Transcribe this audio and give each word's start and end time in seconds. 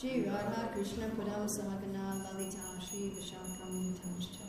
Shri 0.00 0.24
Radha 0.26 0.70
Krishna 0.72 1.06
Padam 1.08 1.44
Sahagana 1.44 2.24
Lalita 2.24 2.80
Shri 2.80 3.12
Vishakam 3.14 3.72
Vitamscha 3.92 4.46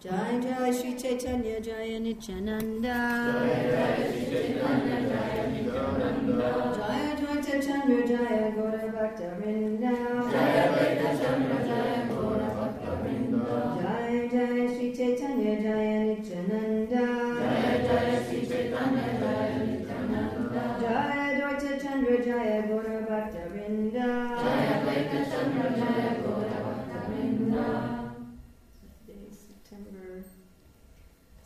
Jai 0.00 0.38
Jai 0.38 0.70
Shri 0.70 0.94
Chaitanya 0.94 1.60
Jaya 1.60 1.98
Nityananda. 1.98 2.94
Jaya 6.78 7.16
Jai 7.18 7.42
Chaitanya 7.42 8.06
Jaya 8.06 8.52
Gaura 8.52 8.92
Bhakta 8.92 9.28
Vrinda 9.40 10.31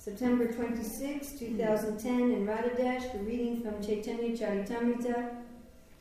September 0.06 0.46
26, 0.46 1.32
2010 1.32 2.12
in 2.30 2.46
Radhadesh, 2.46 3.10
the 3.10 3.18
reading 3.24 3.60
from 3.60 3.82
Chaitanya 3.82 4.36
Charitamrita, 4.38 5.38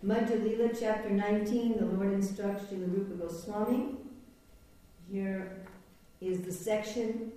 Madhya 0.05 0.79
chapter 0.79 1.09
19, 1.09 1.79
the 1.79 1.85
Lord 1.87 2.13
instructs 2.13 2.65
Srila 2.65 2.93
Rupa 2.93 3.15
Goswami. 3.15 3.95
Here 5.11 5.65
is 6.21 6.41
the 6.41 6.51
section 6.51 7.31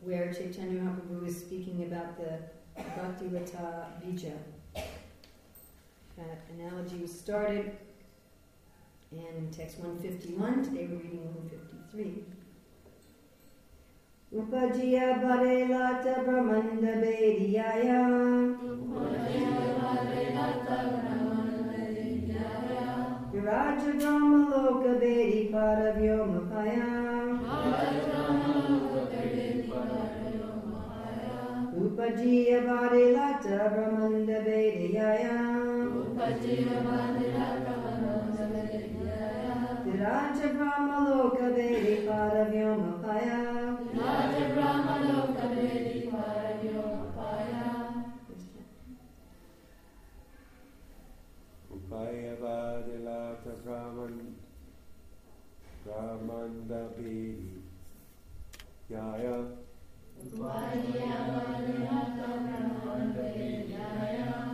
where 0.00 0.32
Chaitanya 0.32 0.82
Mahaprabhu 0.82 1.26
is 1.26 1.40
speaking 1.40 1.82
about 1.90 2.16
the 2.16 2.38
Bhakti-lata 2.76 3.86
Bija. 4.06 4.36
That 4.76 6.38
analogy 6.56 6.98
was 6.98 7.10
started 7.10 7.76
in 9.10 9.50
text 9.50 9.80
151. 9.80 10.62
Today 10.62 10.86
we're 10.86 10.98
reading 10.98 11.24
153. 11.34 12.41
Upajiya 14.32 15.20
Bharelata 15.20 16.24
Brahmanda 16.24 16.92
Bediyaya 17.02 18.00
Viraja 23.30 23.90
Brahma 23.98 24.38
Loka 24.48 24.92
Bedi 25.00 25.52
Paravyomapaya 25.52 26.88
Upajiya 31.76 32.58
Bharelata 32.64 33.68
Brahmanda 33.68 34.38
Bediyaya 34.46 35.36
Viraja 39.84 40.46
Brahma 40.56 40.96
Loka 41.10 41.46
Bedi 41.54 41.94
Paravyomapaya 42.08 43.01
Brahman 53.64 54.34
Brahmanda 55.84 56.88
Bedi 56.98 57.62
Yaya 58.90 59.46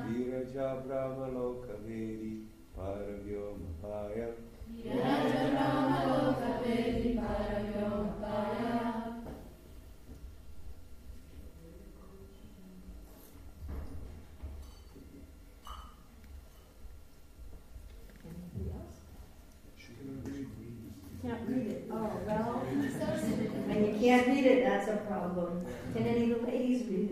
Viraja 0.06 0.68
Brahma 0.86 1.26
Loka 1.32 1.74
Vedi 1.86 2.44
Paravyomapaya 2.76 4.28
Anybody 18.24 18.70
else? 18.74 19.00
Can't 21.22 21.48
read 21.48 21.66
it. 21.66 21.90
Oh, 21.90 22.10
well. 22.26 22.62
Can't 24.08 24.26
read 24.26 24.46
it, 24.46 24.64
that's 24.64 24.88
a 24.88 24.96
problem. 25.06 25.66
Can 25.92 26.06
any 26.06 26.32
of 26.32 26.40
the 26.40 26.46
ladies 26.46 26.86
read 26.88 27.07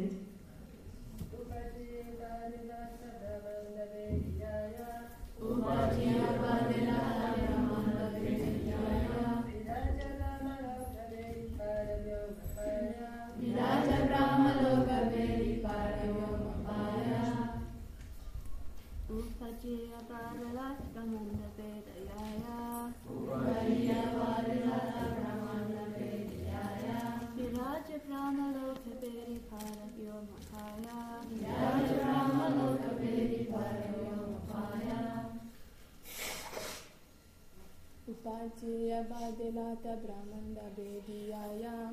Upajaya 38.36 39.00
Bhadilata 39.08 39.96
Brahmanda 40.04 40.68
Bediyaya 40.76 41.88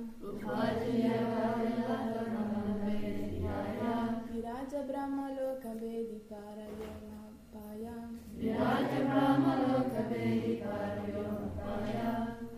Viraja 4.28 4.80
Brahma 4.88 5.30
Loka 5.32 5.72
Vedi 5.80 6.20
Parayamapaya 6.28 7.96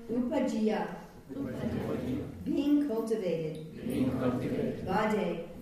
Upajiya. 0.10 0.82
Being 2.46 2.88
cultivated. 2.88 3.58
Vade. 4.86 5.55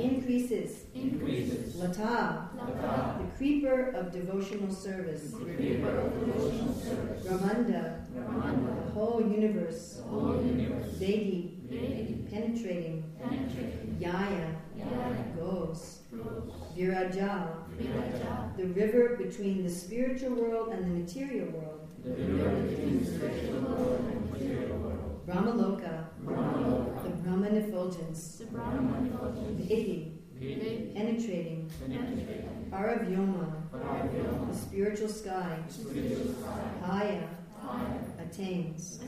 Increases. 0.00 0.84
Increases. 0.94 1.76
Lata. 1.76 2.48
The 3.18 3.26
creeper 3.36 3.90
of 3.94 4.12
devotional 4.12 4.70
service. 4.72 5.32
Brahmanda, 7.24 8.00
The 8.14 8.90
whole 8.92 9.20
universe. 9.20 10.00
Vedi. 10.98 11.56
Penetrating. 12.30 13.04
Yaya. 13.98 14.54
Goes. 15.36 16.00
Viraja. 16.76 17.48
The 18.56 18.66
river 18.66 19.16
between 19.16 19.62
the 19.64 19.70
spiritual 19.70 20.34
world 20.34 20.68
and 20.72 20.84
the 20.84 21.00
material 21.00 21.48
world. 21.50 21.88
Brahmaloka. 22.04 22.70
The 24.38 24.99
Brahman 27.24 27.56
effulgence. 27.56 28.42
the, 28.50 29.62
the 29.62 29.72
Iti, 29.72 30.12
Penetrating. 30.94 31.70
Paravyoma. 32.70 34.50
The 34.50 34.56
spiritual 34.56 35.08
sky. 35.08 35.58
Haya. 36.82 37.28
Attains. 38.18 39.00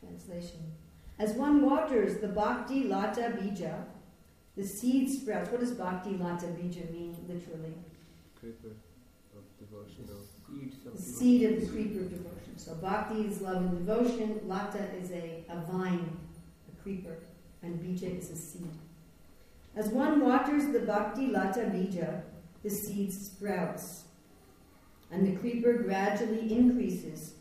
Translation. 0.00 0.72
As 1.18 1.32
one 1.34 1.64
waters 1.64 2.18
the 2.18 2.28
bhakti 2.28 2.84
lata 2.84 3.32
bija, 3.40 3.84
the 4.56 4.64
seed 4.64 5.08
sprouts. 5.08 5.50
What 5.50 5.60
does 5.60 5.70
bhakti 5.72 6.16
lata 6.16 6.46
bija 6.46 6.90
mean 6.92 7.16
literally? 7.28 7.74
Creeper 8.38 8.76
of 9.36 9.44
devotional 9.58 10.18
The 10.94 11.00
seed 11.00 11.50
of 11.50 11.60
the 11.60 11.66
creeper 11.66 12.00
of 12.00 12.10
devotion. 12.10 12.33
So 12.64 12.74
bhakti 12.76 13.26
is 13.26 13.42
love 13.42 13.56
and 13.56 13.86
devotion. 13.86 14.40
Lata 14.46 14.82
is 14.98 15.10
a, 15.10 15.44
a 15.50 15.60
vine, 15.70 16.16
a 16.72 16.82
creeper, 16.82 17.18
and 17.62 17.78
bija 17.78 18.18
is 18.18 18.30
a 18.30 18.36
seed. 18.36 18.70
As 19.76 19.88
one 19.88 20.24
waters 20.24 20.72
the 20.72 20.80
bhakti 20.80 21.26
lata 21.26 21.70
bija, 21.74 22.22
the 22.62 22.70
seed 22.70 23.12
sprouts. 23.12 24.04
and 25.10 25.26
the 25.26 25.38
creeper 25.40 25.74
gradually 25.74 26.52
increases 26.52 27.34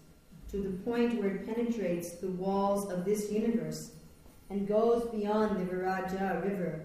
to 0.51 0.57
the 0.57 0.77
point 0.83 1.19
where 1.19 1.35
it 1.35 1.45
penetrates 1.45 2.11
the 2.15 2.31
walls 2.31 2.91
of 2.91 3.05
this 3.05 3.31
universe 3.31 3.91
and 4.49 4.67
goes 4.67 5.05
beyond 5.05 5.57
the 5.57 5.65
Viraja 5.65 6.43
river 6.43 6.83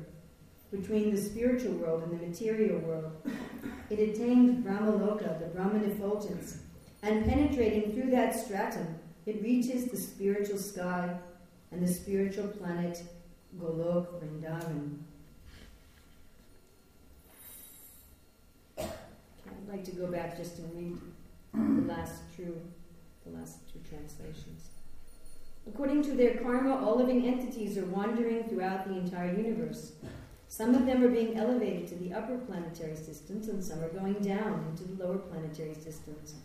between 0.70 1.14
the 1.14 1.20
spiritual 1.20 1.72
world 1.72 2.04
and 2.04 2.12
the 2.12 2.26
material 2.26 2.78
world. 2.78 3.12
It 3.90 3.98
attains 3.98 4.64
Brahmaloka, 4.64 5.40
the 5.40 5.46
Brahman 5.46 5.84
effulgence, 5.90 6.58
and 7.02 7.24
penetrating 7.24 7.92
through 7.92 8.10
that 8.10 8.34
stratum, 8.34 8.98
it 9.26 9.42
reaches 9.42 9.86
the 9.86 9.96
spiritual 9.96 10.58
sky 10.58 11.14
and 11.70 11.86
the 11.86 11.92
spiritual 11.92 12.48
planet 12.48 13.02
Golok 13.58 14.20
Vrindavan. 14.20 14.98
I'd 18.78 19.68
like 19.68 19.84
to 19.84 19.92
go 19.92 20.06
back 20.06 20.36
just 20.36 20.58
and 20.58 20.74
read 20.74 20.98
the 21.86 21.92
last 21.92 22.22
two, 22.36 22.60
the 23.26 23.38
last 23.38 23.58
two 23.72 23.80
translations. 23.88 24.68
According 25.66 26.02
to 26.04 26.12
their 26.12 26.38
karma, 26.38 26.82
all 26.82 26.96
living 26.96 27.26
entities 27.26 27.76
are 27.76 27.84
wandering 27.84 28.44
throughout 28.44 28.88
the 28.88 28.96
entire 28.96 29.34
universe. 29.34 29.92
Some 30.48 30.74
of 30.74 30.86
them 30.86 31.04
are 31.04 31.08
being 31.08 31.36
elevated 31.36 31.86
to 31.88 31.96
the 31.96 32.14
upper 32.14 32.38
planetary 32.38 32.96
systems, 32.96 33.48
and 33.48 33.62
some 33.62 33.80
are 33.80 33.90
going 33.90 34.14
down 34.14 34.64
into 34.70 34.84
the 34.84 35.04
lower 35.04 35.18
planetary 35.18 35.74
systems. 35.74 36.36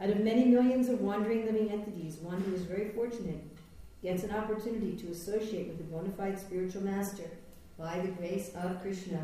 Out 0.00 0.10
of 0.10 0.20
many 0.20 0.44
millions 0.44 0.88
of 0.88 1.00
wandering 1.00 1.44
living 1.44 1.72
entities, 1.72 2.18
one 2.18 2.40
who 2.40 2.54
is 2.54 2.62
very 2.62 2.90
fortunate 2.90 3.42
gets 4.00 4.22
an 4.22 4.30
opportunity 4.30 4.92
to 4.92 5.10
associate 5.10 5.66
with 5.68 5.80
a 5.80 5.82
bona 5.82 6.10
fide 6.12 6.38
spiritual 6.38 6.82
master 6.82 7.24
by 7.76 7.98
the 7.98 8.12
grace 8.12 8.52
of 8.54 8.80
Krishna. 8.80 9.20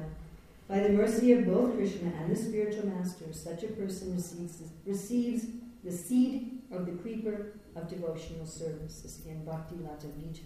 By 0.67 0.81
the 0.81 0.89
mercy 0.89 1.33
of 1.33 1.47
both 1.47 1.77
Krishna 1.77 2.11
and 2.19 2.29
the 2.31 2.37
spiritual 2.37 2.87
master, 2.87 3.33
such 3.33 3.63
a 3.63 3.69
person 3.69 4.17
receives, 4.17 4.63
receives 4.85 5.47
the 5.85 5.93
seed 5.93 6.63
of 6.73 6.87
the 6.87 6.93
creeper 6.93 7.53
of 7.77 7.89
devotional 7.89 8.47
service. 8.47 9.01
This 9.01 9.21
again, 9.21 9.45
Bhakti 9.45 9.77
Lata 9.77 10.07
Bija. 10.07 10.41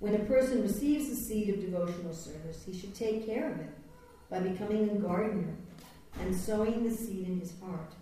When 0.00 0.14
a 0.14 0.24
person 0.24 0.62
receives 0.62 1.08
the 1.08 1.16
seed 1.16 1.50
of 1.50 1.60
devotional 1.60 2.14
service, 2.14 2.64
he 2.64 2.76
should 2.76 2.94
take 2.94 3.26
care 3.26 3.52
of 3.52 3.60
it 3.60 3.70
by 4.28 4.40
becoming 4.40 4.90
a 4.90 4.94
gardener 4.94 5.54
and 6.20 6.34
sowing 6.34 6.82
the 6.82 6.94
seed 6.94 7.28
in 7.28 7.38
his 7.38 7.52
heart. 7.60 7.92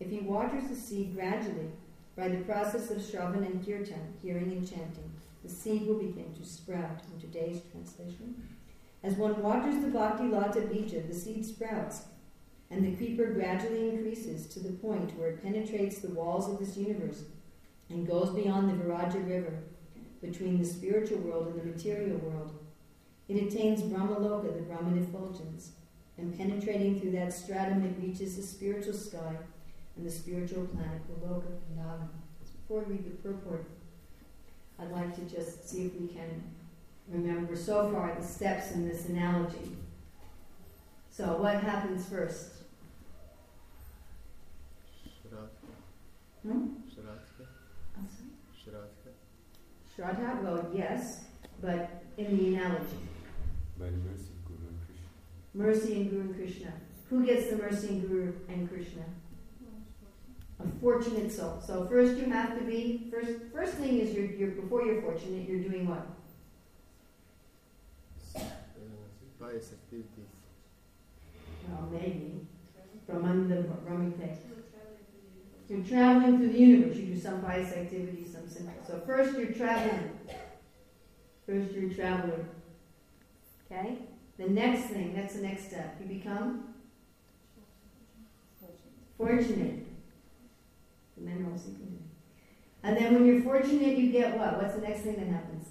If 0.00 0.10
he 0.10 0.20
waters 0.20 0.68
the 0.68 0.76
seed 0.76 1.14
gradually 1.14 1.70
by 2.16 2.28
the 2.28 2.44
process 2.44 2.90
of 2.90 2.98
Shravan 2.98 3.44
and 3.46 3.64
Kirtan, 3.64 4.14
hearing 4.22 4.52
and 4.52 4.68
chanting, 4.68 5.10
the 5.42 5.48
seed 5.48 5.86
will 5.86 5.98
begin 5.98 6.34
to 6.34 6.44
sprout. 6.44 7.02
In 7.12 7.20
today's 7.20 7.62
translation, 7.72 8.42
as 9.02 9.14
one 9.14 9.42
waters 9.42 9.80
the 9.80 9.88
Bhakti 9.88 10.24
Lata 10.24 10.60
Bija, 10.60 11.06
the 11.06 11.14
seed 11.14 11.44
sprouts, 11.44 12.02
and 12.70 12.84
the 12.84 12.96
creeper 12.96 13.32
gradually 13.32 13.88
increases 13.90 14.46
to 14.46 14.60
the 14.60 14.72
point 14.72 15.16
where 15.18 15.30
it 15.30 15.42
penetrates 15.42 15.98
the 15.98 16.10
walls 16.10 16.48
of 16.48 16.58
this 16.58 16.76
universe 16.76 17.24
and 17.88 18.06
goes 18.06 18.30
beyond 18.30 18.68
the 18.68 18.74
Viraja 18.74 19.18
river 19.20 19.62
between 20.20 20.58
the 20.58 20.64
spiritual 20.64 21.18
world 21.18 21.48
and 21.48 21.60
the 21.60 21.64
material 21.64 22.18
world. 22.18 22.58
It 23.28 23.42
attains 23.42 23.82
Brahmaloka, 23.82 24.54
the 24.54 24.62
Brahman 24.62 24.98
effulgence, 24.98 25.72
and 26.18 26.36
penetrating 26.36 27.00
through 27.00 27.12
that 27.12 27.32
stratum, 27.32 27.84
it 27.84 28.02
reaches 28.02 28.36
the 28.36 28.42
spiritual 28.42 28.94
sky 28.94 29.36
and 29.98 30.06
the 30.06 30.10
spiritual 30.10 30.64
planet 30.66 31.02
Goloka 31.08 31.46
Vrindavan. 31.46 32.08
Before 32.62 32.82
we 32.84 32.94
read 32.94 33.04
the 33.04 33.28
purport, 33.28 33.64
I'd 34.78 34.92
like 34.92 35.14
to 35.16 35.22
just 35.22 35.68
see 35.68 35.86
if 35.86 36.00
we 36.00 36.06
can 36.06 36.42
remember 37.08 37.56
so 37.56 37.90
far 37.90 38.14
the 38.14 38.24
steps 38.24 38.72
in 38.72 38.88
this 38.88 39.06
analogy. 39.06 39.76
So, 41.10 41.36
what 41.38 41.60
happens 41.60 42.08
first? 42.08 42.50
Shraddha. 45.04 45.48
Hmm? 46.42 46.66
Shraddha. 46.88 47.46
I'm 47.96 48.08
sorry? 48.08 48.76
Shraddha. 48.76 49.10
Shraddha, 49.96 50.42
well, 50.44 50.70
yes, 50.72 51.24
but 51.60 52.04
in 52.16 52.36
the 52.36 52.54
analogy. 52.54 53.08
By 53.78 53.86
the 53.86 53.96
mercy 53.96 54.30
of 54.30 54.44
Guru 54.46 54.68
and 54.68 54.78
Krishna. 54.86 55.54
Mercy 55.54 56.00
and 56.00 56.10
Guru 56.10 56.20
and 56.20 56.36
Krishna. 56.36 56.72
Who 57.10 57.26
gets 57.26 57.50
the 57.50 57.56
mercy 57.56 57.88
and 57.88 58.08
Guru 58.08 58.32
and 58.48 58.68
Krishna? 58.70 59.02
A 60.60 60.80
fortunate 60.80 61.30
soul. 61.30 61.62
So 61.64 61.86
first 61.86 62.18
you 62.18 62.24
have 62.26 62.58
to 62.58 62.64
be 62.64 63.08
first 63.10 63.30
first 63.52 63.74
thing 63.74 63.98
is 63.98 64.12
you're, 64.14 64.26
you're 64.26 64.50
before 64.50 64.84
you're 64.84 65.02
fortunate, 65.02 65.48
you're 65.48 65.60
doing 65.60 65.86
what? 65.88 66.06
Pious 69.40 69.72
activities. 69.72 70.32
Well, 71.68 71.88
maybe. 71.92 72.46
From 73.06 73.22
Brahmanda 73.22 73.62
Brahmite. 73.86 74.38
You're 75.68 75.84
traveling 75.84 76.38
through 76.38 76.52
the 76.52 76.58
universe. 76.58 76.96
You 76.96 77.14
do 77.14 77.20
some 77.20 77.42
pious 77.42 77.72
activities, 77.72 78.32
some 78.32 78.48
simple. 78.48 78.72
So 78.86 79.02
first 79.06 79.38
you're 79.38 79.52
traveling. 79.52 80.18
First 81.46 81.72
you're 81.72 81.90
a 81.90 81.94
traveler. 81.94 82.46
Okay? 83.70 83.98
The 84.38 84.48
next 84.48 84.88
thing, 84.88 85.14
that's 85.14 85.34
the 85.34 85.42
next 85.42 85.66
step. 85.66 85.96
You 86.00 86.06
become 86.06 86.74
fortunate. 89.18 89.87
You 91.66 91.74
can 91.74 91.86
do. 91.86 91.98
And 92.82 92.96
then 92.96 93.14
when 93.14 93.26
you're 93.26 93.42
fortunate, 93.42 93.98
you 93.98 94.12
get 94.12 94.36
what? 94.38 94.60
What's 94.60 94.74
the 94.74 94.82
next 94.82 95.00
thing 95.00 95.16
that 95.16 95.28
happens? 95.28 95.68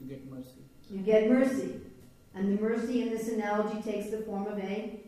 You 0.00 0.08
get 0.08 0.30
mercy. 0.30 0.60
You 0.90 0.98
get 0.98 1.28
mercy. 1.28 1.80
And 2.34 2.56
the 2.56 2.62
mercy 2.62 3.02
in 3.02 3.10
this 3.10 3.28
analogy 3.28 3.82
takes 3.82 4.10
the 4.10 4.18
form 4.18 4.46
of 4.46 4.58
a 4.58 5.00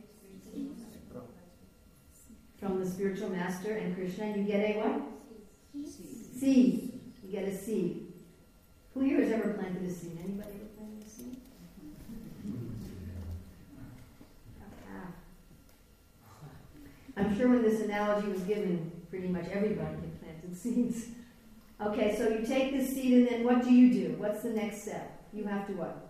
from 2.62 2.78
the 2.78 2.88
spiritual 2.88 3.28
master 3.28 3.72
and 3.72 3.96
Krishna. 3.96 4.36
You 4.36 4.44
get 4.44 4.60
a 4.60 4.78
what? 4.78 5.02
Seed. 6.38 7.00
You 7.24 7.32
get 7.32 7.48
a 7.48 7.56
seed. 7.56 8.06
Who 8.94 9.00
here 9.00 9.20
has 9.20 9.32
ever 9.32 9.54
planted 9.54 9.82
a 9.82 9.90
seed? 9.90 10.16
Anybody 10.22 10.50
ever 10.54 10.68
planted 10.76 11.04
a 11.04 11.10
seed? 11.10 11.36
I'm 17.16 17.36
sure 17.36 17.48
when 17.48 17.62
this 17.62 17.80
analogy 17.80 18.28
was 18.28 18.42
given, 18.42 18.92
pretty 19.12 19.28
much 19.28 19.44
everybody 19.52 19.94
had 19.94 20.20
planted 20.22 20.56
seeds. 20.62 21.04
Okay, 21.78 22.16
so 22.16 22.30
you 22.30 22.46
take 22.46 22.72
this 22.72 22.94
seed 22.94 23.12
and 23.12 23.28
then 23.28 23.44
what 23.44 23.62
do 23.62 23.70
you 23.70 23.92
do? 23.92 24.14
What's 24.16 24.42
the 24.42 24.48
next 24.48 24.84
step? 24.84 25.22
You 25.34 25.44
have 25.44 25.66
to 25.66 25.74
what? 25.74 26.08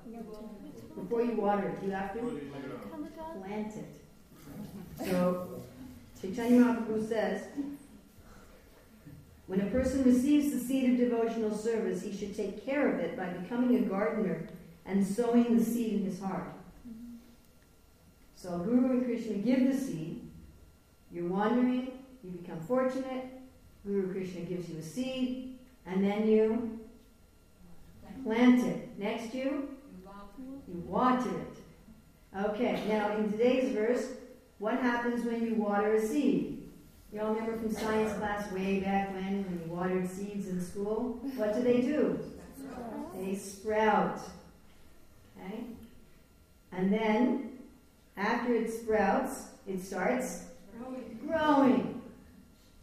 Before 0.94 1.20
you 1.20 1.32
water 1.32 1.66
it, 1.68 1.84
you 1.84 1.90
have 1.90 2.12
to 2.12 2.20
plant 3.40 3.74
it. 3.74 5.04
So, 5.04 5.48
Chaitanya 6.20 6.60
Mahaprabhu 6.62 7.08
says, 7.08 7.42
when 9.48 9.62
a 9.62 9.66
person 9.66 10.04
receives 10.04 10.52
the 10.52 10.60
seed 10.60 10.92
of 10.92 11.10
devotional 11.10 11.56
service, 11.56 12.02
he 12.02 12.16
should 12.16 12.36
take 12.36 12.64
care 12.64 12.88
of 12.88 13.00
it 13.00 13.16
by 13.16 13.26
becoming 13.30 13.78
a 13.78 13.88
gardener 13.88 14.46
and 14.86 15.04
sowing 15.04 15.58
the 15.58 15.64
seed 15.64 15.94
in 15.94 16.04
his 16.04 16.20
heart. 16.20 16.52
So 18.36 18.58
Guru 18.58 18.90
and 18.92 19.04
Krishna 19.04 19.34
give 19.38 19.72
the 19.72 19.76
seed. 19.76 20.20
You're 21.10 21.28
wandering, 21.28 21.92
you 22.22 22.30
become 22.30 22.60
fortunate. 22.60 23.26
Guru 23.84 24.12
Krishna 24.12 24.42
gives 24.42 24.68
you 24.68 24.78
a 24.78 24.82
seed, 24.82 25.58
and 25.86 26.04
then 26.04 26.28
you 26.28 26.78
plant 28.24 28.64
it. 28.66 28.88
Next, 28.98 29.34
you 29.34 29.68
you 30.68 30.78
water 30.86 31.30
it. 31.30 32.38
Okay, 32.44 32.82
now 32.88 33.16
in 33.16 33.30
today's 33.30 33.72
verse, 33.74 34.12
what 34.58 34.74
happens 34.74 35.24
when 35.24 35.44
you 35.44 35.54
water 35.54 35.94
a 35.94 36.00
seed? 36.00 36.62
You 37.12 37.20
all 37.20 37.34
remember 37.34 37.58
from 37.58 37.72
science 37.72 38.16
class 38.18 38.50
way 38.52 38.80
back 38.80 39.12
when, 39.12 39.44
when 39.44 39.60
you 39.62 39.74
watered 39.74 40.08
seeds 40.08 40.48
in 40.48 40.62
school? 40.62 41.20
What 41.36 41.54
do 41.54 41.62
they 41.62 41.82
do? 41.82 42.18
They 43.18 43.34
sprout. 43.34 44.18
Okay? 45.36 45.64
And 46.72 46.90
then, 46.90 47.58
after 48.16 48.54
it 48.54 48.72
sprouts, 48.72 49.48
it 49.66 49.84
starts 49.84 50.44
growing. 51.26 52.01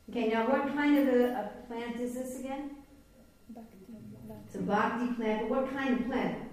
Okay, 0.09 0.29
now 0.29 0.49
what 0.49 0.73
kind 0.73 0.97
of 0.97 1.07
a, 1.07 1.25
a 1.29 1.67
plant 1.67 1.99
is 1.99 2.15
this 2.15 2.39
again? 2.39 2.71
It's 4.45 4.55
a 4.55 4.61
bhakti 4.61 5.13
plant, 5.13 5.47
but 5.47 5.49
what 5.49 5.71
kind 5.71 5.99
of 5.99 6.07
plant? 6.07 6.49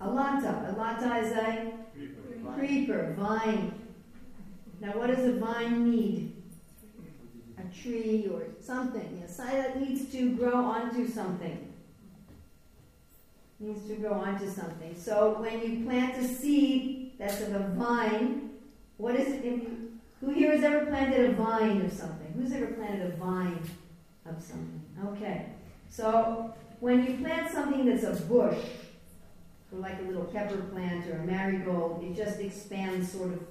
A 0.00 0.10
lata. 0.10 0.74
A 0.74 0.78
lata 0.78 1.18
is 1.18 1.32
a 1.32 1.72
creeper, 2.54 3.14
vine. 3.16 3.72
Now, 4.80 4.90
what 4.98 5.06
does 5.06 5.24
a 5.24 5.38
vine 5.38 5.88
need? 5.88 6.42
A 7.58 7.82
tree 7.82 8.28
or 8.32 8.42
something. 8.60 9.22
A 9.24 9.28
side 9.28 9.64
that 9.64 9.80
needs 9.80 10.10
to 10.10 10.34
grow 10.34 10.56
onto 10.56 11.08
something. 11.08 11.72
Needs 13.60 13.86
to 13.86 13.94
grow 13.94 14.14
onto 14.14 14.50
something. 14.50 14.96
So, 14.98 15.36
when 15.40 15.62
you 15.62 15.84
plant 15.86 16.18
a 16.18 16.26
seed 16.26 17.12
that's 17.20 17.40
of 17.40 17.54
a 17.54 17.68
vine, 17.76 18.50
what 18.96 19.14
is 19.14 19.28
it? 19.28 19.93
Who 20.24 20.30
here 20.30 20.52
has 20.52 20.64
ever 20.64 20.86
planted 20.86 21.30
a 21.30 21.32
vine 21.34 21.82
of 21.82 21.92
something? 21.92 22.32
Who's 22.34 22.52
ever 22.52 22.68
planted 22.68 23.12
a 23.12 23.16
vine 23.16 23.58
of 24.24 24.42
something? 24.42 24.80
Okay. 25.08 25.50
So, 25.90 26.54
when 26.80 27.04
you 27.04 27.18
plant 27.18 27.50
something 27.50 27.84
that's 27.84 28.04
a 28.04 28.22
bush, 28.24 28.56
or 29.70 29.80
like 29.80 29.98
a 30.00 30.02
little 30.02 30.24
pepper 30.24 30.56
plant 30.56 31.06
or 31.08 31.18
a 31.18 31.24
marigold, 31.24 32.02
it 32.02 32.16
just 32.16 32.40
expands 32.40 33.12
sort 33.12 33.34
of 33.34 33.42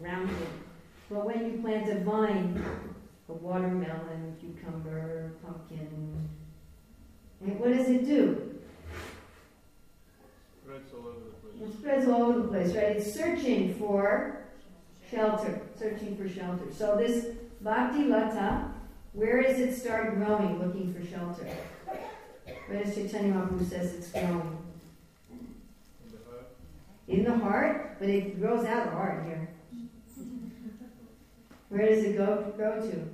roundly. 0.00 0.46
But 1.08 1.24
when 1.24 1.52
you 1.52 1.58
plant 1.62 1.88
a 1.88 2.00
vine, 2.00 2.64
a 3.28 3.32
watermelon, 3.32 4.36
cucumber, 4.40 5.32
pumpkin, 5.44 6.28
and 7.42 7.60
what 7.60 7.72
does 7.72 7.88
it 7.88 8.04
do? 8.04 8.58
Spreads 10.64 10.92
all 10.92 11.06
over 11.06 11.20
the 11.20 11.64
place. 11.64 11.70
It 11.70 11.78
spreads 11.78 12.08
all 12.08 12.22
over 12.22 12.40
the 12.40 12.48
place, 12.48 12.74
right? 12.74 12.96
It's 12.96 13.12
searching 13.12 13.74
for 13.74 14.45
shelter, 15.10 15.60
searching 15.78 16.16
for 16.16 16.28
shelter. 16.28 16.72
So 16.72 16.96
this 16.96 17.26
bhakti 17.60 18.04
lata, 18.04 18.70
where 19.12 19.42
does 19.42 19.58
it 19.58 19.74
start 19.74 20.14
growing, 20.16 20.58
looking 20.58 20.92
for 20.92 21.04
shelter? 21.06 21.48
Where 22.68 22.84
does 22.84 22.94
Chaitanya 22.94 23.32
Mahaprabhu 23.32 23.68
says 23.68 23.94
it's 23.94 24.10
growing? 24.10 24.58
In 27.08 27.24
the 27.24 27.36
heart. 27.38 27.96
But 27.98 28.08
it 28.10 28.40
grows 28.40 28.66
out 28.66 28.86
of 28.86 28.92
the 28.92 28.96
heart 28.96 29.24
here. 29.24 29.48
Where 31.68 31.88
does 31.88 32.04
it 32.04 32.16
go 32.16 32.52
grow 32.56 32.80
to? 32.80 33.08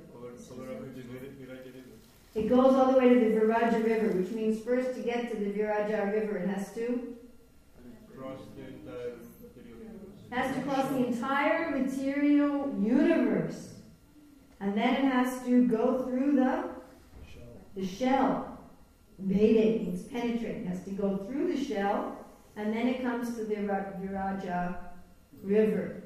It 2.35 2.49
goes 2.49 2.73
all 2.73 2.91
the 2.91 2.97
way 2.97 3.09
to 3.09 3.19
the 3.19 3.39
Viraja 3.39 3.79
River, 3.83 4.07
which 4.17 4.31
means 4.31 4.63
first 4.63 4.95
to 4.95 5.01
get 5.01 5.31
to 5.31 5.37
the 5.37 5.51
Viraja 5.51 6.11
River, 6.11 6.37
it 6.37 6.49
has 6.49 6.73
to 6.73 7.15
Cross 8.17 8.39
the 8.55 8.63
entire. 8.63 9.13
Has 10.33 10.55
to 10.55 10.61
cross 10.63 10.89
the 10.89 11.05
entire 11.05 11.69
material 11.71 12.73
universe, 12.79 13.73
and 14.59 14.75
then 14.75 14.95
it 14.95 15.03
has 15.03 15.43
to 15.45 15.67
go 15.67 16.03
through 16.03 16.35
the 16.35 16.69
the 17.75 17.85
shell. 17.85 18.59
Vedic 19.19 19.81
means 19.81 20.03
penetrate. 20.03 20.57
It 20.57 20.67
has 20.67 20.83
to 20.85 20.91
go 20.91 21.17
through 21.17 21.55
the 21.55 21.63
shell, 21.63 22.17
and 22.55 22.73
then 22.73 22.87
it 22.87 23.01
comes 23.01 23.35
to 23.35 23.45
the 23.45 23.55
Viraja 23.55 24.75
River, 25.43 26.03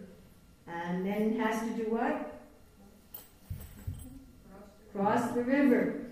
and 0.68 1.06
then 1.06 1.34
it 1.34 1.40
has 1.40 1.62
to 1.62 1.70
do 1.84 1.90
what? 1.90 2.34
Cross 4.94 5.32
the 5.32 5.44
river, 5.44 6.08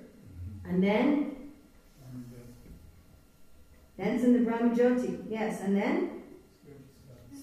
and 0.64 0.84
then 0.84 1.36
then 3.98 4.08
it's 4.16 4.24
in 4.24 4.34
the 4.34 4.50
Brahmajyoti. 4.50 5.26
Yes, 5.30 5.62
and 5.62 5.76
then 5.76 6.24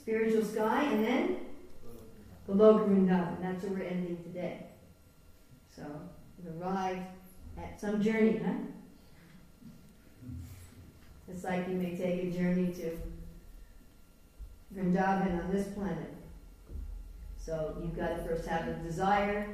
spiritual 0.03 0.45
sky, 0.45 0.83
and 0.83 1.05
then 1.05 1.37
Goloka 2.49 2.89
Vrindavan. 2.89 3.41
That's 3.41 3.63
where 3.63 3.73
we're 3.73 3.85
ending 3.85 4.17
today. 4.25 4.67
So 5.75 5.83
we've 6.37 6.61
arrived 6.61 7.07
at 7.57 7.81
some 7.81 8.03
journey, 8.03 8.41
huh? 8.45 8.53
It's 11.29 11.45
like 11.45 11.69
you 11.69 11.77
may 11.77 11.97
take 11.97 12.25
a 12.25 12.37
journey 12.37 12.73
to 12.75 12.99
Vrindavan 14.75 15.45
on 15.45 15.53
this 15.53 15.69
planet. 15.69 16.13
So 17.39 17.77
you've 17.81 17.97
got 17.97 18.17
to 18.17 18.25
first 18.25 18.47
have 18.49 18.67
a 18.67 18.75
desire, 18.75 19.49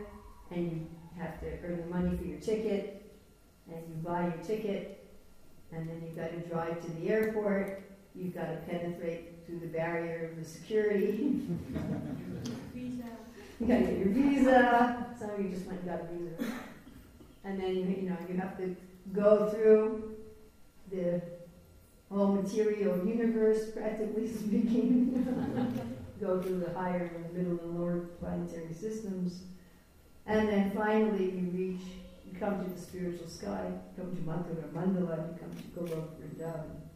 and 0.50 0.72
you 0.72 0.86
have 1.18 1.38
to 1.40 1.46
earn 1.62 1.82
the 1.82 1.94
money 1.94 2.16
for 2.16 2.24
your 2.24 2.40
ticket, 2.40 3.12
and 3.70 3.82
you 3.86 3.94
buy 4.02 4.22
your 4.22 4.44
ticket, 4.44 5.06
and 5.72 5.86
then 5.86 6.02
you've 6.04 6.16
got 6.16 6.30
to 6.30 6.48
drive 6.48 6.80
to 6.86 6.90
the 6.92 7.10
airport. 7.10 7.82
You've 8.18 8.34
got 8.34 8.46
to 8.46 8.56
penetrate 8.68 9.46
through 9.46 9.60
the 9.60 9.68
barrier 9.68 10.30
of 10.30 10.42
the 10.42 10.44
security. 10.44 11.42
Visa. 12.74 13.04
You 13.60 13.66
gotta 13.66 13.80
get 13.80 13.98
your 13.98 14.08
visa. 14.10 15.06
Some 15.18 15.30
of 15.30 15.40
you 15.40 15.48
just 15.50 15.66
went 15.66 15.80
and 15.80 15.88
got 15.88 16.00
a 16.02 16.06
visa. 16.12 16.52
And 17.42 17.60
then 17.60 17.74
you, 17.74 18.08
know 18.08 18.16
you 18.28 18.36
have 18.36 18.56
to 18.58 18.76
go 19.12 19.50
through 19.50 20.14
the 20.92 21.20
whole 22.08 22.28
material 22.28 23.04
universe, 23.04 23.70
practically 23.72 24.28
speaking. 24.32 25.26
go 26.20 26.40
through 26.40 26.60
the 26.60 26.72
higher 26.72 27.10
and 27.14 27.32
middle 27.34 27.58
and 27.60 27.78
lower 27.78 28.00
planetary 28.20 28.72
systems. 28.72 29.42
And 30.26 30.48
then 30.48 30.70
finally 30.72 31.30
you 31.30 31.50
reach, 31.52 31.86
you 32.26 32.38
come 32.38 32.64
to 32.64 32.70
the 32.70 32.80
spiritual 32.80 33.28
sky, 33.28 33.70
you 33.96 34.02
come 34.02 34.14
to 34.14 34.22
Mathura 34.22 34.68
Mandala, 34.74 35.32
you 35.32 35.38
come 35.40 35.50
to 35.56 35.94
Goloka 35.94 36.08
Vrindavan. 36.20 36.87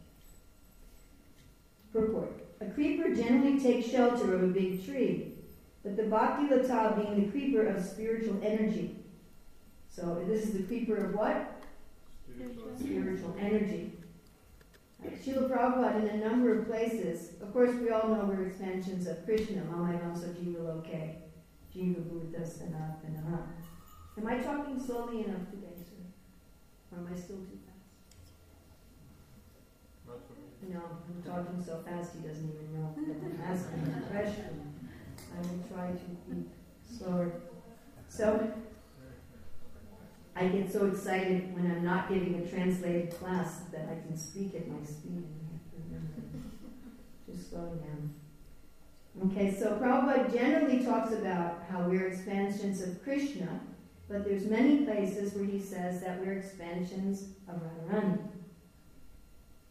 Purport. 1.93 2.31
A 2.59 2.65
creeper 2.65 3.13
generally 3.13 3.59
takes 3.59 3.89
shelter 3.89 4.35
of 4.35 4.43
a 4.43 4.47
big 4.47 4.85
tree 4.85 5.33
but 5.83 5.97
the 5.97 6.03
Bhakti 6.03 6.47
Lata 6.47 6.95
being 6.95 7.25
the 7.25 7.31
creeper 7.31 7.67
of 7.67 7.83
spiritual 7.83 8.39
energy. 8.41 8.95
So 9.89 10.23
this 10.27 10.45
is 10.45 10.53
the 10.53 10.63
creeper 10.63 10.95
of 10.95 11.13
what? 11.13 11.61
Spiritual. 12.33 12.71
Spiritual 12.79 13.35
energy. 13.37 13.91
Uh, 15.05 15.09
Srila 15.09 15.49
Prabhupada 15.49 16.09
in 16.09 16.21
a 16.21 16.25
number 16.25 16.57
of 16.57 16.67
places, 16.67 17.33
of 17.41 17.51
course 17.51 17.75
we 17.75 17.89
all 17.89 18.07
know 18.07 18.23
we're 18.25 18.47
expansions 18.47 19.05
of 19.07 19.25
Krishna, 19.25 19.61
Mamayansa 19.61 20.33
Jiva 20.35 20.63
Loke, 20.63 21.17
Jiva 21.75 22.09
Buddha 22.09 22.39
Sanatana. 22.39 23.47
Am 24.17 24.27
I 24.27 24.37
talking 24.37 24.81
slowly 24.81 25.25
enough 25.25 25.49
today, 25.51 25.75
sir? 25.75 26.95
Or 26.95 26.99
am 26.99 27.13
I 27.13 27.19
still 27.19 27.37
too 27.37 27.59
me. 30.67 30.73
No, 30.73 30.81
I'm 30.81 31.23
talking 31.23 31.63
so 31.63 31.83
fast 31.85 32.11
he 32.13 32.27
doesn't 32.27 32.49
even 32.49 32.73
know 32.73 32.93
that 32.95 33.17
I'm 33.23 33.39
asking 33.51 33.95
a 33.97 34.11
question. 34.11 34.73
I 35.35 35.41
will 35.41 35.63
try 35.73 35.91
to 35.91 36.33
be 36.33 36.45
slower. 36.97 37.31
So, 38.07 38.53
I 40.35 40.47
get 40.47 40.71
so 40.71 40.87
excited 40.87 41.53
when 41.53 41.71
I'm 41.71 41.83
not 41.83 42.09
giving 42.09 42.35
a 42.35 42.47
translated 42.47 43.11
class 43.17 43.61
that 43.71 43.87
I 43.89 44.05
can 44.05 44.17
speak 44.17 44.55
at 44.55 44.67
my 44.67 44.83
speed. 44.85 45.25
Just 47.27 47.49
slow 47.49 47.75
down. 47.75 48.13
Okay, 49.27 49.53
so 49.53 49.77
Prabhupada 49.77 50.33
generally 50.33 50.83
talks 50.83 51.13
about 51.13 51.63
how 51.69 51.87
we're 51.87 52.07
expansions 52.07 52.81
of 52.81 53.03
Krishna, 53.03 53.61
but 54.09 54.25
there's 54.25 54.45
many 54.45 54.85
places 54.85 55.33
where 55.33 55.45
he 55.45 55.59
says 55.59 56.01
that 56.01 56.19
we're 56.19 56.33
expansions 56.33 57.29
of 57.47 57.61
Radharani. 57.61 58.17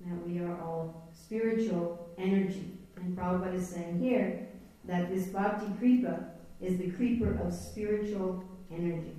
That 0.07 0.27
we 0.27 0.41
are 0.41 0.61
all 0.61 1.09
spiritual 1.13 2.11
energy. 2.19 2.73
And 2.97 3.17
Prabhupada 3.17 3.55
is 3.55 3.69
saying 3.69 4.01
here 4.01 4.47
that 4.85 5.09
this 5.09 5.27
Bhakti 5.29 5.67
creeper 5.79 6.25
is 6.61 6.79
the 6.79 6.91
creeper 6.91 7.39
of 7.43 7.53
spiritual 7.53 8.45
energy. 8.73 9.17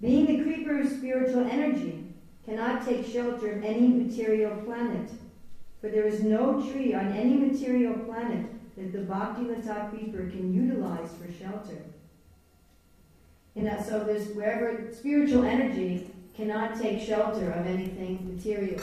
Being 0.00 0.26
the 0.26 0.42
creeper 0.42 0.80
of 0.80 0.88
spiritual 0.88 1.46
energy 1.46 2.04
cannot 2.44 2.86
take 2.86 3.06
shelter 3.06 3.52
of 3.52 3.64
any 3.64 3.88
material 3.88 4.56
planet, 4.62 5.10
for 5.80 5.88
there 5.88 6.06
is 6.06 6.22
no 6.22 6.60
tree 6.70 6.94
on 6.94 7.12
any 7.12 7.34
material 7.34 7.94
planet 7.94 8.46
that 8.76 8.92
the 8.92 9.00
Bhakti 9.00 9.42
Lata 9.42 9.88
creeper 9.90 10.30
can 10.30 10.52
utilize 10.54 11.10
for 11.14 11.30
shelter. 11.32 11.82
And 13.56 13.66
that, 13.66 13.86
so 13.86 14.04
there's 14.04 14.28
wherever 14.28 14.90
spiritual 14.92 15.44
energy 15.44 16.10
cannot 16.36 16.80
take 16.80 17.06
shelter 17.06 17.50
of 17.50 17.66
anything 17.66 18.34
material. 18.34 18.80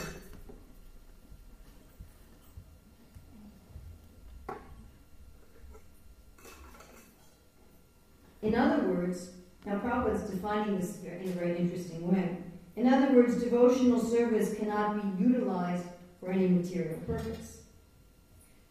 In 8.48 8.54
other 8.54 8.82
words, 8.84 9.32
now 9.66 9.78
Prabhupada's 9.78 10.30
defining 10.30 10.78
this 10.78 11.02
in 11.02 11.28
a 11.28 11.32
very 11.32 11.58
interesting 11.58 12.10
way. 12.10 12.38
In 12.76 12.90
other 12.90 13.14
words, 13.14 13.42
devotional 13.42 14.00
service 14.00 14.54
cannot 14.54 15.18
be 15.18 15.22
utilized 15.22 15.84
for 16.18 16.30
any 16.30 16.48
material 16.48 16.98
purpose. 17.00 17.58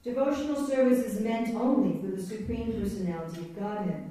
Devotional 0.03 0.65
service 0.65 1.05
is 1.05 1.19
meant 1.19 1.53
only 1.53 2.01
for 2.01 2.07
the 2.07 2.24
Supreme 2.24 2.74
Personality 2.74 3.41
of 3.41 3.60
Godhead. 3.60 4.10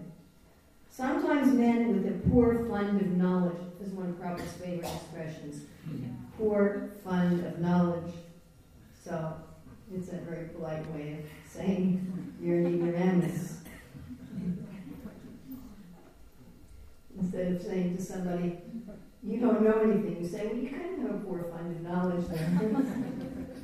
Sometimes 0.88 1.52
men 1.52 1.92
with 1.92 2.06
a 2.06 2.28
poor 2.30 2.64
fund 2.68 3.00
of 3.00 3.08
knowledge, 3.08 3.58
this 3.80 3.88
is 3.88 3.94
one 3.94 4.10
of 4.10 4.14
Prabhupada's 4.20 4.52
favorite 4.52 4.92
expressions, 4.94 5.64
poor 6.38 6.90
fund 7.02 7.44
of 7.44 7.58
knowledge. 7.58 8.12
So 9.04 9.34
it's 9.92 10.10
a 10.10 10.18
very 10.18 10.46
polite 10.50 10.88
way 10.92 11.14
of 11.14 11.52
saying 11.52 12.34
you're 12.40 12.58
an 12.58 12.66
ignoramus. 12.66 13.56
Instead 17.18 17.52
of 17.52 17.62
saying 17.62 17.96
to 17.96 18.02
somebody, 18.02 18.58
you 19.22 19.40
don't 19.40 19.62
know 19.62 19.80
anything, 19.80 20.22
you 20.22 20.28
say, 20.28 20.46
well, 20.46 20.56
you 20.56 20.68
kind 20.68 20.94
of 20.94 21.02
have 21.02 21.10
a 21.16 21.24
poor 21.24 21.44
fund 21.50 21.76
of 21.76 21.82
knowledge. 21.82 22.24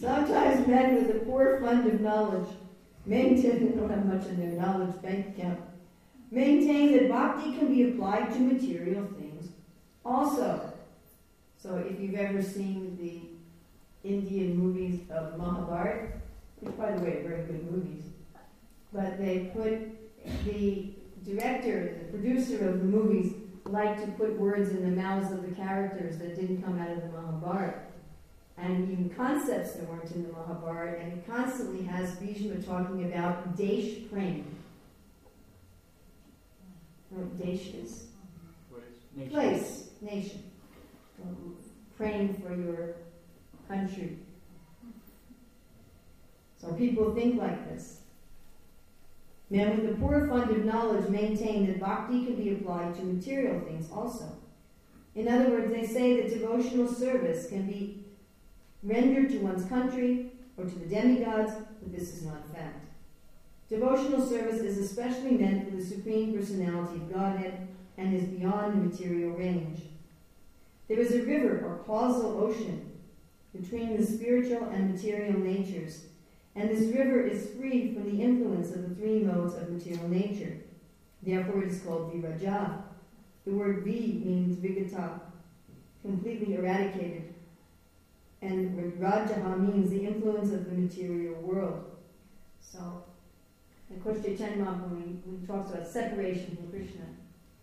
Sometimes 0.00 0.66
men 0.66 0.94
with 0.94 1.16
a 1.16 1.18
poor 1.20 1.60
fund 1.60 1.86
of 1.86 2.00
knowledge, 2.00 2.48
maintain, 3.06 3.76
don't 3.76 3.90
have 3.90 4.06
much 4.06 4.26
in 4.26 4.38
their 4.38 4.60
knowledge 4.60 5.02
bank 5.02 5.36
account, 5.36 5.60
maintain 6.30 6.92
that 6.92 7.08
bhakti 7.08 7.56
can 7.56 7.68
be 7.68 7.90
applied 7.90 8.32
to 8.32 8.38
material 8.38 9.06
things 9.18 9.48
also. 10.04 10.72
So 11.58 11.76
if 11.76 12.00
you've 12.00 12.14
ever 12.14 12.42
seen 12.42 12.96
the 12.98 14.08
Indian 14.08 14.56
movies 14.56 15.00
of 15.10 15.36
Mahabharata, 15.36 16.08
which 16.60 16.76
by 16.78 16.92
the 16.92 17.00
way 17.02 17.18
are 17.18 17.28
very 17.28 17.44
good 17.44 17.70
movies, 17.70 18.04
but 18.92 19.18
they 19.18 19.50
put 19.54 20.44
the 20.44 20.94
director, 21.34 21.98
the 22.00 22.18
producer 22.18 22.68
of 22.68 22.78
the 22.78 22.84
movies, 22.84 23.34
liked 23.66 24.00
to 24.04 24.10
put 24.12 24.38
words 24.38 24.70
in 24.70 24.82
the 24.82 25.00
mouths 25.02 25.30
of 25.32 25.42
the 25.48 25.54
characters 25.54 26.18
that 26.18 26.34
didn't 26.36 26.62
come 26.62 26.80
out 26.80 26.90
of 26.90 27.02
the 27.02 27.08
Mahabharata. 27.08 27.80
and 28.58 28.90
even 28.90 29.08
concepts 29.10 29.72
that 29.72 29.88
weren't 29.88 30.10
in 30.12 30.22
the 30.24 30.32
Mahabharata, 30.32 30.98
and 31.00 31.12
it 31.14 31.26
constantly 31.26 31.82
has 31.84 32.14
Bhishma 32.16 32.60
talking 32.62 33.10
about 33.12 33.56
Desh 33.56 34.08
Prem. 34.12 34.44
What 37.10 37.38
Desh 37.38 37.68
is? 37.74 38.06
Place. 38.70 38.82
Nation. 39.16 39.30
Place, 39.30 39.90
nation. 40.00 40.42
Um, 41.22 41.56
Praying 41.96 42.42
for 42.42 42.54
your 42.54 42.94
country. 43.68 44.16
So 46.56 46.72
people 46.72 47.14
think 47.14 47.38
like 47.40 47.68
this. 47.68 47.99
Men 49.50 49.76
with 49.76 49.90
a 49.90 49.94
poor 49.98 50.28
fund 50.28 50.50
of 50.50 50.64
knowledge 50.64 51.08
maintain 51.08 51.66
that 51.66 51.80
bhakti 51.80 52.24
can 52.24 52.36
be 52.36 52.52
applied 52.52 52.94
to 52.94 53.02
material 53.02 53.60
things 53.60 53.90
also. 53.92 54.36
In 55.16 55.26
other 55.26 55.50
words, 55.50 55.72
they 55.72 55.84
say 55.84 56.20
that 56.20 56.30
devotional 56.30 56.86
service 56.86 57.48
can 57.48 57.66
be 57.66 58.04
rendered 58.84 59.30
to 59.30 59.38
one's 59.38 59.68
country 59.68 60.32
or 60.56 60.64
to 60.64 60.78
the 60.78 60.86
demigods, 60.86 61.52
but 61.82 61.92
this 61.92 62.14
is 62.14 62.24
not 62.24 62.46
fact. 62.54 62.86
Devotional 63.68 64.24
service 64.24 64.60
is 64.60 64.78
especially 64.78 65.32
meant 65.32 65.68
for 65.68 65.76
the 65.76 65.84
Supreme 65.84 66.36
Personality 66.36 66.96
of 66.96 67.12
Godhead 67.12 67.68
and 67.98 68.14
is 68.14 68.24
beyond 68.24 68.72
the 68.72 68.88
material 68.88 69.36
range. 69.36 69.80
There 70.88 70.98
is 70.98 71.12
a 71.12 71.22
river 71.22 71.64
or 71.64 71.82
causal 71.86 72.40
ocean 72.40 72.90
between 73.54 73.96
the 73.96 74.06
spiritual 74.06 74.68
and 74.68 74.92
material 74.92 75.38
natures, 75.38 76.06
and 76.56 76.68
this 76.68 76.94
river 76.94 77.20
is 77.20 77.50
free 77.50 77.94
from 77.94 78.04
the 78.04 78.22
influence 78.22 78.70
of 78.74 78.88
the 78.88 78.94
three 78.94 79.20
modes 79.20 79.54
of 79.54 79.70
material 79.70 80.08
nature. 80.08 80.56
Therefore, 81.22 81.62
it 81.62 81.70
is 81.70 81.80
called 81.82 82.12
Viraja. 82.12 82.82
The 83.46 83.52
word 83.52 83.84
V 83.84 84.22
means 84.24 84.58
Vigata, 84.58 85.20
completely 86.02 86.54
eradicated, 86.54 87.34
and 88.42 88.98
Rajaha 88.98 89.58
means 89.58 89.90
the 89.90 90.06
influence 90.06 90.52
of 90.52 90.66
the 90.66 90.72
material 90.72 91.34
world. 91.40 91.84
So, 92.60 93.04
of 93.90 94.04
course, 94.04 94.22
Chaitanya 94.22 94.64
Mahaprabhu, 94.64 95.22
when 95.24 95.38
he 95.40 95.46
talks 95.46 95.70
about 95.70 95.86
separation 95.86 96.56
from 96.56 96.70
Krishna, 96.70 97.04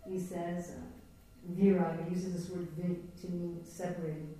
he 0.08 0.18
says, 0.18 0.70
uh, 0.70 1.52
Viraga, 1.52 2.08
he 2.08 2.14
uses 2.14 2.32
this 2.32 2.50
word 2.50 2.68
vi 2.76 2.96
to 3.20 3.32
mean 3.32 3.60
separated. 3.64 4.37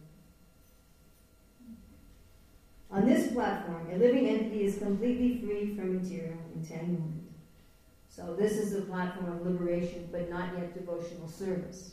On 2.90 3.06
this 3.06 3.32
platform, 3.32 3.86
a 3.92 3.96
living 3.96 4.26
entity 4.28 4.64
is 4.64 4.78
completely 4.78 5.40
free 5.40 5.76
from 5.76 5.96
material 5.96 6.38
entanglement. 6.54 7.22
So 8.08 8.34
this 8.34 8.52
is 8.52 8.74
a 8.74 8.82
platform 8.82 9.32
of 9.32 9.46
liberation, 9.46 10.08
but 10.10 10.30
not 10.30 10.56
yet 10.56 10.74
devotional 10.74 11.28
service. 11.28 11.92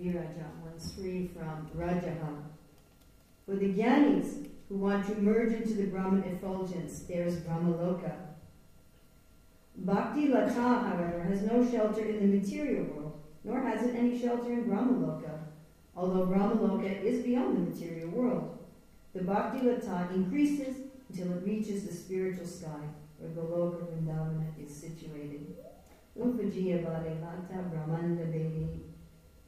Viraja, 0.00 0.46
one's 0.64 0.94
free 0.94 1.28
from 1.28 1.70
Rajaha. 1.76 2.42
For 3.46 3.56
the 3.56 3.74
Gyanis, 3.74 4.48
who 4.68 4.76
want 4.76 5.06
to 5.06 5.20
merge 5.20 5.52
into 5.52 5.74
the 5.74 5.86
Brahman 5.86 6.24
effulgence, 6.24 7.00
there 7.00 7.26
is 7.26 7.36
Brahmaloka. 7.40 8.12
Bhakti 9.76 10.28
Lata, 10.28 10.52
however, 10.52 11.26
has 11.28 11.42
no 11.42 11.68
shelter 11.70 12.02
in 12.02 12.20
the 12.20 12.38
material 12.38 12.84
world, 12.84 13.20
nor 13.44 13.60
has 13.60 13.86
it 13.86 13.94
any 13.94 14.18
shelter 14.18 14.52
in 14.52 14.64
Brahmaloka, 14.64 15.38
although 15.94 16.26
Brahmaloka 16.26 17.02
is 17.02 17.22
beyond 17.22 17.56
the 17.56 17.70
material 17.70 18.08
world. 18.08 18.63
The 19.14 19.22
Bhakti 19.22 19.64
Lata 19.64 20.08
increases 20.12 20.76
until 21.08 21.34
it 21.34 21.44
reaches 21.44 21.86
the 21.86 21.94
spiritual 21.94 22.46
sky, 22.46 22.82
where 23.18 23.30
Goloka 23.30 23.86
Vrindavana 23.86 24.46
is 24.60 24.74
situated. 24.74 25.54
Upajiya 26.18 26.84
Bhare 26.84 27.70
Brahmanda 27.70 28.24
Devi 28.24 28.80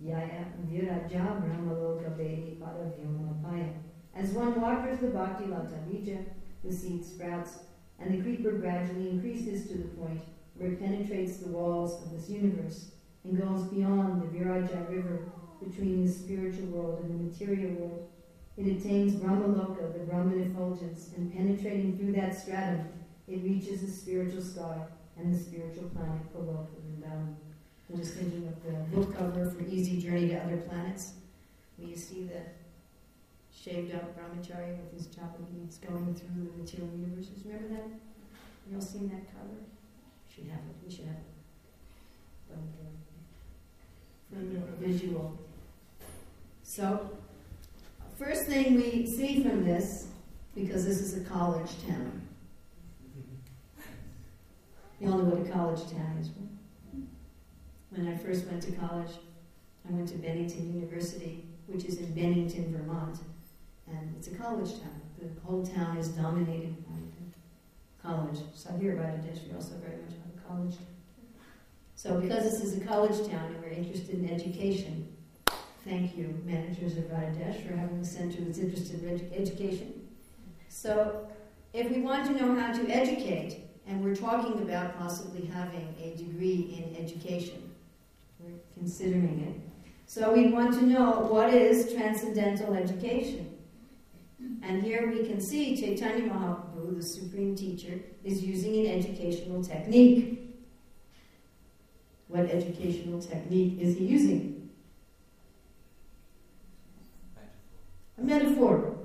Yaya 0.01 0.47
Viraja 0.71 1.43
Brahmaloka 1.43 2.17
Devi 2.17 2.59
Paravyomapaya. 2.63 3.73
As 4.15 4.31
one 4.31 4.61
waters 4.61 5.01
the 5.01 5.09
Bhakti 5.09 5.47
Lata 5.47 5.81
Bija, 5.91 6.25
the 6.63 6.73
seed 6.73 7.05
sprouts, 7.05 7.59
and 7.99 8.15
the 8.15 8.23
creeper 8.23 8.53
gradually 8.53 9.11
increases 9.11 9.67
to 9.67 9.79
the 9.79 9.89
point 10.01 10.23
where 10.55 10.71
it 10.71 10.81
penetrates 10.81 11.39
the 11.39 11.49
walls 11.49 12.05
of 12.05 12.13
this 12.13 12.31
universe 12.31 12.93
and 13.25 13.37
goes 13.37 13.65
beyond 13.65 14.23
the 14.23 14.27
Viraja 14.27 14.89
river 14.89 15.25
between 15.61 16.07
the 16.07 16.13
spiritual 16.13 16.67
world 16.67 17.01
and 17.01 17.11
the 17.11 17.25
material 17.25 17.75
world. 17.81 18.09
It 18.57 18.67
attains 18.79 19.17
Brahmaloka, 19.17 19.93
the 19.93 20.01
Brahman 20.01 20.51
effulgence, 20.51 21.11
and 21.15 21.33
penetrating 21.33 21.99
through 21.99 22.13
that 22.13 22.35
stratum, 22.35 22.89
it 23.29 23.43
reaches 23.43 23.83
the 23.83 23.91
spiritual 23.91 24.41
sky 24.41 24.79
and 25.19 25.35
the 25.35 25.39
spiritual 25.39 25.91
planet 25.91 26.23
Goloka 26.35 26.69
Vrindavan. 26.81 27.35
I'm 27.89 27.97
just 27.99 28.15
thinking 28.15 28.49
of 28.49 28.65
the 28.65 28.97
book 28.97 29.17
cover 29.17 29.51
for 29.51 29.63
Easy 29.65 30.01
Journey 30.01 30.29
to 30.29 30.37
Other 30.37 30.57
Planets, 30.57 31.13
where 31.77 31.91
you 31.91 31.97
see 31.97 32.25
the 32.25 32.41
shaved 33.53 33.95
out 33.95 34.17
brahmachari 34.17 34.77
with 34.79 34.93
his 34.93 35.07
Japanese 35.07 35.79
going 35.87 36.15
through 36.15 36.51
the 36.51 36.63
material 36.63 36.91
universes. 36.97 37.45
Remember 37.45 37.69
that? 37.69 37.89
You 38.71 38.77
all 38.77 38.83
seen 38.83 39.09
that 39.09 39.27
cover? 39.27 39.59
We 39.59 40.35
Should 40.35 40.51
have 40.51 40.61
it. 40.61 40.77
We 40.85 40.91
should 40.91 41.07
have 41.07 41.17
it. 41.17 41.35
But, 44.31 44.39
uh, 44.39 44.43
the 44.81 44.87
visual. 44.87 45.39
So, 46.63 47.11
first 48.19 48.47
thing 48.47 48.77
we 48.77 49.07
see 49.07 49.43
from 49.43 49.65
this, 49.65 50.09
because 50.55 50.85
this 50.85 51.01
is 51.01 51.17
a 51.17 51.29
college 51.29 51.71
town. 51.87 52.23
You 55.01 55.11
all 55.11 55.19
know 55.19 55.25
what 55.25 55.47
a 55.47 55.53
college 55.53 55.83
town 55.91 56.19
is. 56.21 56.31
When 57.91 58.09
I 58.09 58.17
first 58.17 58.47
went 58.47 58.63
to 58.63 58.73
college, 58.73 59.11
I 59.89 59.93
went 59.93 60.09
to 60.09 60.15
Bennington 60.17 60.75
University, 60.75 61.45
which 61.67 61.85
is 61.85 61.99
in 61.99 62.15
Bennington, 62.15 62.73
Vermont. 62.73 63.19
And 63.87 64.15
it's 64.17 64.29
a 64.29 64.35
college 64.35 64.71
town. 64.81 65.01
The 65.19 65.29
whole 65.45 65.65
town 65.65 65.99
is 65.99 66.09
dominated 66.09 66.77
by 66.87 66.97
college. 68.03 68.39
So 68.55 68.77
here 68.79 68.93
at 68.93 68.99
Radhadesh, 68.99 69.47
we 69.47 69.55
also 69.55 69.75
very 69.77 69.97
much 70.03 70.13
have 70.13 70.43
a 70.43 70.49
college. 70.49 70.77
Town. 70.77 70.87
So 71.95 72.21
because 72.21 72.45
this 72.45 72.63
is 72.63 72.81
a 72.81 72.85
college 72.85 73.29
town 73.31 73.55
and 73.55 73.63
we're 73.63 73.69
interested 73.69 74.19
in 74.19 74.31
education, 74.31 75.16
thank 75.87 76.17
you, 76.17 76.41
managers 76.45 76.97
of 76.97 77.05
Radhadesh, 77.05 77.67
for 77.67 77.77
having 77.77 77.99
a 77.99 78.05
center 78.05 78.41
that's 78.43 78.59
interested 78.59 79.03
in 79.03 79.19
edu- 79.19 79.41
education. 79.41 80.09
So 80.69 81.29
if 81.73 81.91
we 81.91 82.01
want 82.01 82.27
to 82.27 82.33
know 82.33 82.55
how 82.59 82.73
to 82.73 82.89
educate, 82.89 83.61
and 83.87 84.03
we're 84.03 84.17
talking 84.17 84.63
about 84.63 84.99
possibly 84.99 85.47
having 85.47 85.95
a 86.03 86.17
degree 86.17 86.77
in 86.77 87.03
education, 87.03 87.71
we're 88.41 88.59
considering 88.75 89.41
it. 89.47 89.61
So 90.07 90.33
we 90.33 90.49
want 90.49 90.75
to 90.75 90.85
know 90.85 91.21
what 91.21 91.55
is 91.55 91.93
transcendental 91.95 92.75
education. 92.75 93.53
And 94.63 94.83
here 94.83 95.11
we 95.11 95.27
can 95.27 95.41
see 95.41 95.77
Chaitanya 95.77 96.29
Mahaprabhu, 96.29 96.97
the 96.97 97.03
supreme 97.03 97.57
teacher, 97.57 98.01
is 98.25 98.43
using 98.43 98.87
an 98.87 98.99
educational 98.99 99.63
technique. 99.63 100.55
What 102.29 102.51
educational 102.51 103.21
technique 103.21 103.81
is 103.81 103.97
he 103.97 104.05
using? 104.07 104.56
A 108.19 108.23
metaphor. 108.23 108.97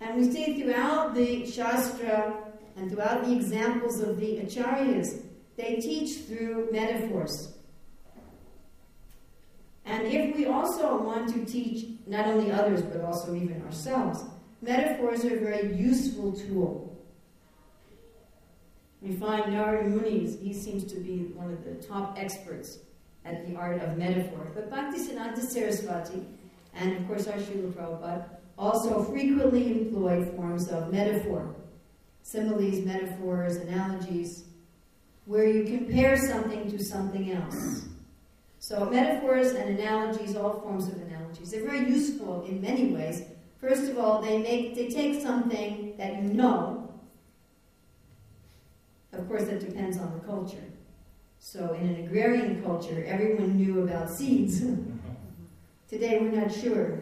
And 0.00 0.16
we 0.16 0.30
see 0.30 0.60
throughout 0.60 1.14
the 1.14 1.50
Shastra 1.50 2.34
and 2.76 2.90
throughout 2.90 3.24
the 3.24 3.34
examples 3.34 4.00
of 4.00 4.20
the 4.20 4.38
Acharyas, 4.38 5.22
they 5.56 5.76
teach 5.76 6.26
through 6.26 6.68
metaphors. 6.70 7.54
And 9.86 10.06
if 10.06 10.36
we 10.36 10.46
also 10.46 11.00
want 11.02 11.32
to 11.32 11.44
teach 11.44 11.86
not 12.06 12.26
only 12.26 12.50
others 12.50 12.82
but 12.82 13.00
also 13.00 13.34
even 13.34 13.62
ourselves, 13.62 14.24
metaphors 14.60 15.24
are 15.24 15.36
a 15.36 15.40
very 15.40 15.74
useful 15.76 16.32
tool. 16.32 16.86
We 19.00 19.14
find 19.16 19.52
Narada 19.52 19.88
he 20.42 20.52
seems 20.52 20.84
to 20.92 20.96
be 20.96 21.18
one 21.34 21.52
of 21.52 21.64
the 21.64 21.74
top 21.86 22.16
experts 22.18 22.78
at 23.24 23.46
the 23.46 23.56
art 23.56 23.80
of 23.80 23.96
metaphor. 23.96 24.50
But 24.54 24.70
Bhaktisiddhanta 24.70 25.40
Saraswati, 25.40 26.26
and 26.76 26.96
of 26.96 27.06
course 27.06 27.26
our 27.26 27.38
Srila 27.38 27.72
Prabhupada, 27.72 28.24
also 28.58 29.02
frequently 29.02 29.80
employed 29.80 30.32
forms 30.36 30.68
of 30.68 30.92
metaphor. 30.92 31.54
Similes, 32.22 32.84
metaphors, 32.84 33.56
analogies, 33.56 34.44
where 35.26 35.48
you 35.48 35.64
compare 35.64 36.16
something 36.16 36.70
to 36.70 36.82
something 36.82 37.32
else. 37.32 37.86
So 38.58 38.90
metaphors 38.90 39.52
and 39.52 39.78
analogies, 39.78 40.34
all 40.34 40.60
forms 40.60 40.88
of 40.88 41.00
analogies, 41.02 41.50
they're 41.50 41.64
very 41.64 41.88
useful 41.88 42.44
in 42.44 42.60
many 42.60 42.92
ways. 42.92 43.22
First 43.60 43.90
of 43.90 43.98
all, 43.98 44.20
they 44.20 44.38
make 44.38 44.74
they 44.74 44.88
take 44.88 45.22
something 45.22 45.94
that 45.98 46.22
you 46.22 46.32
know. 46.32 46.90
Of 49.12 49.28
course, 49.28 49.44
that 49.44 49.60
depends 49.60 49.98
on 49.98 50.12
the 50.12 50.20
culture. 50.20 50.64
So 51.38 51.74
in 51.74 51.88
an 51.88 52.04
agrarian 52.04 52.62
culture, 52.62 53.04
everyone 53.06 53.56
knew 53.56 53.82
about 53.82 54.10
seeds. 54.10 54.62
Today, 55.88 56.18
we're 56.20 56.32
not 56.32 56.52
sure 56.52 57.00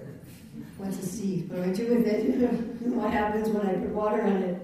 what's 0.77 0.99
a 0.99 1.07
seed, 1.07 1.49
what 1.49 1.65
do 1.65 1.71
I 1.71 1.73
do 1.73 1.95
with 1.95 2.07
it? 2.07 2.23
what 2.89 3.11
happens 3.11 3.49
when 3.49 3.67
I 3.67 3.73
put 3.73 3.89
water 3.89 4.23
on 4.23 4.43
it? 4.43 4.61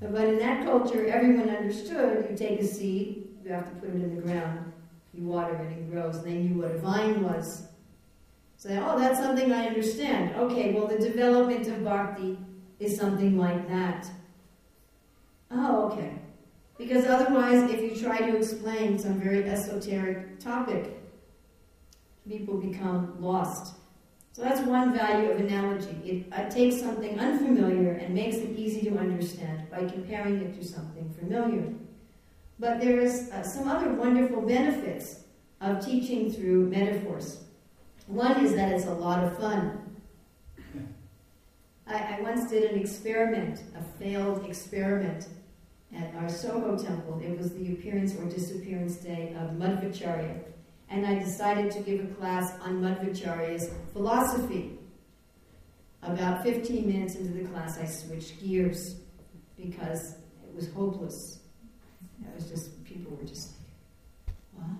But 0.00 0.24
in 0.24 0.38
that 0.38 0.64
culture, 0.64 1.06
everyone 1.06 1.48
understood 1.48 2.26
you 2.28 2.36
take 2.36 2.60
a 2.60 2.66
seed, 2.66 3.28
you 3.44 3.52
have 3.52 3.68
to 3.68 3.74
put 3.76 3.90
it 3.90 4.02
in 4.02 4.16
the 4.16 4.22
ground, 4.22 4.72
you 5.14 5.24
water 5.24 5.54
it, 5.54 5.78
it 5.78 5.90
grows. 5.90 6.16
And 6.16 6.24
they 6.24 6.34
knew 6.34 6.60
what 6.60 6.72
a 6.72 6.78
vine 6.78 7.22
was. 7.22 7.68
So, 8.56 8.70
oh, 8.70 8.98
that's 8.98 9.20
something 9.20 9.52
I 9.52 9.68
understand. 9.68 10.34
Okay, 10.36 10.72
well, 10.72 10.86
the 10.86 10.98
development 10.98 11.68
of 11.68 11.84
bhakti 11.84 12.38
is 12.78 12.96
something 12.96 13.38
like 13.38 13.68
that. 13.68 14.10
Oh, 15.50 15.90
okay. 15.92 16.14
Because 16.78 17.06
otherwise, 17.06 17.70
if 17.70 17.80
you 17.80 17.94
try 17.94 18.18
to 18.18 18.36
explain 18.36 18.98
some 18.98 19.20
very 19.20 19.44
esoteric 19.44 20.40
topic, 20.40 20.99
people 22.28 22.58
become 22.58 23.20
lost. 23.20 23.76
So 24.32 24.42
that's 24.42 24.60
one 24.60 24.96
value 24.96 25.30
of 25.30 25.40
analogy. 25.40 25.96
It 26.04 26.32
uh, 26.32 26.48
takes 26.48 26.80
something 26.80 27.18
unfamiliar 27.18 27.92
and 27.92 28.14
makes 28.14 28.36
it 28.36 28.56
easy 28.56 28.88
to 28.88 28.96
understand 28.96 29.68
by 29.70 29.84
comparing 29.84 30.40
it 30.40 30.58
to 30.60 30.66
something 30.66 31.12
familiar. 31.18 31.74
But 32.58 32.80
there 32.80 33.00
is 33.00 33.30
uh, 33.30 33.42
some 33.42 33.68
other 33.68 33.92
wonderful 33.92 34.42
benefits 34.42 35.24
of 35.60 35.84
teaching 35.84 36.32
through 36.32 36.70
metaphors. 36.70 37.44
One 38.06 38.44
is 38.44 38.54
that 38.54 38.72
it's 38.72 38.86
a 38.86 38.94
lot 38.94 39.24
of 39.24 39.38
fun. 39.38 39.96
I, 41.86 42.18
I 42.18 42.20
once 42.20 42.48
did 42.48 42.70
an 42.70 42.78
experiment, 42.78 43.62
a 43.76 43.82
failed 43.98 44.46
experiment 44.46 45.26
at 45.96 46.14
our 46.14 46.28
Soho 46.28 46.78
temple. 46.78 47.20
It 47.22 47.36
was 47.36 47.52
the 47.52 47.72
appearance 47.72 48.14
or 48.14 48.24
disappearance 48.26 48.96
day 48.96 49.34
of 49.38 49.50
Madhvacharya 49.56 50.40
and 50.90 51.06
I 51.06 51.14
decided 51.14 51.70
to 51.72 51.80
give 51.80 52.00
a 52.04 52.14
class 52.14 52.52
on 52.60 52.82
Madhvacharya's 52.82 53.70
philosophy. 53.92 54.76
About 56.02 56.42
15 56.42 56.86
minutes 56.86 57.14
into 57.14 57.32
the 57.32 57.48
class, 57.48 57.78
I 57.78 57.84
switched 57.86 58.42
gears 58.42 58.96
because 59.56 60.16
it 60.42 60.54
was 60.54 60.72
hopeless. 60.72 61.38
It 62.22 62.34
was 62.34 62.50
just, 62.50 62.84
people 62.84 63.16
were 63.16 63.24
just 63.24 63.52
like, 64.56 64.74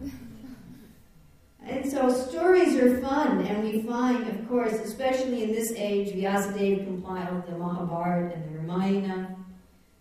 what? 0.00 0.10
and 1.68 1.90
so 1.90 2.10
stories 2.10 2.76
are 2.76 3.00
fun, 3.00 3.42
and 3.42 3.62
we 3.62 3.82
find, 3.82 4.26
of 4.26 4.48
course, 4.48 4.72
especially 4.72 5.42
in 5.42 5.52
this 5.52 5.72
age, 5.72 6.14
Vyasadeva 6.14 6.86
compiled 6.86 7.46
the 7.46 7.58
Mahabharata 7.58 8.34
and 8.34 8.54
the 8.54 8.58
Ramayana. 8.60 9.36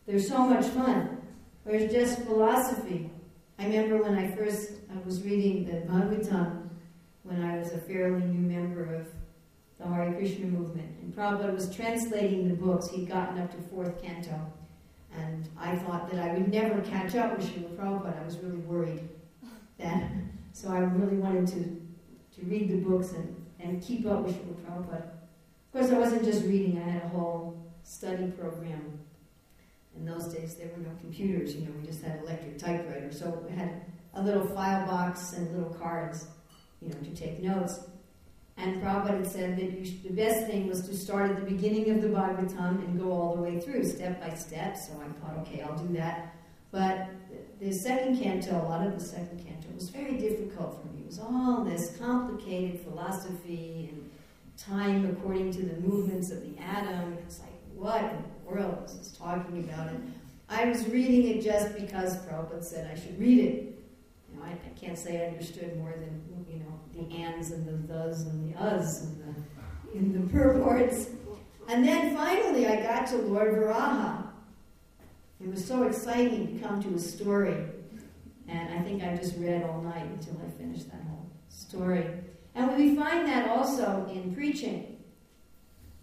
There's 0.06 0.28
so 0.28 0.46
much 0.46 0.66
fun. 0.68 1.18
There's 1.66 1.92
just 1.92 2.24
philosophy. 2.24 3.10
I 3.60 3.66
remember 3.66 4.02
when 4.02 4.16
I 4.18 4.32
first 4.32 4.72
I 4.90 5.06
was 5.06 5.22
reading 5.24 5.66
the 5.66 5.82
Bhagavatam 5.92 6.70
when 7.24 7.44
I 7.44 7.58
was 7.58 7.74
a 7.74 7.78
fairly 7.78 8.22
new 8.22 8.40
member 8.40 8.96
of 8.96 9.08
the 9.78 9.86
Hare 9.86 10.14
Krishna 10.14 10.46
movement. 10.46 10.90
And 11.02 11.14
Prabhupada 11.14 11.54
was 11.54 11.76
translating 11.76 12.48
the 12.48 12.56
books. 12.56 12.90
He'd 12.90 13.10
gotten 13.10 13.38
up 13.38 13.52
to 13.52 13.58
fourth 13.70 14.02
canto. 14.02 14.40
And 15.14 15.50
I 15.60 15.76
thought 15.76 16.10
that 16.10 16.22
I 16.22 16.34
would 16.36 16.48
never 16.48 16.80
catch 16.82 17.16
up 17.16 17.38
with 17.38 17.48
Srila 17.48 17.76
Prabhupada. 17.76 18.22
I 18.22 18.26
was 18.26 18.38
really 18.38 18.60
worried 18.60 19.10
that. 19.78 20.10
So 20.54 20.70
I 20.70 20.80
really 20.80 21.18
wanted 21.18 21.48
to, 21.48 22.40
to 22.40 22.46
read 22.46 22.70
the 22.70 22.78
books 22.78 23.12
and, 23.12 23.46
and 23.60 23.84
keep 23.84 24.06
up 24.06 24.22
with 24.22 24.36
Srila 24.36 24.56
Prabhupada. 24.56 25.04
Of 25.04 25.74
course, 25.74 25.92
I 25.92 26.00
wasn't 26.00 26.24
just 26.24 26.46
reading, 26.46 26.82
I 26.82 26.90
had 26.90 27.04
a 27.04 27.10
whole 27.10 27.62
study 27.84 28.32
program 28.32 29.00
in 29.96 30.06
those 30.06 30.34
days, 30.34 30.56
there 30.56 30.70
were 30.76 30.84
no 30.84 30.92
computers, 31.00 31.56
you 31.56 31.62
know, 31.62 31.72
we 31.80 31.86
just 31.86 32.02
had 32.02 32.20
electric 32.22 32.58
typewriters. 32.58 33.20
So 33.20 33.44
we 33.48 33.56
had 33.56 33.82
a 34.14 34.22
little 34.22 34.48
file 34.48 34.86
box 34.88 35.34
and 35.34 35.52
little 35.56 35.74
cards, 35.74 36.28
you 36.82 36.90
know, 36.90 37.00
to 37.00 37.16
take 37.16 37.42
notes. 37.42 37.80
And 38.58 38.82
Prabhupada 38.82 39.26
said 39.26 39.58
that 39.58 39.72
you, 39.72 40.00
the 40.04 40.14
best 40.14 40.46
thing 40.48 40.68
was 40.68 40.88
to 40.88 40.96
start 40.96 41.32
at 41.32 41.38
the 41.38 41.50
beginning 41.50 41.90
of 41.92 42.02
the 42.02 42.10
Bhagavatam 42.10 42.84
and 42.86 43.00
go 43.00 43.12
all 43.12 43.36
the 43.36 43.42
way 43.42 43.60
through, 43.60 43.86
step 43.86 44.20
by 44.20 44.36
step. 44.36 44.76
So 44.76 44.94
I 45.02 45.08
thought, 45.20 45.38
okay, 45.48 45.62
I'll 45.62 45.78
do 45.78 45.94
that. 45.94 46.36
But 46.72 47.08
the 47.60 47.72
second 47.72 48.20
canto, 48.20 48.52
a 48.52 48.68
lot 48.68 48.86
of 48.86 49.00
the 49.00 49.04
second 49.04 49.44
canto, 49.46 49.68
was 49.74 49.90
very 49.90 50.18
difficult 50.18 50.82
for 50.82 50.88
me. 50.88 51.02
It 51.02 51.08
was 51.08 51.20
all 51.20 51.64
this 51.64 51.96
complicated 51.98 52.82
philosophy 52.82 53.90
and 53.92 54.12
time 54.58 55.10
according 55.10 55.52
to 55.54 55.66
the 55.66 55.80
movements 55.80 56.32
of 56.32 56.42
the 56.42 56.62
atom. 56.62 57.18
It's 57.26 57.40
like, 57.40 57.50
what 57.76 58.14
is 58.58 59.16
talking 59.18 59.60
about? 59.60 59.88
it. 59.88 60.00
I 60.50 60.66
was 60.66 60.88
reading 60.88 61.28
it 61.28 61.44
just 61.44 61.76
because 61.76 62.18
Prabhupada 62.26 62.64
said 62.64 62.90
I 62.92 63.00
should 63.00 63.20
read 63.20 63.40
it. 63.40 63.80
You 64.32 64.40
know, 64.40 64.46
I, 64.46 64.52
I 64.52 64.80
can't 64.80 64.98
say 64.98 65.24
I 65.24 65.28
understood 65.28 65.78
more 65.78 65.94
than, 65.96 66.46
you 66.52 66.60
know, 66.60 66.80
the 66.94 67.16
ands 67.16 67.52
and 67.52 67.66
the 67.68 67.94
thes 67.94 68.22
and 68.22 68.54
the 68.54 68.60
us 68.60 69.04
and 69.04 69.24
the, 69.24 69.98
and 69.98 70.16
the 70.16 70.34
purports. 70.34 71.10
And 71.68 71.88
then 71.88 72.16
finally 72.16 72.68
I 72.68 72.82
got 72.82 73.06
to 73.08 73.18
Lord 73.18 73.54
Varaha. 73.54 74.28
It 75.40 75.48
was 75.48 75.64
so 75.64 75.84
exciting 75.84 76.60
to 76.60 76.68
come 76.68 76.82
to 76.84 76.96
a 76.96 77.00
story. 77.00 77.58
And 78.48 78.74
I 78.74 78.82
think 78.82 79.04
I 79.04 79.16
just 79.16 79.38
read 79.38 79.64
all 79.64 79.82
night 79.82 80.06
until 80.06 80.36
I 80.46 80.50
finished 80.58 80.90
that 80.90 81.02
whole 81.08 81.30
story. 81.50 82.08
And 82.56 82.76
we 82.76 82.96
find 82.96 83.28
that 83.28 83.48
also 83.50 84.10
in 84.12 84.34
preaching 84.34 84.89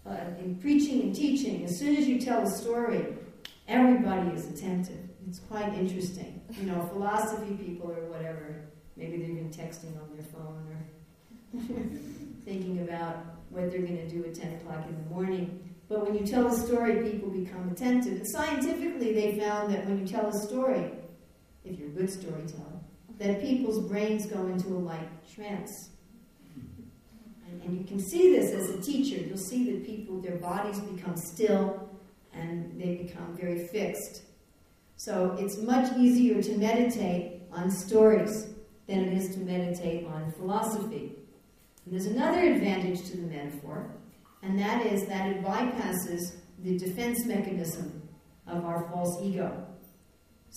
uh, 0.09 0.15
in 0.39 0.55
preaching 0.55 1.01
and 1.01 1.15
teaching, 1.15 1.63
as 1.65 1.77
soon 1.77 1.95
as 1.97 2.07
you 2.07 2.19
tell 2.19 2.41
a 2.41 2.49
story, 2.49 3.05
everybody 3.67 4.29
is 4.31 4.47
attentive. 4.47 5.09
It's 5.27 5.39
quite 5.39 5.73
interesting. 5.73 6.41
You 6.51 6.67
know, 6.67 6.87
philosophy 6.93 7.53
people 7.55 7.91
or 7.91 8.05
whatever, 8.09 8.61
maybe 8.95 9.17
they're 9.17 9.31
even 9.31 9.49
texting 9.49 9.99
on 10.01 10.15
their 10.15 10.25
phone 10.31 10.65
or 10.71 11.59
thinking 12.45 12.79
about 12.87 13.17
what 13.49 13.69
they're 13.69 13.81
going 13.81 13.97
to 13.97 14.09
do 14.09 14.23
at 14.23 14.35
10 14.35 14.53
o'clock 14.55 14.85
in 14.87 14.95
the 14.95 15.09
morning. 15.13 15.75
But 15.89 16.05
when 16.05 16.17
you 16.17 16.25
tell 16.25 16.47
a 16.47 16.57
story, 16.57 17.11
people 17.11 17.29
become 17.29 17.69
attentive. 17.69 18.13
And 18.13 18.27
scientifically, 18.27 19.13
they 19.13 19.39
found 19.39 19.73
that 19.73 19.85
when 19.85 19.99
you 19.99 20.07
tell 20.07 20.27
a 20.27 20.33
story, 20.33 20.91
if 21.63 21.79
you're 21.79 21.89
a 21.89 21.91
good 21.91 22.09
storyteller, 22.09 22.79
that 23.19 23.41
people's 23.41 23.87
brains 23.87 24.25
go 24.25 24.47
into 24.47 24.67
a 24.69 24.79
light 24.79 25.09
trance. 25.33 25.89
And 27.67 27.77
you 27.77 27.83
can 27.83 27.99
see 27.99 28.31
this 28.31 28.53
as 28.53 28.69
a 28.69 28.81
teacher. 28.81 29.21
You'll 29.21 29.37
see 29.37 29.69
that 29.71 29.85
people, 29.85 30.21
their 30.21 30.37
bodies 30.37 30.79
become 30.79 31.17
still 31.17 31.89
and 32.33 32.79
they 32.79 32.95
become 32.95 33.35
very 33.35 33.67
fixed. 33.67 34.21
So 34.95 35.35
it's 35.37 35.57
much 35.57 35.91
easier 35.97 36.41
to 36.41 36.57
meditate 36.57 37.41
on 37.51 37.69
stories 37.69 38.47
than 38.87 38.99
it 38.99 39.13
is 39.17 39.35
to 39.35 39.39
meditate 39.39 40.07
on 40.07 40.31
philosophy. 40.37 41.11
And 41.83 41.93
there's 41.93 42.05
another 42.05 42.39
advantage 42.39 43.03
to 43.11 43.17
the 43.17 43.27
metaphor, 43.27 43.91
and 44.43 44.57
that 44.59 44.85
is 44.85 45.05
that 45.07 45.29
it 45.29 45.43
bypasses 45.43 46.35
the 46.63 46.77
defense 46.77 47.25
mechanism 47.25 48.01
of 48.47 48.63
our 48.63 48.89
false 48.89 49.21
ego. 49.21 49.66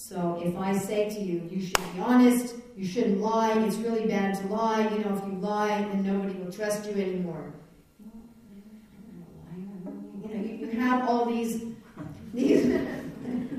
So 0.01 0.41
if 0.43 0.57
I 0.57 0.77
say 0.77 1.11
to 1.11 1.21
you, 1.21 1.47
you 1.51 1.61
should 1.61 1.77
be 1.95 2.01
honest, 2.01 2.55
you 2.75 2.87
shouldn't 2.87 3.21
lie, 3.21 3.53
it's 3.59 3.77
really 3.77 4.09
bad 4.09 4.35
to 4.37 4.47
lie, 4.47 4.89
you 4.89 5.05
know, 5.05 5.15
if 5.15 5.25
you 5.27 5.39
lie, 5.39 5.83
then 5.83 6.03
nobody 6.03 6.39
will 6.39 6.51
trust 6.51 6.87
you 6.87 6.93
anymore. 6.93 7.53
You 9.55 10.35
know, 10.35 10.43
you, 10.43 10.81
have 10.81 11.07
all 11.07 11.27
these, 11.27 11.63
these 12.33 12.65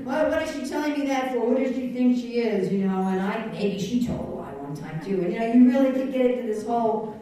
what, 0.02 0.30
what 0.30 0.42
is 0.42 0.52
she 0.52 0.68
telling 0.68 0.98
me 0.98 1.06
that 1.06 1.32
for? 1.32 1.46
Who 1.46 1.64
does 1.64 1.76
she 1.76 1.92
think 1.92 2.16
she 2.16 2.40
is? 2.40 2.72
You 2.72 2.88
know, 2.88 3.06
and 3.06 3.20
I, 3.20 3.46
maybe 3.52 3.78
she 3.78 4.04
told 4.04 4.28
a 4.28 4.32
lie 4.32 4.52
one 4.54 4.74
time 4.74 5.00
too. 5.02 5.22
And 5.22 5.32
you 5.32 5.38
know, 5.38 5.46
you 5.46 5.70
really 5.70 5.92
could 5.92 6.12
get 6.12 6.26
into 6.26 6.52
this 6.52 6.66
whole 6.66 7.16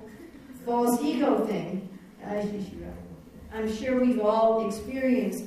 false 0.64 0.98
ego 1.02 1.44
thing. 1.44 1.88
Uh, 2.26 2.42
I'm 3.52 3.70
sure 3.70 4.00
we've 4.00 4.20
all 4.20 4.66
experienced 4.66 5.44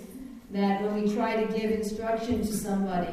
that 0.51 0.83
when 0.83 1.01
we 1.01 1.13
try 1.13 1.43
to 1.43 1.51
give 1.51 1.71
instruction 1.71 2.41
to 2.41 2.53
somebody, 2.53 3.11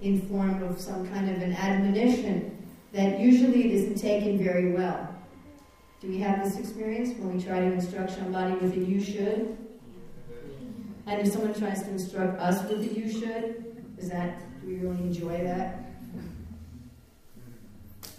in 0.00 0.20
form 0.28 0.62
of 0.62 0.80
some 0.80 1.08
kind 1.08 1.28
of 1.28 1.42
an 1.42 1.52
admonition 1.52 2.56
that 2.92 3.18
usually 3.18 3.66
it 3.66 3.70
isn't 3.72 3.96
taken 3.96 4.38
very 4.38 4.72
well. 4.72 5.14
Do 6.00 6.08
we 6.08 6.18
have 6.18 6.44
this 6.44 6.58
experience 6.58 7.18
when 7.18 7.36
we 7.36 7.42
try 7.42 7.60
to 7.60 7.72
instruct 7.72 8.12
somebody 8.12 8.54
with 8.54 8.74
a 8.74 8.80
you 8.80 9.02
should? 9.02 9.56
And 11.06 11.26
if 11.26 11.32
someone 11.32 11.54
tries 11.54 11.82
to 11.82 11.90
instruct 11.90 12.38
us 12.38 12.62
with 12.68 12.82
a 12.82 12.94
you 12.94 13.10
should, 13.10 13.64
is 13.98 14.08
that, 14.10 14.40
do 14.60 14.68
we 14.68 14.76
really 14.76 15.02
enjoy 15.02 15.42
that? 15.42 15.84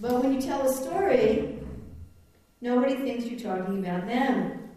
But 0.02 0.24
when 0.24 0.34
you 0.34 0.42
tell 0.42 0.62
a 0.68 0.74
story, 0.74 1.60
nobody 2.62 2.96
thinks 2.96 3.26
you're 3.26 3.40
talking 3.40 3.80
about 3.80 4.08
them. 4.08 4.69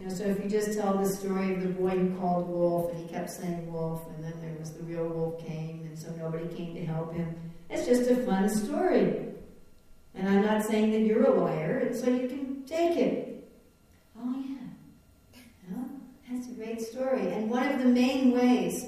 You 0.00 0.08
know, 0.08 0.14
so 0.14 0.24
if 0.24 0.42
you 0.42 0.48
just 0.48 0.78
tell 0.78 0.96
the 0.96 1.06
story 1.06 1.54
of 1.54 1.62
the 1.62 1.68
boy 1.68 1.90
who 1.90 2.18
called 2.18 2.48
wolf 2.48 2.90
and 2.90 3.02
he 3.02 3.08
kept 3.12 3.30
saying 3.30 3.70
wolf, 3.70 4.06
and 4.14 4.24
then 4.24 4.32
there 4.40 4.56
was 4.58 4.72
the 4.72 4.82
real 4.82 5.06
wolf 5.06 5.46
came, 5.46 5.82
and 5.84 5.98
so 5.98 6.10
nobody 6.12 6.48
came 6.54 6.74
to 6.74 6.84
help 6.86 7.12
him, 7.12 7.34
it's 7.68 7.86
just 7.86 8.10
a 8.10 8.16
fun 8.16 8.48
story. 8.48 9.26
And 10.14 10.28
I'm 10.28 10.42
not 10.42 10.62
saying 10.62 10.92
that 10.92 11.00
you're 11.00 11.26
a 11.26 11.38
liar, 11.38 11.80
and 11.86 11.94
so 11.94 12.08
you 12.08 12.28
can 12.28 12.64
take 12.64 12.96
it. 12.96 13.46
Oh 14.18 14.34
yeah, 15.68 15.76
that's 16.30 16.48
a 16.48 16.52
great 16.52 16.80
story. 16.80 17.32
And 17.32 17.50
one 17.50 17.68
of 17.70 17.78
the 17.78 17.84
main 17.88 18.32
ways 18.32 18.86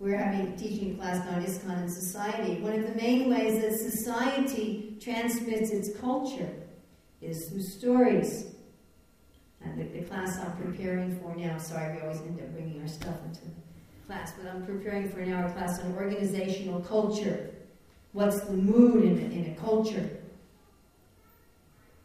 we're 0.00 0.16
having 0.16 0.56
teaching 0.56 0.96
class 0.96 1.24
on 1.28 1.44
ISKCON 1.44 1.82
and 1.82 1.92
society. 1.92 2.60
One 2.60 2.72
of 2.72 2.86
the 2.86 2.94
main 2.94 3.30
ways 3.30 3.60
that 3.60 3.78
society 3.78 4.96
transmits 4.98 5.70
its 5.70 5.96
culture 6.00 6.50
is 7.20 7.50
through 7.50 7.62
stories. 7.62 8.49
And 9.62 9.78
the, 9.78 9.84
the, 9.84 10.06
class 10.06 10.38
I'm 10.38 10.52
preparing 10.56 11.18
for 11.20 11.34
now, 11.34 11.58
sorry, 11.58 11.96
we 11.96 12.02
always 12.02 12.20
end 12.20 12.40
up 12.40 12.52
bringing 12.52 12.80
our 12.80 12.88
stuff 12.88 13.16
into 13.26 13.40
class, 14.06 14.32
but 14.32 14.50
I'm 14.50 14.64
preparing 14.64 15.08
for 15.08 15.20
an 15.20 15.32
hour 15.32 15.50
class 15.52 15.80
on 15.80 15.94
organizational 15.94 16.80
culture. 16.80 17.50
What's 18.12 18.40
the 18.40 18.54
mood 18.54 19.04
in 19.04 19.18
a, 19.18 19.34
in 19.34 19.52
a 19.52 19.60
culture? 19.60 20.08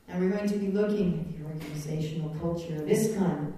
And 0.08 0.22
we're 0.22 0.38
going 0.38 0.50
to 0.50 0.58
be 0.58 0.68
looking 0.68 1.20
at 1.20 1.38
the 1.38 1.46
organizational 1.46 2.30
culture 2.36 2.76
of 2.76 2.82
ISKCON. 2.82 3.54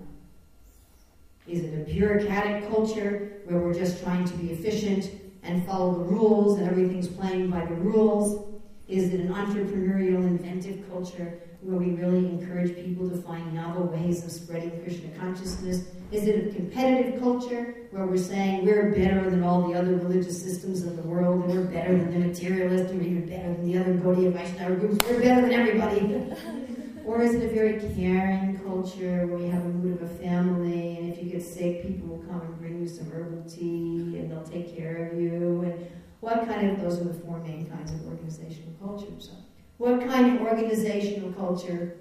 Is 1.47 1.63
it 1.63 1.73
a 1.73 1.91
bureaucratic 1.91 2.69
culture 2.69 3.41
where 3.45 3.59
we're 3.59 3.73
just 3.73 4.03
trying 4.03 4.25
to 4.25 4.33
be 4.35 4.51
efficient 4.51 5.09
and 5.43 5.65
follow 5.65 5.97
the 5.97 6.03
rules 6.03 6.59
and 6.59 6.69
everything's 6.69 7.07
playing 7.07 7.49
by 7.49 7.65
the 7.65 7.75
rules? 7.75 8.59
Is 8.87 9.13
it 9.13 9.19
an 9.19 9.33
entrepreneurial, 9.33 10.25
inventive 10.25 10.89
culture 10.89 11.39
where 11.67 11.79
we 11.79 11.91
really 11.95 12.19
encourage 12.19 12.73
people 12.77 13.09
to 13.09 13.17
find 13.23 13.53
novel 13.53 13.87
ways 13.87 14.23
of 14.23 14.31
spreading 14.31 14.71
Krishna 14.83 15.09
consciousness? 15.19 15.83
Is 16.13 16.25
it 16.25 16.47
a 16.47 16.55
competitive 16.55 17.19
culture 17.19 17.75
where 17.91 18.05
we're 18.05 18.15
saying 18.15 18.65
we're 18.65 18.95
better 18.95 19.29
than 19.29 19.43
all 19.43 19.67
the 19.67 19.77
other 19.77 19.97
religious 19.97 20.41
systems 20.41 20.83
of 20.83 20.95
the 20.95 21.01
world 21.01 21.43
and 21.43 21.53
we're 21.53 21.65
better 21.65 21.97
than 21.97 22.13
the 22.13 22.25
materialists 22.25 22.89
and 22.91 23.01
we're 23.01 23.07
even 23.07 23.27
better 23.27 23.53
than 23.53 23.69
the 23.69 23.77
other 23.77 23.95
Gaudiya 23.95 24.31
Vaishnava 24.31 24.75
groups? 24.75 25.05
We're 25.09 25.19
better 25.19 25.41
than 25.41 25.51
everybody. 25.51 26.33
or 27.05 27.21
is 27.21 27.35
it 27.35 27.51
a 27.51 27.53
very 27.53 27.81
caring 27.95 28.57
culture 28.59 29.27
where 29.27 29.37
we 29.37 29.49
have 29.49 29.65
a 29.65 29.69
mood 29.69 30.01
of 30.01 30.09
a 30.09 30.13
family 30.19 30.95
and 30.99 31.11
if 31.11 31.21
you 31.21 31.29
get 31.29 31.43
sick, 31.43 31.85
people 31.85 32.07
will 32.07 32.23
come 32.23 32.39
and 32.39 32.57
bring 32.59 32.79
you 32.79 32.87
some 32.87 33.11
herbal 33.11 33.43
tea 33.43 34.19
and 34.19 34.31
they'll 34.31 34.41
take 34.43 34.73
care 34.73 35.09
of 35.09 35.19
you? 35.19 35.63
And 35.63 35.91
what 36.21 36.47
kind 36.47 36.71
of, 36.71 36.79
those 36.79 37.01
are 37.01 37.03
the 37.03 37.13
four 37.13 37.39
main 37.39 37.69
kinds 37.69 37.91
of 37.91 38.07
organizational 38.07 38.71
cultures. 38.79 39.31
So 39.31 39.46
what 39.77 40.01
kind 40.07 40.35
of 40.35 40.45
organizational 40.45 41.31
culture 41.33 41.97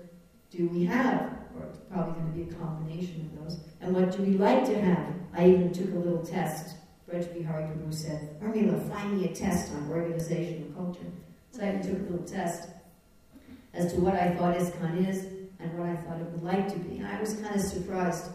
do 0.50 0.68
we 0.68 0.84
have? 0.86 1.32
Or 1.56 1.66
it's 1.68 1.78
probably 1.90 2.14
going 2.14 2.32
to 2.32 2.44
be 2.44 2.50
a 2.50 2.58
combination 2.58 3.30
of 3.32 3.44
those. 3.44 3.60
And 3.80 3.94
what 3.94 4.16
do 4.16 4.22
we 4.22 4.38
like 4.38 4.64
to 4.66 4.80
have? 4.80 5.14
I 5.34 5.48
even 5.50 5.72
took 5.72 5.92
a 5.92 5.98
little 5.98 6.24
test. 6.24 6.76
Braj 7.08 7.32
Bihari 7.32 7.64
Prabhu 7.64 7.92
said, 7.92 8.40
Urmila, 8.40 8.90
find 8.90 9.20
me 9.20 9.26
a 9.26 9.34
test 9.34 9.72
on 9.72 9.90
organizational 9.90 10.70
culture. 10.72 11.12
So 11.50 11.62
I 11.62 11.76
took 11.76 11.98
a 11.98 12.10
little 12.10 12.26
test 12.26 12.70
as 13.74 13.92
to 13.92 14.00
what 14.00 14.14
I 14.14 14.30
thought 14.30 14.56
ISKCON 14.56 15.08
is 15.08 15.24
and 15.60 15.78
what 15.78 15.88
I 15.88 15.96
thought 15.96 16.20
it 16.20 16.26
would 16.30 16.42
like 16.42 16.68
to 16.72 16.78
be. 16.78 16.98
And 16.98 17.06
I 17.06 17.20
was 17.20 17.34
kind 17.34 17.54
of 17.54 17.60
surprised 17.60 18.30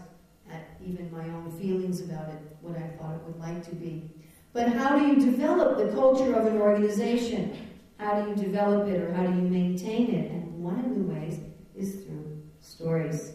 at 0.49 0.67
even 0.85 1.11
my 1.11 1.23
own 1.23 1.51
feelings 1.59 2.01
about 2.01 2.29
it, 2.29 2.39
what 2.61 2.77
I 2.77 2.87
thought 2.97 3.15
it 3.15 3.21
would 3.25 3.39
like 3.39 3.63
to 3.69 3.75
be. 3.75 4.09
But 4.53 4.69
how 4.73 4.97
do 4.97 5.05
you 5.05 5.15
develop 5.15 5.77
the 5.77 5.93
culture 5.93 6.33
of 6.35 6.45
an 6.45 6.57
organization? 6.57 7.70
How 8.01 8.19
do 8.19 8.31
you 8.31 8.35
develop 8.35 8.87
it 8.87 8.99
or 8.99 9.13
how 9.13 9.27
do 9.27 9.35
you 9.35 9.47
maintain 9.47 10.09
it? 10.09 10.31
And 10.31 10.63
one 10.63 10.79
of 10.79 10.95
the 10.95 11.03
ways 11.03 11.39
is 11.75 12.03
through 12.03 12.41
stories. 12.59 13.33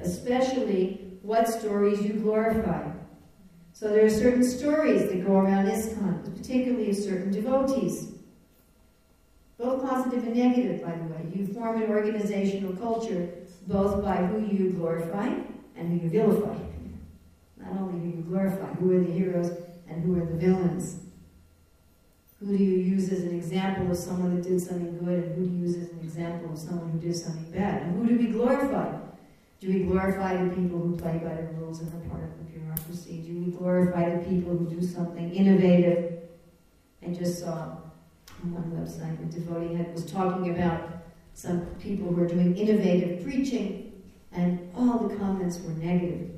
Especially 0.00 1.18
what 1.22 1.48
stories 1.48 2.00
you 2.00 2.12
glorify. 2.12 2.88
So 3.72 3.88
there 3.88 4.04
are 4.04 4.10
certain 4.10 4.44
stories 4.44 5.08
that 5.08 5.26
go 5.26 5.32
around 5.32 5.66
ISKCON, 5.66 6.36
particularly 6.36 6.90
of 6.90 6.96
certain 6.96 7.32
devotees. 7.32 8.12
Both 9.58 9.82
positive 9.82 10.22
and 10.22 10.36
negative, 10.36 10.84
by 10.84 10.92
the 10.92 11.04
way. 11.04 11.32
You 11.34 11.48
form 11.48 11.82
an 11.82 11.90
organizational 11.90 12.74
culture 12.76 13.28
both 13.66 14.00
by 14.00 14.18
who 14.26 14.46
you 14.46 14.70
glorify 14.74 15.26
and 15.74 15.88
who 15.88 16.04
you 16.04 16.08
vilify. 16.08 16.56
Not 17.56 17.80
only 17.80 17.98
who 17.98 18.16
you 18.18 18.22
glorify, 18.28 18.72
who 18.74 18.96
are 18.96 19.00
the 19.00 19.10
heroes, 19.10 19.50
and 19.88 20.04
who 20.04 20.22
are 20.22 20.24
the 20.24 20.36
villains. 20.36 21.05
Who 22.40 22.56
do 22.56 22.62
you 22.62 22.78
use 22.78 23.10
as 23.10 23.20
an 23.24 23.34
example 23.34 23.90
of 23.90 23.96
someone 23.96 24.36
that 24.36 24.46
did 24.46 24.60
something 24.60 24.98
good, 24.98 25.24
and 25.24 25.36
who 25.36 25.44
do 25.44 25.50
you 25.50 25.60
use 25.62 25.76
as 25.76 25.90
an 25.90 26.00
example 26.00 26.52
of 26.52 26.58
someone 26.58 26.90
who 26.90 26.98
did 26.98 27.16
something 27.16 27.50
bad? 27.50 27.82
And 27.82 27.96
who 27.96 28.14
do 28.14 28.18
we 28.18 28.30
glorify? 28.30 28.94
Do 29.58 29.68
we 29.68 29.84
glorify 29.84 30.44
the 30.44 30.50
people 30.54 30.78
who 30.78 30.96
play 30.96 31.18
by 31.18 31.34
the 31.34 31.48
rules 31.54 31.80
and 31.80 31.88
are 31.94 32.08
part 32.10 32.24
of 32.24 32.36
the 32.38 32.44
bureaucracy? 32.44 33.22
Do 33.26 33.38
we 33.38 33.52
glorify 33.52 34.16
the 34.16 34.24
people 34.24 34.54
who 34.56 34.68
do 34.68 34.86
something 34.86 35.34
innovative? 35.34 36.18
I 37.02 37.10
just 37.10 37.40
saw 37.40 37.78
on 38.42 38.52
one 38.52 38.70
website 38.72 39.18
the 39.18 39.40
devotee 39.40 39.74
had 39.74 39.92
was 39.94 40.04
talking 40.04 40.50
about 40.50 41.04
some 41.32 41.64
people 41.80 42.12
who 42.12 42.22
are 42.22 42.28
doing 42.28 42.56
innovative 42.56 43.24
preaching, 43.24 44.02
and 44.32 44.70
all 44.74 45.08
the 45.08 45.16
comments 45.16 45.58
were 45.60 45.70
negative 45.70 46.36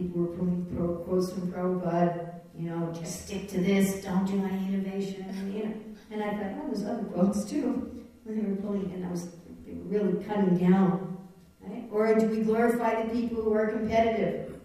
people 0.00 0.22
were 0.22 0.36
pulling 0.36 1.04
quotes 1.04 1.32
from 1.32 1.52
Prabhupada, 1.52 2.29
you 2.60 2.68
know, 2.68 2.92
just 2.92 3.26
stick 3.26 3.48
to 3.48 3.60
this, 3.60 4.04
don't 4.04 4.26
do 4.26 4.44
any 4.44 4.74
innovation, 4.74 5.24
and, 5.28 5.54
you 5.54 5.64
know. 5.64 5.74
And 6.10 6.22
I 6.22 6.30
thought, 6.30 6.62
oh, 6.62 6.66
there's 6.66 6.84
other 6.84 7.04
quotes 7.04 7.44
too, 7.48 8.04
when 8.24 8.36
they 8.36 8.50
were 8.50 8.56
pulling, 8.56 8.92
and 8.92 9.06
I 9.06 9.10
was 9.10 9.28
really 9.66 10.22
cutting 10.24 10.58
down. 10.58 11.16
Right? 11.60 11.84
Or 11.90 12.14
do 12.18 12.26
we 12.26 12.40
glorify 12.40 13.02
the 13.02 13.10
people 13.10 13.42
who 13.42 13.54
are 13.54 13.68
competitive, 13.68 14.60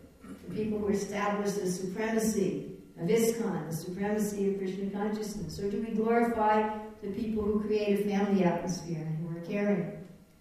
the 0.50 0.56
people 0.56 0.80
who 0.80 0.90
establish 0.90 1.54
the 1.54 1.70
supremacy 1.70 2.72
of 3.00 3.08
ISKCON, 3.08 3.70
the 3.70 3.76
supremacy 3.76 4.50
of 4.50 4.58
Krishna 4.58 4.90
consciousness? 4.90 5.60
Or 5.60 5.70
do 5.70 5.82
we 5.82 5.94
glorify 5.94 6.78
the 7.02 7.12
people 7.12 7.44
who 7.44 7.62
create 7.62 8.00
a 8.00 8.10
family 8.10 8.44
atmosphere 8.44 9.06
and 9.06 9.18
who 9.20 9.38
are 9.38 9.42
caring? 9.42 9.92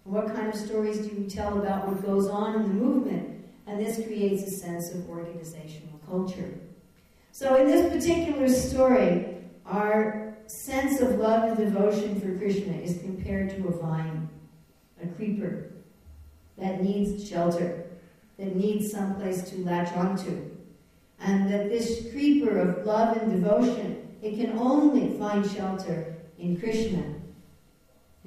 What 0.03 0.33
kind 0.35 0.47
of 0.47 0.55
stories 0.55 0.99
do 1.07 1.15
we 1.15 1.27
tell 1.27 1.57
about 1.59 1.87
what 1.87 2.03
goes 2.03 2.27
on 2.27 2.55
in 2.55 2.63
the 2.63 2.73
movement? 2.73 3.35
and 3.67 3.83
this 3.83 3.95
creates 4.05 4.43
a 4.43 4.51
sense 4.51 4.93
of 4.93 5.09
organizational 5.09 5.99
culture. 6.07 6.53
So, 7.35 7.55
in 7.55 7.67
this 7.67 7.91
particular 7.91 8.47
story, 8.47 9.25
our 9.65 10.37
sense 10.47 11.01
of 11.01 11.19
love 11.19 11.43
and 11.43 11.57
devotion 11.57 12.17
for 12.21 12.37
Krishna 12.37 12.71
is 12.77 12.99
compared 12.99 13.49
to 13.49 13.67
a 13.67 13.71
vine, 13.71 14.29
a 15.03 15.07
creeper 15.07 15.73
that 16.57 16.81
needs 16.81 17.27
shelter, 17.27 17.87
that 18.39 18.55
needs 18.55 18.89
some 18.89 19.15
place 19.15 19.49
to 19.49 19.57
latch 19.65 19.91
onto. 19.97 20.49
And 21.19 21.51
that 21.51 21.67
this 21.67 22.09
creeper 22.09 22.57
of 22.57 22.85
love 22.85 23.17
and 23.17 23.33
devotion, 23.33 24.07
it 24.21 24.37
can 24.37 24.57
only 24.57 25.19
find 25.19 25.45
shelter 25.45 26.15
in 26.39 26.57
Krishna. 26.57 27.03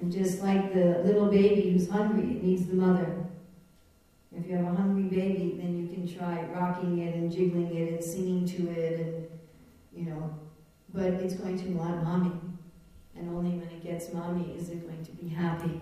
And 0.03 0.13
just 0.13 0.43
like 0.43 0.75
the 0.75 1.01
little 1.03 1.31
baby 1.31 1.71
who's 1.71 1.89
hungry, 1.89 2.37
it 2.37 2.45
needs 2.45 2.67
the 2.67 2.75
mother. 2.75 3.25
If 4.39 4.47
you 4.49 4.57
have 4.57 4.73
a 4.73 4.77
hungry 4.77 5.05
baby, 5.05 5.59
then 5.61 5.77
you 5.77 5.89
can 5.93 6.07
try 6.17 6.45
rocking 6.55 6.99
it 6.99 7.15
and 7.17 7.31
jiggling 7.31 7.75
it 7.75 7.95
and 7.95 8.05
singing 8.05 8.47
to 8.47 8.71
it, 8.71 9.01
and 9.01 9.27
you 9.93 10.11
know, 10.11 10.33
but 10.95 11.07
it's 11.07 11.35
going 11.35 11.59
to 11.59 11.69
want 11.71 12.05
mommy, 12.05 12.33
and 13.17 13.29
only 13.37 13.51
when 13.51 13.69
it 13.69 13.83
gets 13.83 14.13
mommy 14.13 14.53
is 14.53 14.69
it 14.69 14.87
going 14.87 15.05
to 15.05 15.13
be 15.13 15.29
happy. 15.29 15.81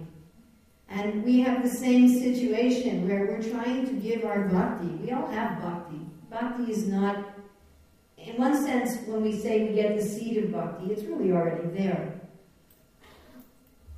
And 0.88 1.22
we 1.22 1.40
have 1.40 1.62
the 1.62 1.68
same 1.68 2.08
situation 2.08 3.06
where 3.06 3.26
we're 3.26 3.42
trying 3.42 3.86
to 3.86 3.92
give 3.92 4.24
our 4.24 4.48
bhakti. 4.48 4.86
We 4.86 5.10
all 5.10 5.26
have 5.26 5.60
bhakti. 5.60 6.00
Bhakti 6.30 6.72
is 6.72 6.88
not, 6.88 7.26
in 8.16 8.36
one 8.36 8.56
sense, 8.64 8.96
when 9.06 9.22
we 9.22 9.38
say 9.38 9.68
we 9.68 9.74
get 9.74 9.96
the 9.96 10.02
seed 10.02 10.44
of 10.44 10.52
bhakti, 10.52 10.92
it's 10.92 11.02
really 11.02 11.32
already 11.32 11.68
there. 11.76 12.20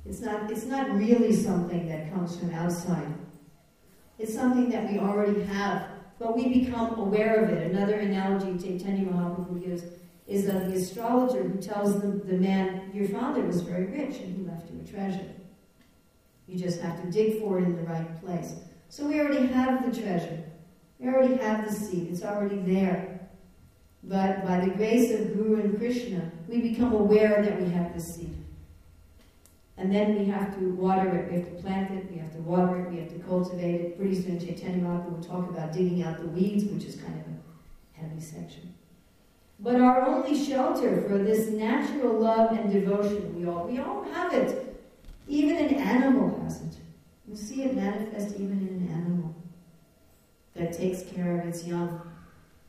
It's 0.05 0.19
not, 0.19 0.51
it's 0.51 0.65
not 0.65 0.91
really 0.91 1.33
something 1.33 1.87
that 1.87 2.11
comes 2.11 2.35
from 2.37 2.53
outside. 2.53 3.13
It's 4.19 4.33
something 4.33 4.69
that 4.69 4.91
we 4.91 4.99
already 4.99 5.41
have, 5.43 5.87
but 6.19 6.35
we 6.35 6.59
become 6.59 6.99
aware 6.99 7.41
of 7.41 7.49
it. 7.49 7.71
Another 7.71 7.95
analogy 7.95 8.57
Chaitanya 8.61 9.09
Mahaprabhu 9.09 9.63
gives 9.63 9.83
is 10.27 10.47
of 10.47 10.67
the 10.67 10.75
astrologer 10.75 11.41
who 11.41 11.57
tells 11.57 11.99
the, 12.01 12.07
the 12.07 12.37
man, 12.37 12.91
Your 12.93 13.07
father 13.07 13.41
was 13.41 13.61
very 13.61 13.85
rich 13.85 14.17
and 14.17 14.35
he 14.35 14.43
left 14.43 14.69
you 14.69 14.81
a 14.81 14.87
treasure. 14.87 15.25
You 16.47 16.59
just 16.59 16.81
have 16.81 17.01
to 17.01 17.09
dig 17.09 17.39
for 17.39 17.59
it 17.59 17.63
in 17.63 17.75
the 17.75 17.83
right 17.83 18.21
place. 18.23 18.55
So 18.89 19.07
we 19.07 19.19
already 19.19 19.47
have 19.47 19.85
the 19.85 20.01
treasure. 20.01 20.43
We 20.99 21.07
already 21.07 21.37
have 21.37 21.67
the 21.67 21.73
seed. 21.73 22.09
It's 22.11 22.23
already 22.23 22.57
there. 22.57 23.21
But 24.03 24.45
by 24.45 24.65
the 24.65 24.71
grace 24.71 25.11
of 25.13 25.33
Guru 25.33 25.61
and 25.61 25.77
Krishna, 25.77 26.29
we 26.47 26.61
become 26.61 26.93
aware 26.93 27.41
that 27.41 27.61
we 27.61 27.69
have 27.69 27.93
the 27.93 28.01
seed. 28.01 28.35
And 29.79 29.95
then 29.95 30.19
we 30.19 30.25
have 30.25 30.53
to 30.59 30.71
water 30.73 31.07
it, 31.15 31.31
we 31.31 31.37
have 31.37 31.55
to 31.55 31.61
plant 31.61 31.91
it, 31.91 32.11
we 32.11 32.17
have 32.17 32.33
to 32.33 32.39
water 32.39 32.81
it, 32.81 32.91
we 32.91 32.97
have 32.99 33.13
to 33.13 33.19
cultivate 33.19 33.79
it. 33.79 33.97
Pretty 33.97 34.21
soon 34.21 34.37
Chaitanya 34.37 34.83
Mahaprabhu 34.83 35.11
will 35.13 35.23
talk 35.23 35.49
about 35.49 35.71
digging 35.71 36.03
out 36.03 36.19
the 36.19 36.27
weeds, 36.27 36.65
which 36.65 36.83
is 36.83 36.97
kind 36.97 37.17
of 37.17 37.25
a 37.25 38.01
heavy 38.01 38.19
section. 38.19 38.73
But 39.57 39.79
our 39.79 40.01
only 40.01 40.37
shelter 40.37 41.01
for 41.07 41.17
this 41.17 41.47
natural 41.47 42.19
love 42.19 42.51
and 42.51 42.69
devotion, 42.69 43.39
we 43.39 43.49
all, 43.49 43.67
we 43.67 43.79
all 43.79 44.03
have 44.03 44.33
it. 44.33 44.83
Even 45.29 45.55
an 45.55 45.75
animal 45.75 46.41
has 46.43 46.61
it. 46.61 46.75
You 47.25 47.37
see 47.37 47.63
it 47.63 47.73
manifest 47.73 48.35
even 48.35 48.59
in 48.59 48.67
an 48.67 48.89
animal 48.91 49.33
that 50.55 50.73
takes 50.73 51.03
care 51.03 51.39
of 51.39 51.47
its 51.47 51.65
young, 51.65 52.01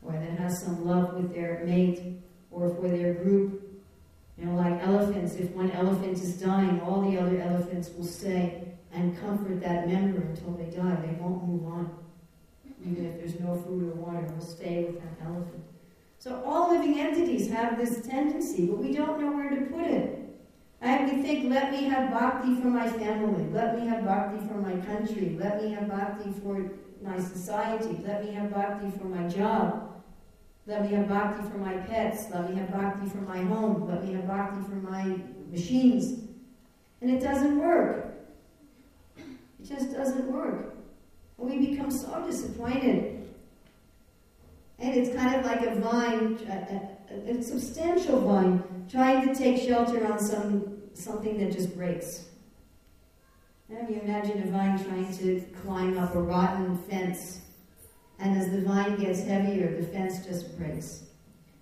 or 0.01 0.13
that 0.13 0.39
has 0.39 0.63
some 0.63 0.85
love 0.85 1.15
with 1.15 1.33
their 1.33 1.61
mate, 1.65 2.21
or 2.51 2.73
for 2.75 2.87
their 2.87 3.15
group, 3.15 3.70
you 4.41 4.47
know, 4.47 4.55
like 4.55 4.81
elephants, 4.81 5.35
if 5.35 5.51
one 5.51 5.69
elephant 5.71 6.13
is 6.13 6.33
dying, 6.41 6.81
all 6.81 7.01
the 7.01 7.19
other 7.19 7.39
elephants 7.39 7.91
will 7.95 8.05
stay 8.05 8.63
and 8.91 9.17
comfort 9.21 9.61
that 9.61 9.87
member 9.87 10.19
until 10.19 10.53
they 10.53 10.75
die. 10.75 10.95
They 11.05 11.13
won't 11.19 11.47
move 11.47 11.65
on. 11.67 11.95
Even 12.83 13.05
if 13.05 13.17
there's 13.17 13.39
no 13.39 13.55
food 13.55 13.83
or 13.83 13.95
water, 13.95 14.25
they'll 14.27 14.41
stay 14.41 14.85
with 14.85 14.99
that 14.99 15.23
elephant. 15.23 15.63
So 16.17 16.41
all 16.43 16.71
living 16.71 16.99
entities 16.99 17.51
have 17.51 17.77
this 17.77 18.01
tendency, 18.01 18.65
but 18.65 18.79
we 18.79 18.93
don't 18.93 19.21
know 19.21 19.31
where 19.31 19.51
to 19.51 19.61
put 19.67 19.85
it. 19.85 20.17
And 20.81 21.11
we 21.11 21.21
think, 21.21 21.51
let 21.51 21.71
me 21.71 21.83
have 21.83 22.09
bhakti 22.09 22.59
for 22.59 22.67
my 22.67 22.89
family, 22.89 23.45
let 23.51 23.79
me 23.79 23.87
have 23.87 24.03
bhakti 24.03 24.47
for 24.47 24.55
my 24.55 24.75
country, 24.87 25.37
let 25.39 25.61
me 25.61 25.71
have 25.73 25.87
bhakti 25.87 26.31
for 26.41 26.71
my 27.03 27.19
society, 27.19 28.01
let 28.03 28.25
me 28.25 28.33
have 28.33 28.51
bhakti 28.51 28.89
for 28.97 29.05
my 29.05 29.27
job. 29.27 29.90
Let 30.67 30.83
me 30.83 30.95
have 30.95 31.09
bhakti 31.09 31.49
for 31.49 31.57
my 31.57 31.73
pets. 31.73 32.25
Let 32.31 32.49
me 32.49 32.55
have 32.57 32.71
bhakti 32.71 33.09
for 33.09 33.17
my 33.17 33.41
home. 33.41 33.87
Let 33.87 34.05
me 34.05 34.13
have 34.13 34.27
bhakti 34.27 34.61
for 34.63 34.75
my 34.75 35.17
machines. 35.49 36.27
And 37.01 37.09
it 37.09 37.19
doesn't 37.19 37.59
work. 37.59 38.13
It 39.17 39.67
just 39.67 39.91
doesn't 39.91 40.31
work. 40.31 40.75
And 41.39 41.49
we 41.49 41.67
become 41.71 41.89
so 41.89 42.23
disappointed. 42.25 43.27
And 44.77 44.95
it's 44.95 45.15
kind 45.15 45.35
of 45.35 45.45
like 45.45 45.61
a 45.61 45.75
vine, 45.75 46.39
a, 46.47 47.31
a, 47.31 47.37
a 47.37 47.43
substantial 47.43 48.21
vine, 48.21 48.63
trying 48.89 49.27
to 49.27 49.35
take 49.35 49.61
shelter 49.61 50.11
on 50.11 50.19
some 50.19 50.77
something 50.93 51.37
that 51.39 51.51
just 51.51 51.75
breaks. 51.75 52.25
Have 53.73 53.89
you 53.89 54.01
imagine 54.01 54.43
a 54.43 54.51
vine 54.51 54.83
trying 54.83 55.17
to 55.17 55.41
climb 55.63 55.97
up 55.97 56.15
a 56.15 56.21
rotten 56.21 56.77
fence, 56.77 57.40
and 58.21 58.37
as 58.37 58.49
the 58.51 58.61
vine 58.61 58.95
gets 58.97 59.23
heavier, 59.23 59.75
the 59.75 59.85
fence 59.87 60.25
just 60.25 60.57
breaks. 60.57 61.03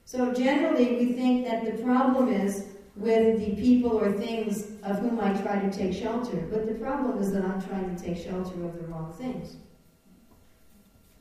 So 0.06 0.34
generally, 0.34 0.98
we 0.98 1.14
think 1.14 1.48
that 1.48 1.66
the 1.66 1.82
problem 1.84 2.30
is 2.30 2.66
with 2.96 3.40
the 3.40 3.56
people 3.56 3.92
or 3.92 4.12
things 4.12 4.72
of 4.84 5.00
whom 5.00 5.20
I 5.20 5.34
try 5.42 5.60
to 5.60 5.72
take 5.72 5.94
shelter, 5.94 6.48
but 6.52 6.68
the 6.68 6.74
problem 6.74 7.18
is 7.20 7.32
that 7.32 7.46
I'm 7.46 7.62
trying 7.62 7.96
to 7.96 8.04
take 8.04 8.18
shelter 8.18 8.66
of 8.66 8.78
the 8.78 8.88
wrong 8.88 9.14
things. 9.14 9.56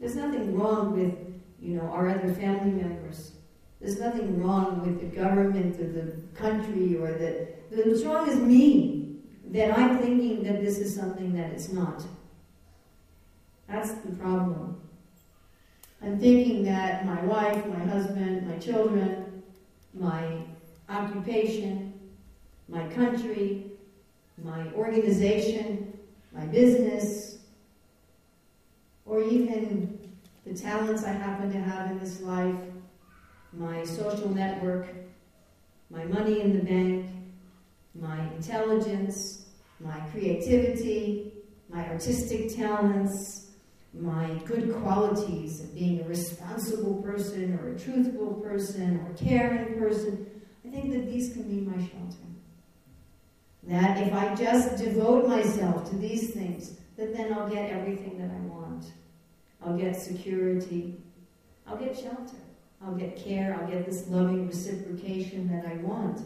There's 0.01 0.17
nothing 0.17 0.59
wrong 0.59 0.93
with, 0.93 1.15
you 1.61 1.77
know, 1.77 1.89
our 1.89 2.09
other 2.09 2.33
family 2.33 2.73
members. 2.73 3.33
There's 3.81 4.01
nothing 4.01 4.43
wrong 4.43 4.81
with 4.81 5.01
the 5.01 5.17
government 5.17 5.79
or 5.81 5.93
the 5.93 6.17
country 6.35 6.97
or 6.97 7.13
the. 7.13 7.49
What's 7.71 8.03
wrong 8.03 8.29
is 8.29 8.37
me 8.37 9.19
that 9.51 9.79
I'm 9.79 9.99
thinking 9.99 10.43
that 10.45 10.61
this 10.65 10.79
is 10.79 10.95
something 10.95 11.33
that 11.35 11.51
it's 11.53 11.71
not. 11.71 12.03
That's 13.69 13.93
the 13.93 14.13
problem. 14.13 14.81
I'm 16.03 16.19
thinking 16.19 16.63
that 16.65 17.05
my 17.05 17.21
wife, 17.23 17.67
my 17.67 17.85
husband, 17.85 18.47
my 18.47 18.57
children, 18.59 19.43
my 19.93 20.43
occupation, 20.89 21.93
my 22.69 22.87
country, 22.89 23.65
my 24.43 24.69
organization, 24.73 25.99
my 26.33 26.47
business, 26.47 27.39
or 29.05 29.23
even 29.23 29.99
the 30.47 30.55
talents 30.55 31.03
I 31.05 31.11
happen 31.11 31.51
to 31.51 31.59
have 31.59 31.91
in 31.91 31.99
this 31.99 32.21
life, 32.21 32.55
my 33.53 33.85
social 33.85 34.29
network, 34.29 34.87
my 35.91 36.05
money 36.05 36.41
in 36.41 36.53
the 36.53 36.63
bank, 36.63 37.11
my 37.95 38.21
intelligence, 38.35 39.47
my 39.81 39.99
creativity, 40.13 41.33
my 41.69 41.89
artistic 41.89 42.55
talents, 42.55 43.48
my 43.95 44.31
good 44.45 44.75
qualities 44.77 45.61
of 45.61 45.75
being 45.75 46.01
a 46.01 46.05
responsible 46.05 47.03
person 47.03 47.59
or 47.59 47.75
a 47.75 47.79
truthful 47.79 48.35
person 48.35 49.05
or 49.07 49.15
caring 49.15 49.79
person. 49.79 50.27
I 50.65 50.71
think 50.71 50.93
that 50.93 51.07
these 51.07 51.33
can 51.33 51.43
be 51.45 51.61
my 51.61 51.79
shelter. 51.79 52.17
That 53.65 54.07
if 54.07 54.13
I 54.13 54.35
just 54.35 54.77
devote 54.77 55.29
myself 55.29 55.89
to 55.91 55.97
these 55.97 56.31
things, 56.31 56.79
that 56.97 57.17
then 57.17 57.33
I'll 57.33 57.49
get 57.49 57.71
everything 57.71 58.19
that 58.19 58.31
I 58.31 58.41
want. 58.41 58.87
I'll 59.65 59.77
get 59.77 60.01
security. 60.01 61.01
I'll 61.67 61.77
get 61.77 61.97
shelter. 61.99 62.37
I'll 62.83 62.95
get 62.95 63.17
care. 63.17 63.59
I'll 63.61 63.69
get 63.69 63.87
this 63.87 64.07
loving 64.09 64.47
reciprocation 64.47 65.49
that 65.49 65.67
I 65.67 65.75
want. 65.79 66.21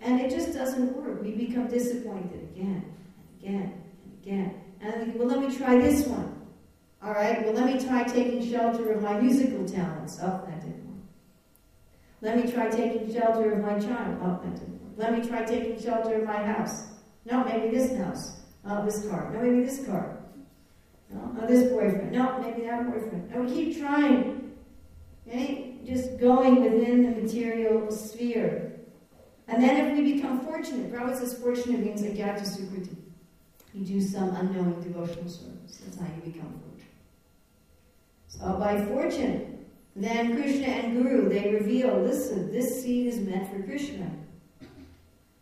And 0.00 0.20
it 0.20 0.30
just 0.30 0.52
doesn't 0.52 0.96
work. 0.96 1.22
We 1.22 1.32
become 1.32 1.68
disappointed 1.68 2.48
again 2.54 2.84
and 2.84 3.42
again 3.42 3.82
and 4.04 4.18
again. 4.22 4.60
And 4.80 5.12
we, 5.12 5.18
well, 5.18 5.28
let 5.28 5.40
me 5.40 5.54
try 5.54 5.78
this 5.78 6.06
one. 6.06 6.39
All 7.02 7.12
right, 7.12 7.42
well, 7.44 7.54
let 7.54 7.66
me 7.66 7.82
try 7.82 8.04
taking 8.04 8.46
shelter 8.50 8.92
of 8.92 9.02
my 9.02 9.18
musical 9.18 9.66
talents. 9.66 10.18
Oh, 10.22 10.42
that 10.46 10.60
didn't 10.60 10.84
work. 10.86 10.98
Let 12.20 12.36
me 12.36 12.52
try 12.52 12.68
taking 12.68 13.10
shelter 13.12 13.52
of 13.52 13.60
my 13.60 13.78
child. 13.78 14.18
Oh, 14.22 14.40
that 14.44 14.54
didn't 14.54 14.82
work. 14.82 14.92
Let 14.96 15.18
me 15.18 15.26
try 15.26 15.44
taking 15.44 15.80
shelter 15.80 16.16
of 16.16 16.24
my 16.24 16.36
house. 16.36 16.88
No, 17.24 17.42
maybe 17.44 17.74
this 17.74 17.96
house. 17.96 18.40
Oh, 18.66 18.84
this 18.84 19.06
car. 19.08 19.30
No, 19.32 19.40
maybe 19.40 19.64
this 19.64 19.86
car. 19.86 20.18
No, 21.08 21.36
oh, 21.40 21.46
this 21.46 21.70
boyfriend. 21.70 22.12
No, 22.12 22.38
maybe 22.38 22.66
that 22.66 22.86
boyfriend. 22.86 23.32
And 23.32 23.46
we 23.46 23.54
keep 23.54 23.78
trying. 23.78 24.52
Okay? 25.26 25.78
Just 25.86 26.18
going 26.18 26.62
within 26.62 27.02
the 27.02 27.22
material 27.22 27.90
sphere. 27.90 28.72
And 29.48 29.62
then 29.62 29.86
if 29.86 29.96
we 29.96 30.12
become 30.12 30.40
fortunate, 30.40 30.92
Prabhupada 30.92 31.18
says 31.18 31.34
fortunate 31.38 31.80
means 31.80 32.02
agyata 32.02 32.42
sukriti. 32.42 32.94
You 33.74 33.84
do 33.84 34.00
some 34.00 34.36
unknowing 34.36 34.80
devotional 34.82 35.28
service. 35.28 35.80
That's 35.84 35.98
how 35.98 36.06
you 36.06 36.32
become 36.32 36.50
fortunate. 36.50 36.69
So 38.30 38.54
by 38.54 38.84
fortune, 38.86 39.66
then 39.96 40.36
Krishna 40.36 40.66
and 40.66 41.02
Guru, 41.02 41.28
they 41.28 41.52
reveal, 41.52 42.00
listen, 42.00 42.50
this 42.52 42.82
seed 42.82 43.08
is 43.08 43.18
meant 43.18 43.50
for 43.50 43.62
Krishna. 43.62 44.10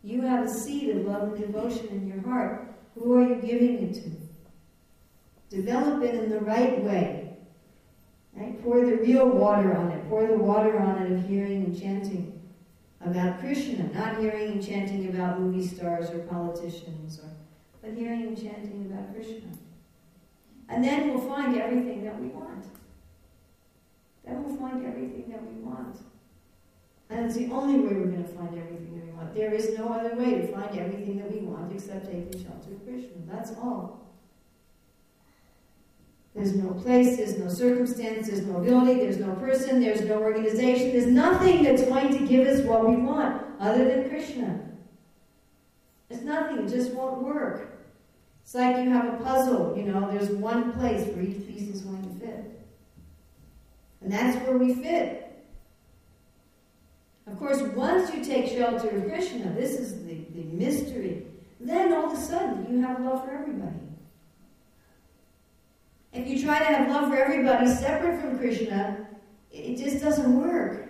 You 0.03 0.23
have 0.23 0.47
a 0.47 0.49
seed 0.49 0.97
of 0.97 1.05
love 1.05 1.35
and 1.35 1.39
devotion 1.39 1.89
in 1.89 2.09
your 2.09 2.23
heart. 2.23 2.75
Who 2.95 3.15
are 3.15 3.29
you 3.29 3.37
giving 3.37 3.83
it 3.89 3.95
to? 3.95 4.11
Develop 5.55 6.03
it 6.03 6.15
in 6.15 6.31
the 6.31 6.41
right 6.41 6.83
way. 6.83 7.37
Right? 8.35 8.63
Pour 8.63 8.85
the 8.85 8.97
real 8.97 9.29
water 9.29 9.77
on 9.77 9.91
it. 9.93 10.09
Pour 10.09 10.27
the 10.27 10.39
water 10.39 10.79
on 10.81 11.03
it 11.03 11.13
of 11.13 11.29
hearing 11.29 11.65
and 11.65 11.79
chanting 11.79 12.41
about 13.05 13.39
Krishna, 13.41 13.85
not 13.93 14.19
hearing 14.19 14.53
and 14.53 14.67
chanting 14.67 15.09
about 15.09 15.41
movie 15.41 15.67
stars 15.67 16.11
or 16.11 16.21
politicians, 16.21 17.21
or, 17.21 17.31
but 17.83 17.97
hearing 17.97 18.23
and 18.23 18.37
chanting 18.37 18.91
about 18.91 19.15
Krishna. 19.15 19.49
And 20.69 20.83
then 20.83 21.09
we'll 21.09 21.29
find 21.29 21.57
everything 21.57 22.05
that 22.05 22.21
we 22.21 22.29
want. 22.29 22.65
Then 24.29 24.45
we'll 24.45 24.57
find 24.57 24.85
everything 24.85 25.31
that 25.31 25.43
we 25.43 25.61
want. 25.63 25.97
And 27.11 27.25
it's 27.25 27.37
the 27.37 27.51
only 27.51 27.79
way 27.79 27.95
we're 27.95 28.11
going 28.11 28.25
to 28.25 28.31
find 28.31 28.49
everything 28.49 28.99
that 28.99 29.07
we 29.07 29.13
want. 29.13 29.35
There 29.35 29.55
is 29.55 29.77
no 29.79 29.89
other 29.89 30.15
way 30.15 30.35
to 30.35 30.47
find 30.49 30.79
everything 30.79 31.19
that 31.19 31.33
we 31.33 31.39
want 31.41 31.73
except 31.73 32.07
taking 32.07 32.33
shelter 32.33 32.73
of 32.73 32.85
Krishna. 32.85 33.17
That's 33.27 33.53
all. 33.53 34.07
There's 36.35 36.55
no 36.55 36.73
place, 36.73 37.17
there's 37.17 37.39
no 37.39 37.49
circumstance, 37.49 38.29
there's 38.29 38.47
no 38.47 38.59
ability, 38.59 39.01
there's 39.01 39.17
no 39.17 39.35
person, 39.37 39.81
there's 39.81 40.03
no 40.03 40.21
organization, 40.23 40.93
there's 40.93 41.07
nothing 41.07 41.65
that's 41.65 41.83
going 41.83 42.17
to 42.17 42.27
give 42.27 42.47
us 42.47 42.61
what 42.61 42.89
we 42.89 42.97
want 42.97 43.43
other 43.59 43.85
than 43.85 44.09
Krishna. 44.09 44.61
There's 46.09 46.23
nothing, 46.23 46.59
it 46.59 46.69
just 46.69 46.93
won't 46.93 47.23
work. 47.23 47.81
It's 48.45 48.55
like 48.55 48.77
you 48.77 48.91
have 48.91 49.15
a 49.15 49.25
puzzle, 49.25 49.77
you 49.77 49.85
know, 49.85 50.09
there's 50.13 50.31
one 50.31 50.75
place 50.75 51.09
where 51.09 51.25
each 51.25 51.45
piece 51.49 51.69
is 51.75 51.81
going 51.81 52.03
to 52.03 52.25
fit. 52.25 52.58
And 54.01 54.13
that's 54.13 54.37
where 54.47 54.57
we 54.57 54.75
fit. 54.75 55.25
Of 57.27 57.39
course, 57.39 57.61
once 57.61 58.15
you 58.15 58.25
take 58.25 58.47
shelter 58.47 58.89
of 58.89 59.05
Krishna, 59.05 59.53
this 59.53 59.73
is 59.79 60.05
the, 60.05 60.15
the 60.35 60.45
mystery, 60.45 61.27
then 61.61 61.93
all 61.93 62.07
of 62.07 62.19
a 62.19 62.21
sudden 62.21 62.67
you 62.71 62.81
have 62.83 63.01
love 63.01 63.25
for 63.25 63.33
everybody. 63.33 63.77
If 66.13 66.27
you 66.27 66.43
try 66.43 66.59
to 66.59 66.65
have 66.65 66.89
love 66.89 67.11
for 67.11 67.17
everybody 67.17 67.69
separate 67.69 68.21
from 68.21 68.39
Krishna, 68.39 69.07
it 69.53 69.77
just 69.77 70.03
doesn't 70.03 70.41
work. 70.41 70.89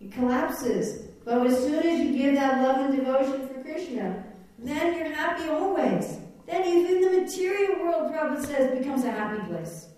It 0.00 0.12
collapses. 0.12 1.06
But 1.24 1.46
as 1.46 1.58
soon 1.58 1.84
as 1.84 2.00
you 2.00 2.16
give 2.16 2.34
that 2.36 2.62
love 2.62 2.88
and 2.88 2.96
devotion 2.96 3.48
for 3.48 3.62
Krishna, 3.62 4.22
then 4.58 4.96
you're 4.96 5.12
happy 5.12 5.48
always. 5.48 6.18
Then 6.46 6.64
even 6.64 7.00
the 7.00 7.20
material 7.20 7.80
world, 7.80 8.12
Prabhupada 8.12 8.46
says, 8.46 8.78
becomes 8.78 9.04
a 9.04 9.10
happy 9.10 9.44
place. 9.48 9.88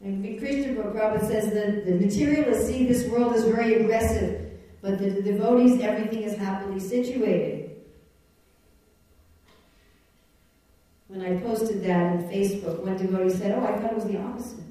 And 0.00 0.38
Krishna 0.38 0.74
Prabhupada 0.74 1.20
says 1.26 1.52
that 1.54 1.86
the 1.86 1.94
materialists 1.94 2.66
see 2.66 2.86
this 2.86 3.08
world 3.08 3.34
as 3.34 3.44
very 3.44 3.74
aggressive, 3.74 4.50
but 4.82 4.98
the, 4.98 5.10
the 5.10 5.22
devotees, 5.22 5.80
everything 5.80 6.22
is 6.22 6.36
happily 6.36 6.78
situated. 6.78 7.70
When 11.08 11.22
I 11.22 11.40
posted 11.40 11.82
that 11.84 12.12
on 12.12 12.24
Facebook, 12.24 12.84
one 12.84 12.96
devotee 12.96 13.30
said, 13.30 13.52
Oh, 13.52 13.64
I 13.64 13.78
thought 13.78 13.92
it 13.92 13.94
was 13.94 14.04
the 14.04 14.20
opposite. 14.20 14.64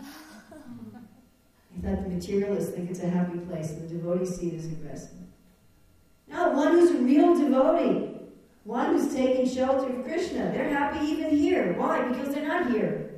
I 0.00 1.80
thought 1.80 2.02
the 2.02 2.10
materialists 2.10 2.74
think 2.74 2.90
it's 2.90 3.00
a 3.00 3.08
happy 3.08 3.38
place, 3.38 3.70
and 3.70 3.88
the 3.88 3.94
devotees 3.94 4.36
see 4.36 4.48
it 4.48 4.58
as 4.58 4.66
aggressive. 4.66 5.10
No, 6.28 6.50
one 6.50 6.72
who's 6.72 6.90
a 6.90 6.98
real 6.98 7.34
devotee, 7.36 8.08
one 8.64 8.96
who's 8.96 9.14
taking 9.14 9.48
shelter 9.48 9.92
of 9.92 10.04
Krishna, 10.04 10.50
they're 10.52 10.70
happy 10.70 11.06
even 11.06 11.30
here. 11.30 11.74
Why? 11.74 12.08
Because 12.08 12.34
they're 12.34 12.46
not 12.46 12.70
here. 12.72 13.11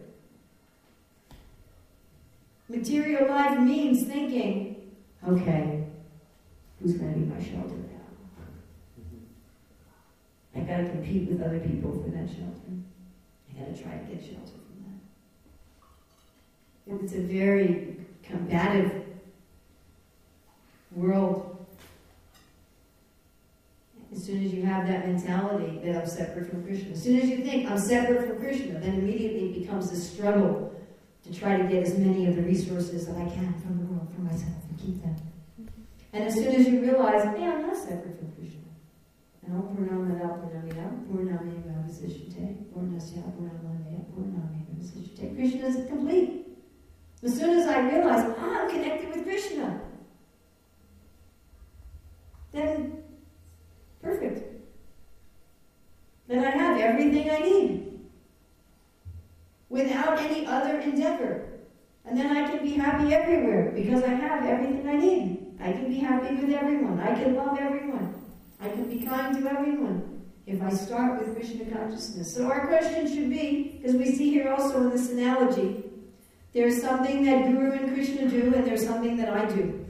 Material 2.69 3.29
life 3.29 3.59
means 3.61 4.05
thinking, 4.05 4.91
okay, 5.29 5.85
who's 6.81 6.95
going 6.95 7.13
to 7.13 7.21
be 7.21 7.27
my 7.27 7.39
shelter 7.43 7.77
now? 7.77 8.01
I 10.57 10.61
got 10.61 10.79
to 10.79 10.89
compete 10.89 11.29
with 11.29 11.43
other 11.43 11.61
people 11.61 11.93
for 11.93 12.09
that 12.11 12.29
shelter. 12.29 12.73
I 13.51 13.61
got 13.61 13.75
to 13.75 13.83
try 13.83 13.93
to 13.93 14.05
get 14.05 14.25
shelter 14.25 14.59
from 16.87 16.97
that. 16.97 17.05
It's 17.05 17.13
a 17.13 17.21
very 17.21 17.97
combative 18.23 19.05
world. 20.93 21.51
As 24.11 24.25
soon 24.25 24.45
as 24.45 24.55
you 24.55 24.63
have 24.63 24.87
that 24.87 25.07
mentality 25.07 25.81
that 25.85 25.97
I'm 26.01 26.07
separate 26.07 26.49
from 26.49 26.65
Krishna, 26.65 26.93
as 26.93 27.03
soon 27.03 27.21
as 27.21 27.29
you 27.29 27.39
think 27.39 27.71
I'm 27.71 27.79
separate 27.79 28.27
from 28.29 28.39
Krishna, 28.39 28.79
then 28.79 28.95
immediately 28.95 29.51
it 29.51 29.61
becomes 29.61 29.91
a 29.91 29.97
struggle 29.97 30.73
to 31.25 31.35
try 31.35 31.57
to 31.57 31.65
get 31.65 31.83
as 31.83 31.99
many 31.99 32.27
of 32.27 32.37
the 32.37 32.43
resources 32.43 33.07
that 33.07 33.17
I 33.17 33.25
can 33.25 33.55
from 33.61 33.79
the 33.79 33.85
world 33.87 34.09
for 34.15 34.21
myself 34.21 34.61
and 34.69 34.79
keep 34.79 35.03
them. 35.03 35.17
And 36.13 36.25
as 36.25 36.35
soon 36.35 36.55
as 36.55 36.69
you 36.69 36.81
realize, 36.81 37.25
hey, 37.25 37.45
I'm 37.45 37.63
not 37.63 37.77
separate 37.77 38.19
from 38.19 38.33
Krishna, 38.33 38.61
and 39.43 39.55
No, 39.55 39.63
Purnamada 39.63 40.39
Purnamida, 40.39 40.87
Purnami 41.09 41.63
Vasishite, 41.65 42.71
Purnasya 42.73 43.23
Purnamadaya, 43.35 44.05
Purnami 44.13 44.65
Vasishite. 44.77 45.35
Krishna 45.35 45.67
is 45.67 45.89
complete. 45.89 46.47
As 47.23 47.37
soon 47.39 47.59
as 47.59 47.67
I 47.67 47.81
realize, 47.89 48.35
ah, 48.39 48.63
I'm 48.63 48.71
connected 48.71 49.09
with 49.09 49.25
Krishna, 49.25 49.81
then 52.53 53.03
perfect. 54.03 54.63
Then 56.29 56.45
I 56.45 56.51
have 56.51 56.79
everything 56.79 57.31
I 57.31 57.39
need 57.39 58.01
without 59.69 60.21
any 60.21 60.47
other 60.47 60.79
endeavor. 60.79 61.49
And 62.05 62.17
then 62.17 62.37
I 62.37 62.49
can 62.49 62.63
be 62.63 62.75
happy 62.75 63.13
everywhere 63.15 63.73
because 63.95 64.11
I 64.11 64.15
have 64.15 64.45
everything 64.45 64.89
I 64.89 64.97
need. 64.97 65.47
I 65.61 65.73
can 65.73 65.89
be 65.89 65.99
happy 65.99 66.35
with 66.35 66.51
everyone. 66.51 66.99
I 66.99 67.15
can 67.15 67.37
love 67.37 67.57
everyone. 67.59 68.15
I 68.61 68.69
can 68.69 68.89
be 68.89 69.05
kind 69.05 69.37
to 69.39 69.51
everyone 69.51 70.23
if 70.47 70.61
I 70.63 70.71
start 70.71 71.21
with 71.21 71.37
Krishna 71.37 71.65
consciousness. 71.67 72.35
So 72.35 72.51
our 72.51 72.67
question 72.67 73.07
should 73.07 73.31
be, 73.31 73.79
because 73.81 73.97
we 73.97 74.07
see 74.15 74.31
here 74.31 74.53
also 74.53 74.81
in 74.83 74.91
this 74.91 75.11
analogy, 75.11 75.85
there's 76.53 76.81
something 76.81 77.25
that 77.25 77.45
Guru 77.47 77.73
and 77.73 77.95
Krishna 77.95 78.29
do, 78.29 78.53
and 78.55 78.67
there's 78.67 78.85
something 78.85 79.17
that 79.17 79.29
I 79.29 79.45
do. 79.47 79.87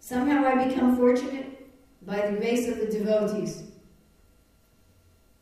Somehow 0.00 0.44
I 0.46 0.68
become 0.68 0.96
fortunate 0.96 1.70
by 2.02 2.30
the 2.30 2.36
grace 2.36 2.68
of 2.68 2.78
the 2.78 2.86
devotees 2.86 3.62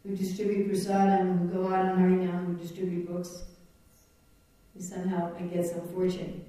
who 0.05 0.17
distribute 0.17 0.71
prasadam, 0.71 1.39
who 1.39 1.49
go 1.49 1.75
out 1.75 1.87
on 1.87 1.99
Harinam, 1.99 2.47
who 2.47 2.55
distribute 2.55 3.09
books. 3.09 3.45
And 4.77 4.85
somehow 4.85 5.33
I 5.39 5.43
get 5.45 5.67
some 5.67 5.89
fortune. 5.89 6.45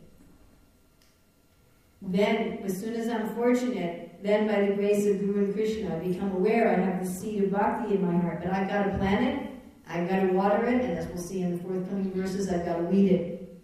Then, 2.01 2.59
as 2.63 2.78
soon 2.78 2.93
as 2.95 3.07
I'm 3.07 3.34
fortunate, 3.36 4.19
then 4.21 4.47
by 4.47 4.65
the 4.65 4.75
grace 4.75 5.05
of 5.07 5.19
Guru 5.19 5.45
and 5.45 5.53
Krishna, 5.53 5.95
I 5.95 5.99
become 5.99 6.34
aware 6.34 6.69
I 6.69 6.80
have 6.80 7.05
the 7.05 7.09
seed 7.09 7.45
of 7.45 7.51
bhakti 7.51 7.95
in 7.95 8.05
my 8.05 8.19
heart. 8.19 8.41
But 8.43 8.51
I've 8.53 8.67
got 8.67 8.84
to 8.84 8.97
plant 8.97 9.25
it, 9.25 9.49
I've 9.88 10.09
got 10.09 10.19
to 10.19 10.28
water 10.28 10.65
it, 10.65 10.84
and 10.84 10.97
as 10.97 11.07
we'll 11.07 11.17
see 11.17 11.41
in 11.41 11.57
the 11.57 11.63
forthcoming 11.63 12.11
verses, 12.11 12.49
I've 12.49 12.65
got 12.65 12.78
to 12.78 12.84
weed 12.84 13.11
it. 13.13 13.59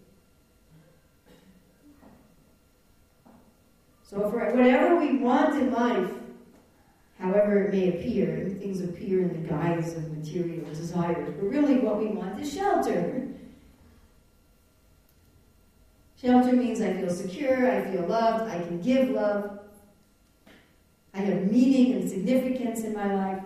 So 4.02 4.30
for 4.30 4.50
whatever 4.54 4.96
we 4.96 5.18
want 5.18 5.60
in 5.60 5.72
life, 5.72 6.10
however 7.18 7.64
it 7.64 7.74
may 7.74 7.88
appear, 7.90 8.56
things 8.58 8.80
appear 8.80 9.22
in 9.22 9.42
the 9.42 9.48
guise 9.48 9.94
of 9.94 10.10
material 10.16 10.64
desires, 10.68 11.34
but 11.36 11.46
really 11.46 11.80
what 11.80 11.98
we 11.98 12.06
want 12.06 12.40
is 12.40 12.52
shelter. 12.52 13.28
Shelter 16.20 16.52
means 16.52 16.80
I 16.80 16.94
feel 16.94 17.10
secure, 17.10 17.70
I 17.70 17.90
feel 17.90 18.06
loved, 18.06 18.50
I 18.50 18.58
can 18.58 18.80
give 18.80 19.10
love, 19.10 19.58
I 21.12 21.18
have 21.18 21.50
meaning 21.50 21.92
and 21.92 22.08
significance 22.10 22.84
in 22.84 22.94
my 22.94 23.14
life. 23.14 23.42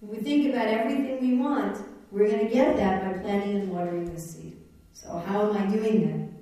When 0.00 0.16
we 0.16 0.22
think 0.22 0.52
about 0.52 0.66
everything 0.66 1.20
we 1.20 1.36
want, 1.36 1.78
we're 2.10 2.28
going 2.28 2.46
to 2.46 2.52
get 2.52 2.76
that 2.76 3.04
by 3.04 3.18
planting 3.22 3.56
and 3.56 3.70
watering 3.70 4.12
the 4.12 4.20
seed. 4.20 4.56
So, 4.92 5.22
how 5.26 5.50
am 5.50 5.56
I 5.56 5.66
doing 5.66 6.36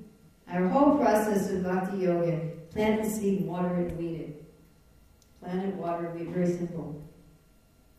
that? 0.46 0.54
Our 0.54 0.68
whole 0.68 0.96
process 0.96 1.50
of 1.50 1.62
bhakti 1.62 1.98
yoga 1.98 2.40
plant 2.70 3.02
the 3.02 3.10
seed, 3.10 3.44
water 3.44 3.80
it, 3.80 3.96
weed 3.96 4.20
it. 4.20 4.44
Plant 5.42 5.64
it, 5.64 5.74
water 5.74 6.06
it, 6.06 6.14
weed. 6.14 6.28
Very 6.30 6.46
simple. 6.46 7.02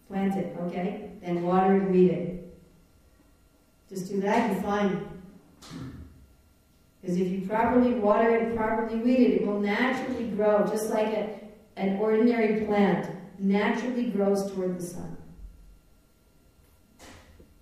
Plant 0.08 0.36
it, 0.36 0.56
okay? 0.62 1.12
Then 1.22 1.44
water 1.44 1.76
it, 1.78 1.92
weed 1.92 2.12
it. 2.12 2.58
Just 3.90 4.10
do 4.10 4.22
that, 4.22 4.52
you're 4.52 4.62
fine. 4.62 5.09
Because 7.02 7.18
if 7.18 7.28
you 7.28 7.48
properly 7.48 7.94
water 7.94 8.36
it, 8.36 8.56
properly 8.56 8.98
weed 8.98 9.20
it, 9.20 9.42
it 9.42 9.48
will 9.48 9.60
naturally 9.60 10.26
grow, 10.26 10.66
just 10.68 10.90
like 10.90 11.08
a, 11.08 11.40
an 11.78 11.98
ordinary 11.98 12.66
plant 12.66 13.10
naturally 13.38 14.10
grows 14.10 14.52
toward 14.52 14.78
the 14.80 14.84
sun. 14.84 15.18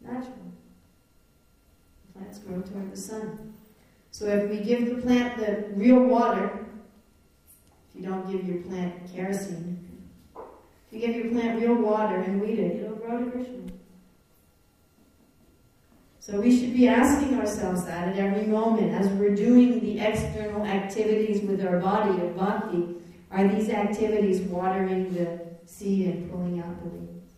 Natural. 0.01 0.34
Plants 2.14 2.39
grow 2.39 2.62
toward 2.62 2.91
the 2.91 2.97
sun. 2.97 3.53
So 4.12 4.26
if 4.26 4.49
we 4.49 4.60
give 4.62 4.89
the 4.89 5.01
plant 5.01 5.38
the 5.38 5.68
real 5.76 5.99
water, 5.99 6.66
if 7.89 8.01
you 8.01 8.08
don't 8.08 8.30
give 8.32 8.47
your 8.47 8.64
plant 8.64 9.14
kerosene, 9.14 9.78
if 10.36 10.93
you 10.93 10.99
give 10.99 11.16
your 11.16 11.32
plant 11.32 11.62
real 11.62 11.76
water 11.76 12.16
and 12.16 12.41
weed 12.41 12.58
it, 12.58 12.78
it'll 12.78 12.95
grow 12.95 13.24
to 13.24 13.30
Krishna. 13.30 13.76
So 16.28 16.41
we 16.41 16.59
should 16.59 16.73
be 16.73 16.89
asking 16.89 17.39
ourselves 17.39 17.86
that 17.86 18.09
at 18.09 18.17
every 18.17 18.47
moment 18.47 18.91
as 18.91 19.07
we're 19.11 19.34
doing 19.34 19.80
the 19.80 19.97
external 20.01 20.65
activities 20.65 21.41
with 21.41 21.65
our 21.65 21.80
body 21.80 22.21
of 22.21 22.36
bhakti. 22.36 22.95
Are 23.32 23.47
these 23.47 23.69
activities 23.69 24.41
watering 24.41 25.13
the 25.13 25.39
seed 25.65 26.07
and 26.07 26.30
pulling 26.30 26.59
out 26.59 26.84
the 26.84 26.89
leaves? 26.89 27.32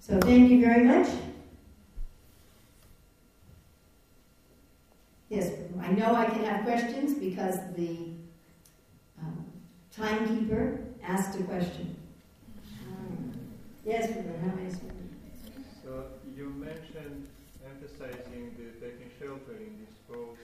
So 0.00 0.18
thank 0.18 0.50
you 0.50 0.60
very 0.60 0.82
much. 0.82 1.08
Yes, 5.28 5.52
I 5.80 5.92
know 5.92 6.12
I 6.12 6.24
can 6.24 6.42
have 6.42 6.64
questions 6.64 7.14
because 7.14 7.56
the 7.76 7.98
um, 9.20 9.46
timekeeper 9.92 10.80
asked 11.04 11.38
a 11.38 11.44
question. 11.44 12.01
Yes, 13.84 14.14
how 14.14 14.54
may 14.54 14.66
I 14.66 14.70
speak? 14.70 14.94
So 15.82 16.06
you 16.38 16.54
mentioned 16.54 17.26
emphasizing 17.66 18.54
the 18.54 18.78
taking 18.78 19.10
shelter 19.18 19.58
in 19.58 19.74
this 19.82 19.98
post 20.06 20.38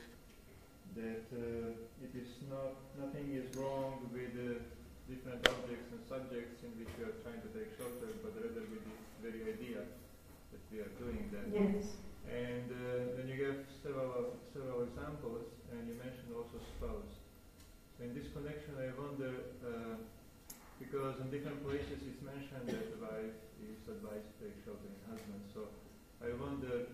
that 0.98 1.22
uh, 1.30 2.02
it 2.02 2.12
is 2.18 2.34
not 2.50 2.74
nothing 2.98 3.30
is 3.38 3.46
wrong 3.54 4.10
with 4.10 4.34
the 4.34 4.58
different 5.06 5.46
objects 5.46 5.86
and 5.94 6.02
subjects 6.10 6.66
in 6.66 6.74
which 6.82 6.90
we 6.98 7.06
are 7.06 7.14
trying 7.22 7.38
to 7.46 7.50
take 7.54 7.70
shelter, 7.78 8.10
but 8.26 8.34
rather 8.42 8.66
with 8.66 8.82
the 8.82 8.98
very 9.22 9.54
idea 9.54 9.86
that 9.86 10.62
we 10.74 10.82
are 10.82 10.90
doing 10.98 11.30
that. 11.30 11.46
Yes. 11.54 11.94
And 12.26 12.74
uh, 12.74 13.14
then 13.14 13.30
you 13.30 13.38
gave 13.38 13.70
several 13.86 14.34
several 14.50 14.82
examples, 14.82 15.46
and 15.70 15.86
you 15.86 15.94
mentioned 15.94 16.34
also 16.34 16.58
spouse. 16.74 17.14
So 17.94 18.02
in 18.02 18.18
this 18.18 18.34
connection, 18.34 18.74
I 18.82 18.90
wonder. 18.98 19.30
Uh, 19.62 20.17
because 20.78 21.18
in 21.20 21.30
different 21.30 21.60
places 21.66 21.98
it's 22.06 22.22
mentioned 22.22 22.66
that 22.70 22.86
the 22.94 23.00
wife 23.02 23.36
is 23.60 23.78
advised 23.86 24.26
to 24.26 24.34
take 24.42 24.56
shelter 24.64 24.86
in 24.86 24.98
husband. 25.10 25.42
So 25.52 25.68
I 26.22 26.32
wonder 26.34 26.86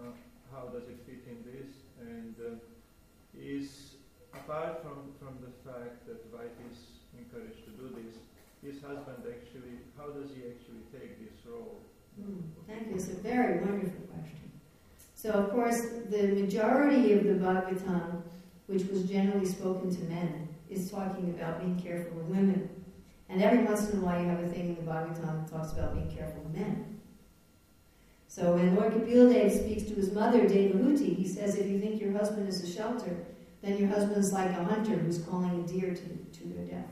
know, 0.00 0.12
how 0.52 0.68
does 0.68 0.88
it 0.88 0.98
fit 1.06 1.22
in 1.26 1.38
this, 1.44 1.70
and 2.00 2.34
uh, 2.40 3.38
is 3.38 3.94
apart 4.34 4.82
from, 4.82 5.12
from 5.18 5.38
the 5.42 5.52
fact 5.68 6.06
that 6.06 6.18
wife 6.32 6.54
is 6.70 6.78
encouraged 7.18 7.64
to 7.64 7.70
do 7.70 7.88
this, 7.96 8.16
his 8.62 8.82
husband 8.82 9.24
actually, 9.26 9.78
how 9.96 10.08
does 10.08 10.30
he 10.30 10.42
actually 10.50 10.82
take 10.92 11.18
this 11.20 11.34
role? 11.46 11.78
Mm, 12.20 12.42
thank 12.66 12.88
you. 12.88 12.94
It's 12.94 13.08
a 13.08 13.14
very 13.14 13.60
wonderful 13.60 14.06
question. 14.12 14.50
So, 15.14 15.30
of 15.30 15.50
course, 15.50 15.80
the 16.10 16.28
majority 16.28 17.12
of 17.12 17.24
the 17.24 17.34
Bhagavatam, 17.34 18.22
which 18.66 18.84
was 18.86 19.04
generally 19.04 19.46
spoken 19.46 19.94
to 19.94 20.02
men, 20.04 20.48
is 20.68 20.90
talking 20.90 21.30
about 21.30 21.60
being 21.60 21.80
careful 21.80 22.18
with 22.18 22.26
women. 22.26 22.68
And 23.28 23.42
every 23.42 23.64
once 23.64 23.90
in 23.90 23.98
a 23.98 24.00
while 24.00 24.20
you 24.20 24.28
have 24.28 24.42
a 24.42 24.48
thing 24.48 24.68
in 24.70 24.74
the 24.76 24.90
Bhagavatam 24.90 25.44
that 25.44 25.52
talks 25.52 25.72
about 25.72 25.94
being 25.94 26.10
careful 26.10 26.40
of 26.40 26.54
men. 26.54 27.00
So 28.26 28.54
when 28.54 28.74
Lord 28.74 28.92
Kapildev 28.92 29.50
speaks 29.50 29.84
to 29.84 29.94
his 29.94 30.12
mother, 30.12 30.40
Devahuti, 30.40 31.16
he 31.16 31.26
says, 31.26 31.56
if 31.56 31.66
you 31.66 31.80
think 31.80 32.00
your 32.00 32.12
husband 32.12 32.48
is 32.48 32.62
a 32.62 32.70
shelter, 32.70 33.16
then 33.62 33.76
your 33.76 33.88
husband 33.88 34.18
is 34.18 34.32
like 34.32 34.50
a 34.50 34.64
hunter 34.64 34.94
who's 34.94 35.18
calling 35.18 35.64
a 35.64 35.66
deer 35.66 35.94
to, 35.94 36.38
to 36.40 36.48
their 36.48 36.64
death. 36.64 36.90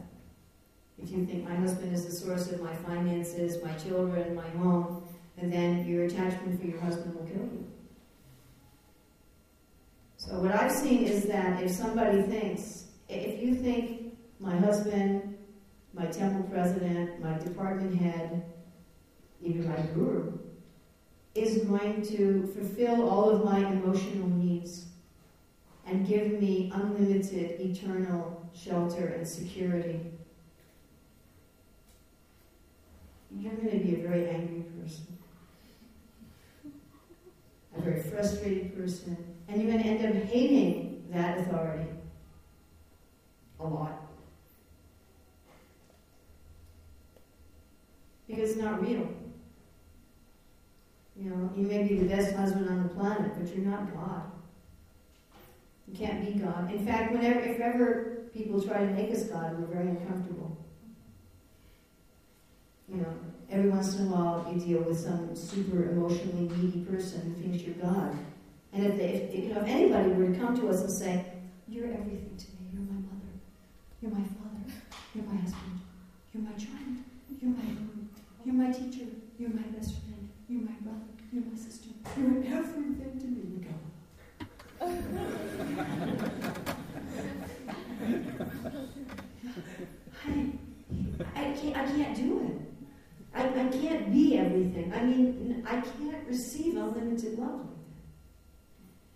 If 1.02 1.10
you 1.10 1.26
think 1.26 1.48
my 1.48 1.54
husband 1.54 1.94
is 1.94 2.06
the 2.06 2.12
source 2.12 2.50
of 2.50 2.62
my 2.62 2.74
finances, 2.74 3.62
my 3.62 3.72
children, 3.74 4.34
my 4.34 4.48
home, 4.60 5.04
and 5.38 5.52
then 5.52 5.86
your 5.86 6.04
attachment 6.04 6.60
for 6.60 6.66
your 6.66 6.80
husband 6.80 7.14
will 7.14 7.26
kill 7.26 7.36
you. 7.36 7.66
So 10.16 10.40
what 10.40 10.52
I've 10.52 10.72
seen 10.72 11.04
is 11.04 11.24
that 11.24 11.62
if 11.62 11.70
somebody 11.70 12.22
thinks, 12.22 12.86
if 13.08 13.42
you 13.42 13.54
think 13.54 14.16
my 14.40 14.56
husband 14.56 15.35
my 15.96 16.06
temple 16.06 16.42
president, 16.50 17.22
my 17.22 17.38
department 17.38 17.96
head, 17.98 18.44
even 19.42 19.66
my 19.66 19.80
guru, 19.94 20.38
is 21.34 21.64
going 21.64 22.02
to 22.02 22.50
fulfill 22.54 23.08
all 23.08 23.30
of 23.30 23.44
my 23.44 23.58
emotional 23.58 24.28
needs 24.28 24.86
and 25.86 26.06
give 26.06 26.32
me 26.40 26.70
unlimited 26.74 27.60
eternal 27.60 28.48
shelter 28.54 29.06
and 29.06 29.26
security. 29.26 30.00
You're 33.38 33.54
going 33.54 33.78
to 33.78 33.84
be 33.84 33.94
a 33.94 34.06
very 34.06 34.28
angry 34.28 34.64
person, 34.80 35.06
a 37.76 37.80
very 37.80 38.02
frustrated 38.02 38.76
person, 38.76 39.16
and 39.48 39.62
you're 39.62 39.70
going 39.70 39.82
to 39.82 39.88
end 39.88 40.16
up 40.16 40.24
hating 40.24 41.04
that 41.10 41.38
authority 41.38 41.88
a 43.60 43.66
lot. 43.66 44.05
Because 48.26 48.50
it's 48.50 48.60
not 48.60 48.82
real. 48.82 49.08
You 51.18 51.30
know, 51.30 51.50
you 51.56 51.66
may 51.66 51.82
be 51.84 51.96
the 51.96 52.04
best 52.06 52.34
husband 52.36 52.68
on 52.68 52.82
the 52.82 52.88
planet, 52.90 53.32
but 53.38 53.54
you're 53.54 53.64
not 53.64 53.94
God. 53.94 54.30
You 55.88 55.96
can't 55.96 56.24
be 56.24 56.38
God. 56.40 56.70
In 56.70 56.84
fact, 56.84 57.12
whenever, 57.12 57.40
if 57.40 57.60
ever 57.60 58.16
people 58.34 58.60
try 58.60 58.84
to 58.84 58.92
make 58.92 59.10
us 59.12 59.24
God, 59.24 59.58
we're 59.58 59.74
very 59.74 59.88
uncomfortable. 59.88 60.56
You 62.88 62.98
know, 62.98 63.14
every 63.50 63.70
once 63.70 63.96
in 63.96 64.06
a 64.06 64.10
while 64.10 64.52
you 64.52 64.60
deal 64.60 64.82
with 64.82 64.98
some 64.98 65.34
super 65.34 65.90
emotionally 65.90 66.48
needy 66.56 66.84
person 66.84 67.34
who 67.34 67.42
thinks 67.42 67.64
you're 67.64 67.76
God. 67.76 68.16
And 68.72 68.84
if, 68.86 68.96
they, 68.96 69.30
if 69.32 69.44
you 69.44 69.54
know, 69.54 69.60
if 69.60 69.68
anybody 69.68 70.10
were 70.10 70.32
to 70.32 70.38
come 70.38 70.54
to 70.60 70.68
us 70.68 70.82
and 70.82 70.92
say, 70.92 71.24
"You're 71.66 71.86
everything 71.86 72.36
to 72.36 72.46
me. 72.50 72.68
You're 72.74 72.82
my 72.82 73.00
mother. 73.00 73.32
You're 74.02 74.10
my 74.10 74.18
father. 74.18 74.74
You're 75.14 75.24
my 75.24 75.40
husband. 75.40 75.80
You're 76.34 76.42
my 76.42 76.52
child. 76.52 76.96
You're 77.40 77.50
my. 77.52 77.85
You're 78.46 78.54
my 78.54 78.70
teacher. 78.70 79.06
You're 79.40 79.50
my 79.50 79.62
best 79.76 79.90
friend. 79.90 80.30
You're 80.48 80.62
my 80.62 80.70
brother. 80.82 81.00
You're 81.32 81.42
my 81.44 81.56
sister. 81.56 81.88
You're 82.16 82.44
everything 82.56 83.18
to 83.18 83.26
me." 83.26 83.42
You 83.50 83.60
go. 83.66 83.74
I, 90.24 90.52
I 91.34 91.52
can't. 91.54 91.76
I 91.76 91.84
can't 91.86 92.16
do 92.16 92.40
it. 92.46 92.56
I, 93.34 93.48
I 93.48 93.66
can't 93.68 94.12
be 94.12 94.38
everything. 94.38 94.92
I 94.94 95.02
mean, 95.02 95.64
I 95.68 95.80
can't 95.80 96.28
receive 96.28 96.76
unlimited 96.76 97.38
love 97.40 97.50
like 97.50 97.66
that. 97.66 98.06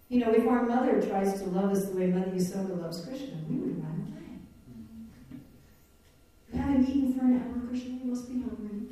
You 0.08 0.20
know, 0.24 0.32
if 0.32 0.44
our 0.48 0.66
mother 0.66 1.00
tries 1.00 1.40
to 1.40 1.48
love 1.50 1.70
us 1.70 1.84
the 1.84 1.96
way 1.96 2.08
Mother 2.08 2.32
Yasoda 2.32 2.82
loves 2.82 3.06
Krishna, 3.06 3.36
we 3.48 3.56
would 3.58 3.80
run 3.80 4.12
away. 4.12 5.40
You 6.52 6.60
haven't 6.60 6.88
eaten 6.88 7.14
for 7.14 7.24
an 7.26 7.36
hour, 7.36 7.68
Krishna, 7.68 7.90
you 7.90 8.04
must 8.06 8.28
be 8.28 8.40
hungry. 8.40 8.88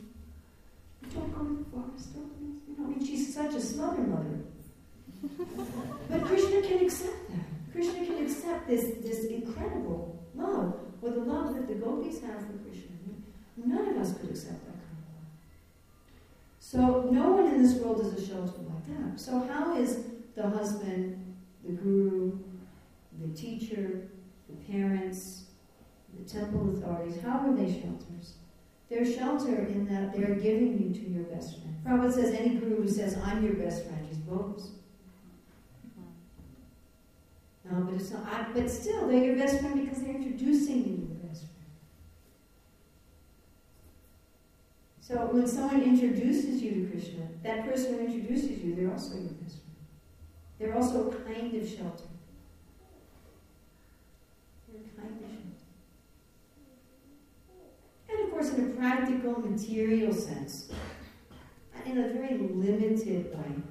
Don't 1.14 1.32
go 1.36 1.44
to 1.44 1.56
the 1.56 1.70
forest, 1.70 2.14
don't 2.14 2.30
you 2.68 2.76
know, 2.76 2.84
I 2.84 2.88
mean, 2.90 3.04
she's 3.04 3.34
such 3.34 3.54
a 3.54 3.60
smother 3.60 4.02
mother. 4.02 4.38
but 6.10 6.24
Krishna 6.24 6.62
can 6.62 6.84
accept 6.84 7.30
that. 7.30 7.72
Krishna 7.72 8.06
can 8.06 8.24
accept 8.24 8.68
this, 8.68 8.84
this 9.02 9.24
incredible 9.24 10.22
love, 10.34 10.78
or 11.02 11.10
the 11.10 11.20
love 11.20 11.54
that 11.54 11.66
the 11.66 11.74
for 12.40 12.58
Krishna. 12.64 12.90
None 13.56 13.88
of 13.88 13.96
us 13.96 14.16
could 14.18 14.30
accept 14.30 14.64
that 14.66 14.72
kind 14.72 14.98
of 14.98 15.08
love. 15.14 15.28
So 16.60 17.10
no 17.10 17.32
one 17.32 17.46
in 17.54 17.62
this 17.62 17.74
world 17.74 18.00
is 18.04 18.22
a 18.22 18.26
shelter 18.26 18.60
like 18.62 18.86
that. 18.86 19.20
So 19.20 19.40
how 19.52 19.76
is 19.76 20.04
the 20.36 20.48
husband, 20.48 21.36
the 21.64 21.72
guru, 21.72 22.38
the 23.20 23.28
teacher, 23.36 24.08
the 24.48 24.72
parents, 24.72 25.44
the 26.16 26.28
temple 26.28 26.76
authorities, 26.76 27.20
how 27.22 27.38
are 27.40 27.54
they 27.54 27.80
shelters? 27.80 28.34
They're 28.88 29.04
shelter 29.04 29.66
in 29.66 29.86
that 29.86 30.14
they're 30.14 30.34
giving 30.34 30.78
you 30.78 30.94
to 30.94 31.10
your 31.10 31.24
best 31.24 31.58
friend. 31.58 31.76
Prabhupada 31.84 32.12
says 32.12 32.34
any 32.34 32.56
guru 32.56 32.82
who 32.82 32.88
says, 32.88 33.18
I'm 33.22 33.44
your 33.44 33.54
best 33.54 33.84
friend, 33.84 34.06
he's 34.08 34.16
bogus. 34.18 34.70
Mm-hmm. 35.86 36.10
No, 37.70 37.84
but 37.84 38.00
it's 38.00 38.10
not. 38.10 38.24
I, 38.24 38.46
but 38.54 38.70
still, 38.70 39.06
they're 39.08 39.24
your 39.24 39.36
best 39.36 39.60
friend 39.60 39.84
because 39.84 40.02
they're 40.02 40.14
introducing 40.14 40.78
you 40.78 40.84
to 40.84 40.90
your 40.90 41.28
best 41.28 41.42
friend. 41.42 41.54
So 45.08 45.14
when 45.32 45.46
someone 45.48 45.82
introduces 45.82 46.60
you 46.60 46.84
to 46.84 46.90
Krishna, 46.90 47.22
that 47.42 47.64
person 47.64 47.94
who 47.94 48.00
introduces 48.00 48.62
you, 48.62 48.74
they're 48.74 48.92
also 48.92 49.14
your 49.14 49.30
friend. 49.30 49.52
They're 50.58 50.76
also 50.76 51.10
a 51.10 51.14
kind 51.14 51.54
of 51.54 51.66
shelter. 51.66 52.04
They're 54.68 54.82
a 54.82 55.00
kind 55.00 55.16
of 55.16 55.30
shelter. 55.30 55.64
And 58.10 58.20
of 58.20 58.30
course, 58.30 58.52
in 58.52 58.70
a 58.70 58.74
practical, 58.74 59.40
material 59.40 60.12
sense, 60.12 60.70
in 61.86 61.96
a 61.96 62.08
very 62.12 62.36
limited 62.36 63.32
way, 63.32 63.62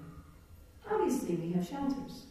obviously 0.89 1.35
we 1.35 1.51
have 1.51 1.67
shelters. 1.67 2.23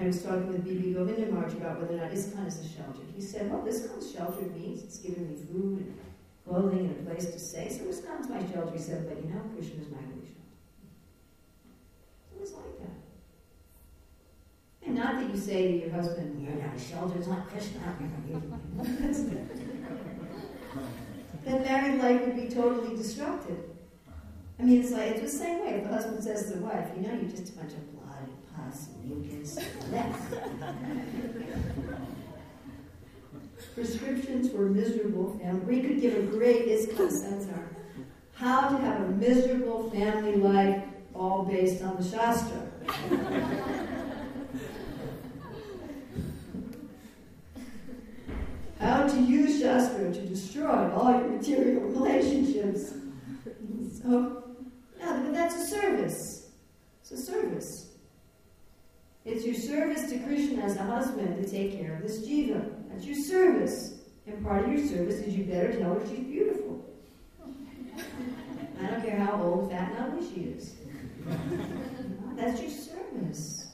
I 0.00 0.06
was 0.06 0.20
talking 0.22 0.48
with 0.48 0.64
B.B. 0.64 0.94
Govinda 0.94 1.30
Maharaj 1.32 1.54
about 1.54 1.80
whether 1.80 1.94
or 1.94 1.98
not 1.98 2.10
ISKCON 2.10 2.46
is 2.46 2.58
a 2.58 2.68
shelter. 2.68 3.02
He 3.14 3.20
said, 3.22 3.50
well, 3.50 3.62
ISKCON's 3.62 4.12
sheltered 4.12 4.56
means 4.56 4.82
It's 4.82 4.98
given 4.98 5.28
me 5.28 5.36
food 5.36 5.78
and 5.78 6.07
clothing 6.48 6.80
and 6.80 7.06
a 7.06 7.10
place 7.10 7.26
to 7.26 7.38
stay. 7.38 7.68
So 7.68 7.84
ISKCON's 7.84 8.28
my 8.28 8.40
shelter. 8.50 8.72
He 8.72 8.78
said, 8.78 9.08
but 9.08 9.22
you 9.22 9.30
know, 9.30 9.40
Krishna 9.54 9.82
is 9.82 9.90
my 9.90 9.98
holy 9.98 10.26
shelter. 10.26 10.56
So 12.30 12.42
it's 12.42 12.52
like 12.52 12.78
that. 12.80 12.96
And 14.86 14.94
not 14.96 15.16
that 15.16 15.30
you 15.30 15.36
say 15.38 15.72
to 15.72 15.78
your 15.86 15.90
husband, 15.90 16.42
you're 16.42 16.54
not 16.54 16.74
a 16.74 16.80
shelter, 16.80 17.18
it's 17.18 17.28
not 17.28 17.48
Krishna. 17.48 17.78
then 21.44 21.62
married 21.62 22.00
life 22.00 22.20
would 22.26 22.36
be 22.36 22.48
totally 22.48 22.96
disrupted. 22.96 23.64
I 24.58 24.62
mean, 24.62 24.80
it's 24.82 24.90
like, 24.90 25.12
it's 25.12 25.20
the 25.20 25.28
same 25.28 25.60
way. 25.60 25.74
If 25.74 25.84
the 25.84 25.90
husband 25.94 26.24
says 26.24 26.50
to 26.50 26.58
the 26.58 26.64
wife, 26.64 26.88
you 26.96 27.02
know, 27.02 27.14
you're 27.14 27.30
just 27.30 27.54
a 27.54 27.58
bunch 27.58 27.74
of 27.74 27.92
blood 27.92 28.22
and 28.22 28.72
pus 28.72 28.88
and 28.88 29.22
mucus 29.22 29.58
and. 29.92 30.14
Prescriptions 33.78 34.52
a 34.52 34.58
miserable 34.58 35.38
family. 35.38 35.76
We 35.76 35.82
could 35.82 36.00
give 36.00 36.16
a 36.16 36.22
great 36.22 36.66
seminar. 37.12 37.70
How 38.32 38.70
to 38.70 38.76
have 38.76 39.02
a 39.02 39.08
miserable 39.10 39.88
family 39.90 40.34
life, 40.34 40.82
all 41.14 41.44
based 41.44 41.84
on 41.84 41.96
the 41.96 42.02
Shastra. 42.02 42.60
How 48.80 49.06
to 49.06 49.20
use 49.20 49.60
Shastra 49.60 50.12
to 50.12 50.26
destroy 50.26 50.92
all 50.92 51.12
your 51.12 51.28
material 51.28 51.82
relationships. 51.82 52.94
So, 54.02 54.42
yeah, 54.98 55.22
but 55.22 55.32
that's 55.32 55.54
a 55.54 55.66
service. 55.68 56.48
It's 57.02 57.12
a 57.12 57.16
service. 57.16 57.92
It's 59.24 59.44
your 59.44 59.54
service 59.54 60.10
to 60.10 60.18
Krishna 60.18 60.62
as 60.62 60.74
a 60.74 60.82
husband 60.82 61.40
to 61.40 61.48
take 61.48 61.78
care 61.80 61.94
of 61.94 62.02
this 62.02 62.26
jiva. 62.26 62.77
That's 62.88 63.04
your 63.04 63.16
service. 63.16 63.94
And 64.26 64.44
part 64.44 64.64
of 64.64 64.72
your 64.72 64.86
service 64.86 65.16
is 65.16 65.34
you 65.34 65.44
better 65.44 65.72
tell 65.78 65.94
her 65.94 66.06
she's 66.06 66.26
beautiful. 66.26 66.84
I 68.80 68.86
don't 68.86 69.02
care 69.04 69.18
how 69.18 69.42
old, 69.42 69.70
fat, 69.70 69.92
and 69.92 70.12
ugly 70.12 70.28
she 70.28 70.40
is. 70.42 70.74
That's 72.36 72.60
your 72.60 72.70
service. 72.70 73.66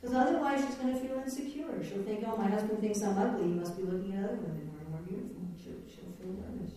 Because 0.00 0.14
otherwise 0.14 0.64
she's 0.64 0.74
going 0.76 0.94
to 0.94 1.00
feel 1.00 1.18
insecure. 1.18 1.84
She'll 1.84 2.02
think, 2.02 2.24
oh, 2.26 2.36
my 2.36 2.48
husband 2.48 2.80
thinks 2.80 3.02
I'm 3.02 3.18
ugly. 3.18 3.48
He 3.48 3.54
must 3.54 3.76
be 3.76 3.82
looking 3.82 4.14
at 4.14 4.24
other 4.24 4.36
women 4.36 4.70
who 4.70 4.86
are 4.86 4.90
more 4.90 5.00
beautiful. 5.00 5.42
She'll, 5.62 5.82
she'll 5.88 6.12
feel 6.20 6.34
nervous. 6.34 6.72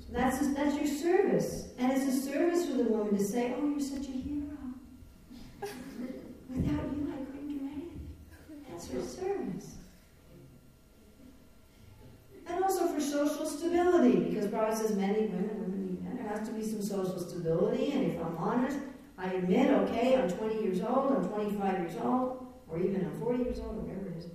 So 0.00 0.12
that's, 0.12 0.42
a, 0.42 0.54
that's 0.54 0.76
your 0.76 0.86
service. 0.86 1.68
And 1.78 1.92
it's 1.92 2.04
a 2.04 2.20
service 2.20 2.66
for 2.66 2.76
the 2.76 2.84
woman 2.84 3.16
to 3.16 3.24
say, 3.24 3.54
oh, 3.56 3.68
you're 3.68 3.80
such 3.80 4.08
a 4.08 4.12
hero. 4.12 4.56
Without 6.50 6.96
you, 6.96 7.05
That's 8.76 9.16
service. 9.16 9.76
And 12.46 12.62
also 12.62 12.86
for 12.88 13.00
social 13.00 13.46
stability, 13.46 14.20
because 14.20 14.46
Prabhupada 14.48 14.76
says 14.76 14.96
need 14.96 15.32
women, 15.32 15.50
women 15.60 15.98
men. 16.02 16.16
There 16.16 16.28
has 16.28 16.46
to 16.48 16.54
be 16.54 16.62
some 16.62 16.82
social 16.82 17.18
stability, 17.18 17.92
and 17.92 18.12
if 18.12 18.20
I'm 18.20 18.36
honest, 18.36 18.78
I 19.18 19.32
admit, 19.32 19.70
okay, 19.70 20.16
I'm 20.16 20.30
20 20.30 20.62
years 20.62 20.82
old, 20.82 21.12
I'm 21.16 21.26
25 21.26 21.78
years 21.80 21.94
old, 22.02 22.46
or 22.68 22.78
even 22.78 23.06
I'm 23.06 23.18
40 23.18 23.44
years 23.44 23.60
old, 23.60 23.82
whatever 23.82 24.08
it 24.08 24.18
is. 24.18 24.26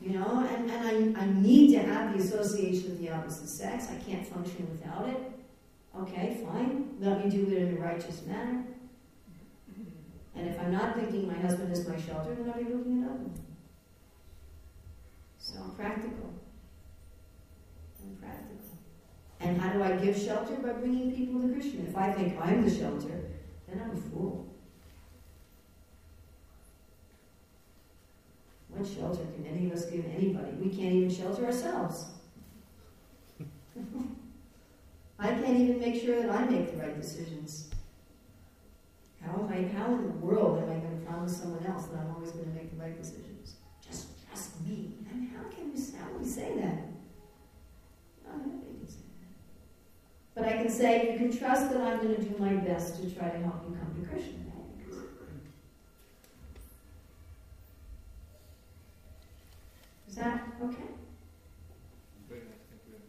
You 0.00 0.18
know, 0.18 0.48
and, 0.50 0.70
and 0.70 1.16
I, 1.16 1.22
I 1.22 1.26
need 1.26 1.72
to 1.74 1.78
have 1.80 2.16
the 2.16 2.24
association 2.24 2.92
of 2.92 2.98
the 2.98 3.10
opposite 3.10 3.48
sex. 3.48 3.88
I 3.90 4.02
can't 4.10 4.26
function 4.26 4.66
without 4.70 5.08
it. 5.08 5.30
Okay, 6.00 6.42
fine. 6.44 6.96
Let 7.00 7.22
me 7.22 7.30
do 7.30 7.52
it 7.52 7.58
in 7.58 7.76
a 7.76 7.80
righteous 7.80 8.22
manner. 8.26 8.64
And 10.34 10.48
if 10.48 10.58
I'm 10.60 10.72
not 10.72 10.94
thinking 10.96 11.26
my 11.26 11.38
husband 11.38 11.72
is 11.72 11.86
my 11.86 12.00
shelter, 12.00 12.34
then 12.34 12.48
I'll 12.48 12.62
be 12.62 12.72
looking 12.72 13.02
at 13.02 13.10
other. 13.10 13.30
So 15.38 15.60
I'm 15.62 15.70
practical. 15.72 16.32
I'm 18.02 18.16
practical. 18.16 18.56
And 19.40 19.60
how 19.60 19.72
do 19.72 19.82
I 19.82 19.96
give 19.96 20.16
shelter? 20.16 20.54
By 20.54 20.72
bringing 20.72 21.12
people 21.14 21.42
to 21.42 21.48
Krishna. 21.52 21.82
If 21.82 21.96
I 21.96 22.12
think 22.12 22.40
I'm 22.40 22.64
the 22.64 22.74
shelter, 22.74 23.30
then 23.68 23.82
I'm 23.82 23.90
a 23.90 24.00
fool. 24.00 24.46
What 28.68 28.88
shelter 28.88 29.24
can 29.34 29.46
any 29.46 29.66
of 29.66 29.72
us 29.72 29.84
give 29.86 30.06
anybody? 30.06 30.52
We 30.52 30.70
can't 30.70 30.94
even 30.94 31.10
shelter 31.10 31.44
ourselves. 31.44 32.06
I 35.18 35.28
can't 35.28 35.58
even 35.58 35.78
make 35.78 36.02
sure 36.02 36.22
that 36.22 36.30
I 36.30 36.46
make 36.46 36.72
the 36.72 36.78
right 36.78 36.98
decisions. 36.98 37.71
How 39.24 39.34
am 39.34 39.48
I? 39.48 39.68
How 39.76 39.86
in 39.94 40.02
the 40.02 40.14
world 40.26 40.62
am 40.62 40.70
I 40.70 40.78
going 40.78 40.98
to 41.00 41.06
promise 41.06 41.36
someone 41.36 41.64
else 41.66 41.86
that 41.86 41.98
I'm 41.98 42.14
always 42.14 42.30
going 42.32 42.44
to 42.44 42.50
make 42.50 42.70
the 42.76 42.82
right 42.82 43.00
decisions? 43.00 43.56
Just 43.86 44.08
trust 44.26 44.60
me. 44.66 44.94
I 45.10 45.14
mean, 45.14 45.30
how 45.36 45.48
can 45.48 45.72
we? 45.72 45.80
How 45.96 46.18
we 46.18 46.24
say 46.24 46.54
that? 46.56 46.58
Say 46.58 46.58
that. 46.58 46.82
But 50.34 50.44
I 50.46 50.52
can 50.52 50.70
say 50.70 51.12
you 51.12 51.18
can 51.18 51.36
trust 51.36 51.70
that 51.70 51.80
I'm 51.80 51.98
going 51.98 52.16
to 52.16 52.22
do 52.22 52.36
my 52.38 52.54
best 52.54 53.02
to 53.02 53.10
try 53.10 53.28
to 53.28 53.38
help 53.38 53.64
you 53.68 53.76
come 53.76 54.02
to 54.02 54.08
Krishna. 54.08 54.38
Is 60.08 60.18
that 60.18 60.42
okay? 60.62 60.92
Very 62.28 62.40
nice, 62.40 62.64
thank 62.68 62.82
you. 62.86 63.00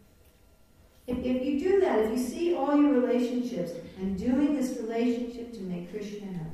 If 1.14 1.26
if 1.26 1.46
you 1.46 1.60
do 1.60 1.80
that, 1.82 2.00
if 2.00 2.18
you 2.18 2.24
see 2.24 2.56
all 2.56 2.76
your 2.76 2.94
relationships, 2.94 3.72
I'm 4.00 4.16
doing 4.16 4.56
this 4.56 4.80
relationship 4.82 5.54
to 5.54 5.60
make 5.62 5.92
Krishna 5.92 6.28
happy. 6.28 6.50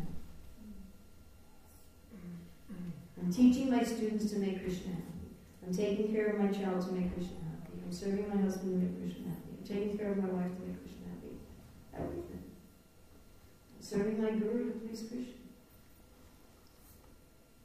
I'm 3.21 3.31
teaching 3.31 3.71
my 3.71 3.83
students 3.83 4.31
to 4.31 4.39
make 4.39 4.61
Krishna 4.63 4.91
happy. 4.91 5.29
I'm 5.65 5.73
taking 5.73 6.13
care 6.13 6.27
of 6.27 6.39
my 6.39 6.47
child 6.47 6.85
to 6.87 6.91
make 6.93 7.13
Krishna 7.13 7.37
happy. 7.51 7.79
I'm 7.85 7.91
serving 7.91 8.27
my 8.27 8.41
husband 8.41 8.71
to 8.71 8.85
make 8.85 8.99
Krishna 8.99 9.29
happy. 9.29 9.51
I'm 9.59 9.67
taking 9.67 9.97
care 9.97 10.11
of 10.11 10.17
my 10.17 10.29
wife 10.29 10.51
to 10.55 10.61
make 10.67 10.79
Krishna 10.81 11.05
happy. 11.13 11.35
Everything. 11.95 12.43
I'm 13.75 13.81
serving 13.81 14.21
my 14.21 14.31
guru 14.31 14.73
to 14.73 14.79
please 14.79 15.03
Krishna. 15.07 15.38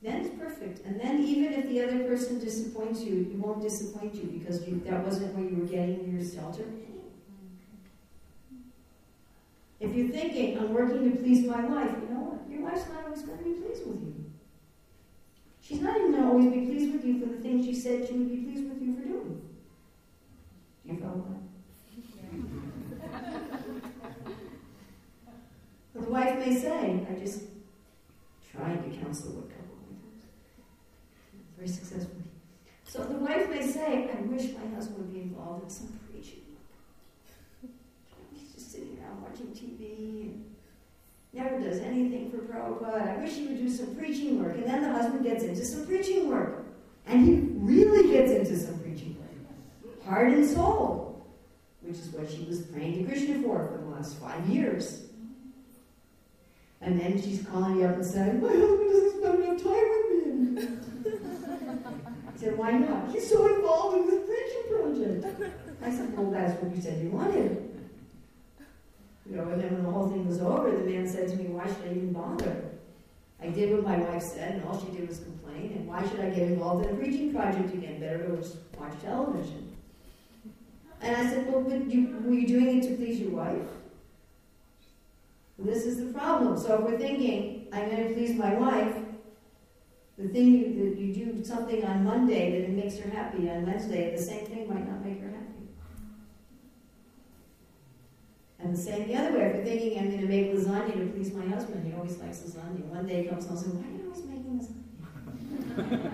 Then 0.05 0.21
it's 0.21 0.35
perfect. 0.39 0.85
And 0.85 1.01
then 1.01 1.25
even 1.25 1.55
if 1.55 1.67
the 1.67 1.83
other 1.83 2.05
person 2.05 2.39
disappoints 2.39 3.01
you, 3.01 3.23
it 3.33 3.39
won't 3.39 3.63
disappoint 3.63 4.15
you 4.15 4.25
because 4.25 4.69
you, 4.69 4.83
that 4.85 5.03
wasn't 5.03 5.35
where 5.35 5.49
you 5.49 5.57
were 5.57 5.67
getting 5.67 6.15
your 6.15 6.23
shelter. 6.23 6.67
If 9.81 9.95
you're 9.95 10.11
thinking, 10.11 10.59
I'm 10.59 10.75
working 10.75 11.11
to 11.11 11.17
please 11.17 11.47
my 11.47 11.65
wife, 11.65 11.91
you 12.03 12.15
know 12.15 12.21
what? 12.21 12.51
Your 12.51 12.69
wife's 12.69 12.87
not 12.91 13.05
always 13.07 13.23
going 13.23 13.39
to 13.39 13.45
be 13.45 13.53
pleased 13.53 13.87
with 13.87 14.03
you. 14.03 14.31
She's 15.63 15.81
not 15.81 15.97
even 15.97 16.11
going 16.11 16.23
to 16.23 16.29
always 16.29 16.53
be 16.53 16.67
pleased 16.67 16.93
with 16.93 17.05
you 17.07 17.21
for 17.21 17.27
the 17.27 17.39
things 17.39 17.65
she 17.65 17.75
said 17.75 18.07
she 18.07 18.13
would 18.13 18.29
be 18.29 18.37
pleased 18.53 18.69
with 18.69 18.83
you 18.83 18.95
for 18.97 19.03
doing. 19.09 19.41
Do 20.87 20.93
you 20.93 21.01
follow 21.01 21.25
that? 21.31 21.41
the 25.95 26.01
wife 26.11 26.39
may 26.47 26.55
say, 26.55 27.07
I 27.11 27.19
just 27.19 27.41
tried 28.53 28.85
to 28.85 28.99
counsel 28.99 29.33
times. 29.33 29.54
Very 31.65 31.77
successfully. 31.77 32.25
So 32.85 33.05
the 33.05 33.15
wife 33.15 33.49
may 33.49 33.67
say, 33.67 34.11
I 34.11 34.21
wish 34.21 34.51
my 34.53 34.75
husband 34.75 34.99
would 34.99 35.15
be 35.15 35.23
involved 35.23 35.65
in 35.65 35.71
some 35.71 35.99
preaching. 36.11 36.43
Work. 37.63 37.73
He's 38.35 38.53
just 38.53 38.71
sitting 38.71 38.99
around 39.01 39.23
watching 39.23 39.47
TV 39.47 40.21
and 40.25 40.45
never 41.33 41.59
does 41.59 41.79
anything 41.81 42.31
for 42.31 42.37
Prabhupada. 42.39 43.17
I 43.17 43.23
wish 43.23 43.37
he 43.37 43.47
would 43.47 43.57
do 43.57 43.71
some 43.71 43.97
preaching 43.97 44.43
work. 44.43 44.57
And 44.57 44.67
then 44.67 44.83
the 44.83 44.93
husband 44.93 45.25
gets 45.25 45.43
into 45.43 45.65
some 45.65 45.87
preaching 45.87 46.29
work. 46.29 46.67
And 47.07 47.25
he 47.25 47.37
really 47.55 48.13
gets 48.13 48.31
into 48.31 48.59
some 48.59 48.79
preaching 48.81 49.17
work. 49.19 50.05
Heart 50.05 50.33
and 50.33 50.47
soul. 50.47 51.27
Which 51.81 51.97
is 51.97 52.09
what 52.09 52.31
she 52.31 52.45
was 52.45 52.61
praying 52.61 52.99
to 52.99 53.11
Krishna 53.11 53.41
for 53.41 53.69
for 53.69 53.79
the 53.79 53.89
last 53.89 54.19
five 54.19 54.47
years. 54.51 55.07
And 56.83 57.01
then 57.01 57.23
she's 57.23 57.43
calling 57.47 57.79
you 57.79 57.87
up 57.87 57.95
and 57.95 58.05
saying, 58.05 58.43
My 58.43 58.49
husband 58.49 58.91
doesn't 58.91 59.19
spend 59.19 59.45
enough 59.45 59.63
time 59.63 59.89
with 59.89 60.69
me. 60.69 60.91
I 62.35 62.37
said, 62.37 62.59
Why 62.59 62.73
not? 62.73 63.11
He's 63.11 63.29
so 63.29 63.55
involved 63.55 63.99
in 63.99 64.07
the 64.07 64.21
preaching 64.27 65.23
project. 65.23 65.53
I 65.83 65.91
said, 65.91 66.17
Well, 66.17 66.31
that's 66.31 66.61
what 66.61 66.75
you 66.75 66.83
said 66.83 67.03
you 67.03 67.11
wanted. 67.11 67.71
You 69.29 69.37
know, 69.37 69.49
and 69.49 69.63
then 69.63 69.73
when 69.73 69.85
the 69.85 69.91
whole 69.91 70.09
thing 70.09 70.27
was 70.27 70.41
over, 70.41 70.71
the 70.71 70.85
man 70.85 71.09
said 71.09 71.29
to 71.29 71.37
me, 71.37 71.47
Why 71.47 71.67
should 71.67 71.85
I 71.89 71.91
even 71.91 72.13
bother? 72.13 72.65
I 73.41 73.49
did 73.49 73.73
what 73.73 73.85
my 73.85 73.99
wife 73.99 74.23
said, 74.23 74.55
and 74.55 74.65
all 74.65 74.81
she 74.81 74.97
did 74.97 75.09
was 75.09 75.19
complain, 75.19 75.73
and 75.77 75.87
why 75.87 76.07
should 76.09 76.21
I 76.21 76.31
get 76.31 76.49
involved 76.49 76.87
in 76.87 76.95
a 76.95 76.97
preaching 76.97 77.33
project 77.33 77.75
again? 77.75 78.01
Better 78.01 78.19
go 78.19 78.37
just 78.37 78.57
watch 78.79 78.93
television. 79.03 79.77
And 81.01 81.17
I 81.17 81.31
said, 81.31 81.53
Well, 81.53 81.63
but 81.63 81.91
you, 81.91 82.17
were 82.25 82.35
you 82.35 82.47
doing 82.47 82.79
it 82.79 82.89
to 82.89 82.97
please 82.97 83.21
your 83.21 83.31
wife? 83.31 83.69
This 85.59 85.85
is 85.87 85.99
the 85.99 86.13
problem. 86.13 86.59
So 86.59 86.75
if 86.75 86.81
we're 86.81 86.99
thinking, 86.99 87.69
I'm 87.73 87.89
going 87.89 88.09
to 88.09 88.15
please 88.15 88.37
my 88.37 88.55
wife, 88.55 88.97
the 90.25 90.33
thing 90.33 90.53
you, 90.53 90.91
that 90.91 90.99
you 90.99 91.13
do 91.15 91.45
something 91.45 91.85
on 91.85 92.05
Monday 92.05 92.53
that 92.53 92.63
it 92.63 92.71
makes 92.71 92.97
her 92.99 93.11
happy, 93.11 93.51
on 93.51 93.67
Wednesday, 93.67 94.17
the 94.17 94.23
same 94.23 94.47
thing 94.47 94.67
might 94.73 94.89
not 94.89 95.05
make 95.05 95.21
her 95.21 95.29
happy. 95.29 95.69
And 98.59 98.75
the 98.75 98.81
same 98.81 99.07
the 99.07 99.17
other 99.17 99.33
way, 99.37 99.45
if 99.45 99.57
you're 99.57 99.65
thinking 99.65 99.99
I'm 99.99 100.09
going 100.09 100.23
to 100.23 100.27
make 100.27 100.55
lasagna 100.55 100.95
to 100.95 101.07
please 101.13 101.35
my 101.35 101.47
husband, 101.47 101.87
he 101.87 101.93
always 101.93 102.17
likes 102.17 102.39
lasagna. 102.39 102.87
One 102.87 103.07
day 103.07 103.25
he 103.25 103.29
comes 103.29 103.47
home 103.47 103.59
and 103.59 103.67
says, 103.67 103.75
Why 103.75 103.85
are 103.85 103.93
you 103.93 104.05
always 104.09 104.25
making 104.25 104.61
lasagna? 105.77 106.11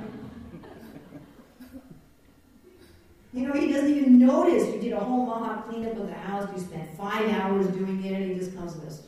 you 3.33 3.47
know, 3.47 3.53
he 3.53 3.73
doesn't 3.73 3.97
even 3.97 4.19
notice. 4.19 4.67
You 4.75 4.81
did 4.81 4.93
a 4.93 4.99
whole 4.99 5.27
Maha 5.27 5.63
cleanup 5.69 5.97
of 5.99 6.09
the 6.09 6.15
house, 6.15 6.49
you 6.53 6.61
spent 6.61 6.97
five 6.97 7.29
hours 7.31 7.69
doing 7.69 8.05
it, 8.05 8.13
and 8.13 8.33
he 8.33 8.35
just 8.37 8.57
comes 8.57 8.73
and 8.73 8.83
goes, 8.83 9.03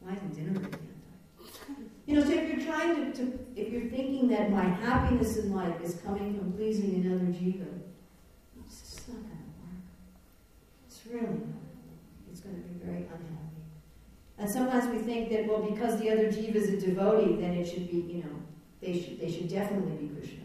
Why 0.00 0.14
isn't 0.14 0.34
dinner 0.34 0.58
ready? 0.58 0.77
You 2.08 2.14
know, 2.14 2.24
so 2.24 2.30
if 2.30 2.48
you're 2.48 2.66
trying 2.66 3.12
to, 3.12 3.18
to, 3.18 3.38
if 3.54 3.70
you're 3.70 3.90
thinking 3.90 4.28
that 4.28 4.50
my 4.50 4.64
happiness 4.64 5.36
in 5.36 5.54
life 5.54 5.78
is 5.82 5.96
coming 5.96 6.38
from 6.38 6.54
pleasing 6.54 6.94
another 6.94 7.26
jiva, 7.26 7.66
it's 8.64 8.80
just 8.80 9.08
not 9.10 9.18
going 9.18 9.28
to 9.28 9.60
work. 9.60 9.82
It's 10.86 11.00
really 11.04 11.26
not 11.26 11.68
it's 12.32 12.40
going 12.40 12.56
to 12.56 12.62
be 12.62 12.82
very 12.82 13.02
unhappy. 13.02 13.60
And 14.38 14.50
sometimes 14.50 14.86
we 14.90 15.00
think 15.00 15.28
that, 15.32 15.46
well, 15.46 15.60
because 15.60 16.00
the 16.00 16.10
other 16.10 16.28
jiva 16.28 16.54
is 16.54 16.70
a 16.70 16.80
devotee, 16.80 17.36
then 17.42 17.52
it 17.52 17.66
should 17.66 17.90
be, 17.90 17.98
you 17.98 18.22
know, 18.22 18.42
they 18.80 18.98
should, 18.98 19.20
they 19.20 19.30
should 19.30 19.50
definitely 19.50 20.06
be 20.06 20.14
Krishna. 20.14 20.44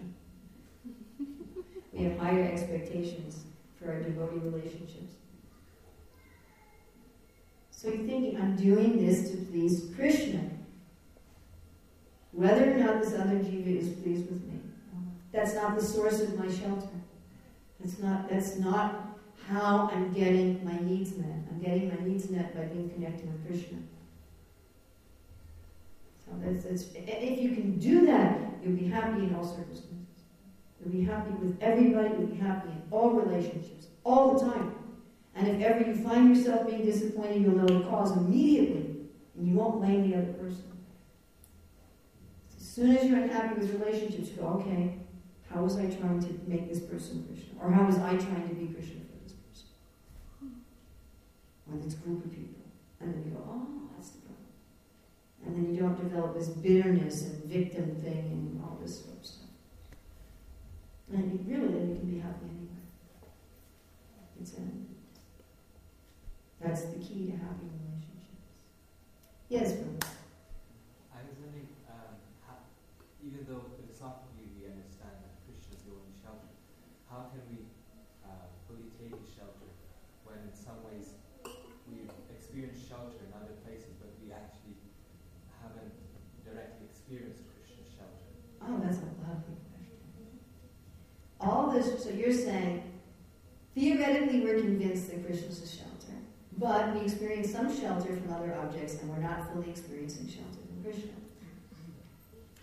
we 1.94 2.04
have 2.04 2.18
higher 2.18 2.44
expectations 2.44 3.46
for 3.80 3.90
our 3.90 4.02
devotee 4.02 4.40
relationships. 4.40 5.14
So 7.72 7.88
you're 7.88 8.06
thinking, 8.06 8.36
I'm 8.36 8.58
doing 8.58 9.06
this 9.06 9.32
to 9.32 9.38
please 9.38 9.94
Krishna. 9.96 10.50
Whether 12.34 12.74
or 12.74 12.78
not 12.78 13.02
this 13.02 13.14
other 13.14 13.36
jiva 13.36 13.80
is 13.80 13.90
pleased 14.02 14.30
with 14.30 14.44
me. 14.44 14.60
That's 15.32 15.54
not 15.54 15.76
the 15.80 15.84
source 15.84 16.20
of 16.20 16.38
my 16.38 16.52
shelter. 16.52 16.88
That's 17.80 18.00
not, 18.00 18.30
that's 18.30 18.58
not 18.58 19.18
how 19.48 19.90
I'm 19.94 20.12
getting 20.14 20.64
my 20.66 20.78
needs 20.80 21.16
met. 21.16 21.28
I'm 21.52 21.60
getting 21.62 21.90
my 21.90 22.04
needs 22.06 22.30
met 22.30 22.56
by 22.56 22.64
being 22.66 22.90
connected 22.90 23.32
with 23.32 23.46
Krishna. 23.46 23.78
So 26.26 26.32
that's, 26.42 26.64
that's, 26.64 26.86
if 26.96 27.40
you 27.40 27.50
can 27.50 27.78
do 27.78 28.06
that, 28.08 28.40
you'll 28.64 28.78
be 28.78 28.88
happy 28.88 29.24
in 29.24 29.36
all 29.36 29.46
circumstances. 29.46 29.90
You'll 30.80 30.94
be 30.94 31.04
happy 31.04 31.32
with 31.32 31.58
everybody. 31.62 32.10
You'll 32.10 32.28
be 32.28 32.38
happy 32.38 32.70
in 32.70 32.82
all 32.90 33.12
relationships, 33.12 33.88
all 34.04 34.34
the 34.34 34.46
time. 34.46 34.76
And 35.36 35.48
if 35.48 35.62
ever 35.62 35.86
you 35.86 35.96
find 35.96 36.36
yourself 36.36 36.68
being 36.68 36.86
disappointed, 36.86 37.42
you'll 37.42 37.56
know 37.56 37.80
the 37.80 37.86
cause 37.86 38.16
immediately, 38.16 38.96
and 39.38 39.48
you 39.48 39.56
won't 39.56 39.82
blame 39.82 40.10
the 40.10 40.18
other 40.18 40.34
person. 40.34 40.73
Soon 42.74 42.98
as 42.98 43.06
you're 43.06 43.20
unhappy 43.20 43.60
with 43.60 43.80
relationships, 43.80 44.30
you 44.30 44.38
go, 44.38 44.48
okay, 44.48 44.96
how 45.48 45.62
was 45.62 45.78
I 45.78 45.86
trying 45.86 46.20
to 46.22 46.40
make 46.48 46.68
this 46.68 46.80
person 46.80 47.24
Krishna? 47.28 47.54
Or 47.62 47.72
how 47.72 47.86
was 47.86 48.00
I 48.00 48.16
trying 48.16 48.50
to 48.50 48.56
be 48.56 48.74
Krishna 48.74 49.02
for 49.06 49.24
this 49.24 49.34
person? 49.34 49.68
Or 51.72 51.78
this 51.78 51.94
group 51.94 52.26
of 52.26 52.32
people. 52.32 52.64
And 53.00 53.14
then 53.14 53.24
you 53.26 53.32
go, 53.38 53.44
oh, 53.48 53.68
that's 53.94 54.10
the 54.10 54.22
problem. 54.22 54.48
And 55.46 55.56
then 55.56 55.76
you 55.76 55.82
don't 55.82 56.02
develop 56.02 56.34
this 56.34 56.48
bitterness 56.48 57.22
and 57.22 57.44
victim 57.44 57.96
thing 58.02 58.26
and 58.32 58.62
all 58.64 58.80
this 58.82 59.04
sort 59.04 59.18
of 59.20 59.26
stuff. 59.26 59.50
And 61.14 61.46
really, 61.48 61.68
then 61.68 61.90
you 61.90 61.96
can 61.96 62.10
be 62.10 62.18
happy 62.18 62.46
anyway. 62.50 62.82
It's 64.42 64.54
a, 64.54 64.62
that's 66.60 66.86
the 66.86 66.98
key 66.98 67.30
to 67.30 67.38
happy 67.38 67.70
relationships. 67.70 68.34
Yes, 69.48 69.74
Bill. 69.74 69.94
I 71.14 71.22
was 71.30 71.38
wondering, 71.38 71.70
um, 71.86 72.18
how, 72.42 72.66
even 73.22 73.46
though 73.46 73.62
philosophically 73.78 74.50
we 74.58 74.66
understand 74.66 75.22
that 75.22 75.38
Krishna 75.46 75.78
is 75.78 75.86
the 75.86 75.94
only 75.94 76.12
shelter, 76.18 76.50
how 77.06 77.30
can 77.30 77.46
we 77.54 77.70
uh, 78.26 78.50
fully 78.66 78.90
take 78.98 79.14
a 79.14 79.28
shelter 79.30 79.70
when 80.26 80.42
in 80.42 80.56
some 80.58 80.82
ways 80.90 81.14
we've 81.86 82.10
experienced 82.34 82.90
shelter 82.90 83.22
in 83.22 83.30
other 83.38 83.54
places, 83.62 83.94
but 84.02 84.12
we 84.18 84.34
actually 84.34 84.76
haven't 85.62 85.94
directly 86.42 86.90
experienced 86.90 87.46
Krishna's 87.54 87.92
shelter? 87.94 88.28
Oh, 88.66 88.82
that's 88.82 89.00
a 89.00 89.12
lovely 89.24 89.62
question. 89.70 90.02
All 91.40 91.70
this, 91.70 91.88
so 92.02 92.10
you're 92.10 92.34
saying, 92.34 92.84
theoretically 93.76 94.42
we're 94.42 94.60
that 95.28 95.64
a 95.64 95.68
shelter, 95.68 96.14
but 96.58 96.94
we 96.94 97.02
experience 97.02 97.52
some 97.52 97.76
shelter 97.76 98.16
from 98.16 98.34
other 98.34 98.56
objects 98.56 98.96
and 99.02 99.10
we're 99.10 99.18
not 99.18 99.52
fully 99.52 99.70
experiencing 99.70 100.28
shelter 100.28 100.60
from 100.68 100.84
Krishna. 100.84 101.12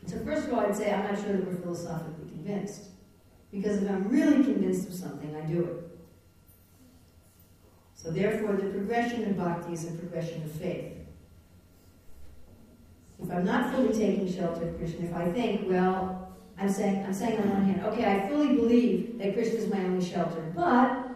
So 0.07 0.19
first 0.25 0.49
of 0.49 0.55
all, 0.55 0.61
I'd 0.61 0.77
say 0.77 0.93
I'm 0.93 1.05
not 1.05 1.23
sure 1.23 1.33
that 1.33 1.47
we're 1.47 1.57
philosophically 1.57 2.29
convinced. 2.31 2.83
Because 3.53 3.83
if 3.83 3.91
I'm 3.91 4.09
really 4.09 4.45
convinced 4.45 4.89
of 4.89 4.95
something, 4.95 5.35
I 5.35 5.41
do 5.41 5.65
it. 5.65 5.91
So 7.95 8.11
therefore, 8.11 8.55
the 8.55 8.69
progression 8.69 9.25
of 9.25 9.37
bhakti 9.37 9.75
is 9.75 9.89
a 9.89 9.93
progression 9.93 10.43
of 10.43 10.51
faith. 10.53 10.95
If 13.23 13.31
I'm 13.31 13.45
not 13.45 13.75
fully 13.75 13.93
taking 13.93 14.33
shelter 14.33 14.69
of 14.69 14.79
Krishna, 14.79 15.07
if 15.07 15.15
I 15.15 15.31
think, 15.33 15.69
well, 15.69 16.33
I'm 16.59 16.71
saying, 16.71 17.05
I'm 17.05 17.13
saying 17.13 17.39
on 17.41 17.51
one 17.51 17.65
hand, 17.65 17.85
okay, 17.87 18.05
I 18.05 18.29
fully 18.29 18.55
believe 18.55 19.19
that 19.19 19.35
Krishna 19.35 19.59
is 19.59 19.69
my 19.69 19.79
only 19.81 20.05
shelter, 20.05 20.53
but 20.55 21.10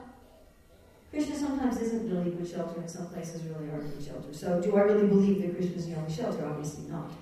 Krishna 1.14 1.36
sometimes 1.36 1.80
isn't 1.80 2.10
really 2.10 2.32
good 2.32 2.48
shelter, 2.48 2.80
and 2.80 2.90
some 2.90 3.06
places 3.06 3.40
really 3.44 3.70
are 3.70 3.78
good 3.78 4.04
shelter. 4.04 4.32
So 4.32 4.60
do 4.60 4.76
I 4.76 4.80
really 4.80 5.06
believe 5.06 5.42
that 5.42 5.54
Krishna 5.54 5.76
is 5.76 5.86
the 5.86 5.94
only 5.94 6.12
shelter? 6.12 6.44
Obviously 6.44 6.90
not. 6.90 7.12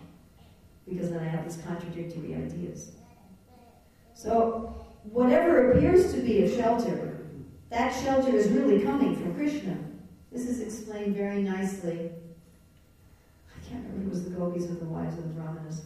Because 0.88 1.11
then 1.11 1.20
I 1.20 1.28
have 1.28 1.45
these 1.45 1.62
contradictory 1.62 2.34
ideas. 2.34 2.93
So 4.14 4.74
whatever 5.03 5.72
appears 5.72 6.14
to 6.14 6.22
be 6.22 6.45
a 6.45 6.57
shelter, 6.57 7.18
that 7.68 7.90
shelter 8.03 8.34
is 8.34 8.49
really 8.49 8.82
coming 8.82 9.14
from 9.14 9.34
Krishna. 9.34 9.76
This 10.32 10.49
is 10.49 10.61
explained 10.62 11.14
very 11.14 11.43
nicely. 11.43 12.12
I 13.51 13.68
can't 13.68 13.84
remember 13.84 14.07
it 14.07 14.11
was 14.11 14.24
the 14.24 14.30
gopis 14.30 14.70
or 14.70 14.74
the 14.76 14.86
wives 14.86 15.18
of 15.18 15.24
the 15.24 15.34
brahmanas, 15.34 15.82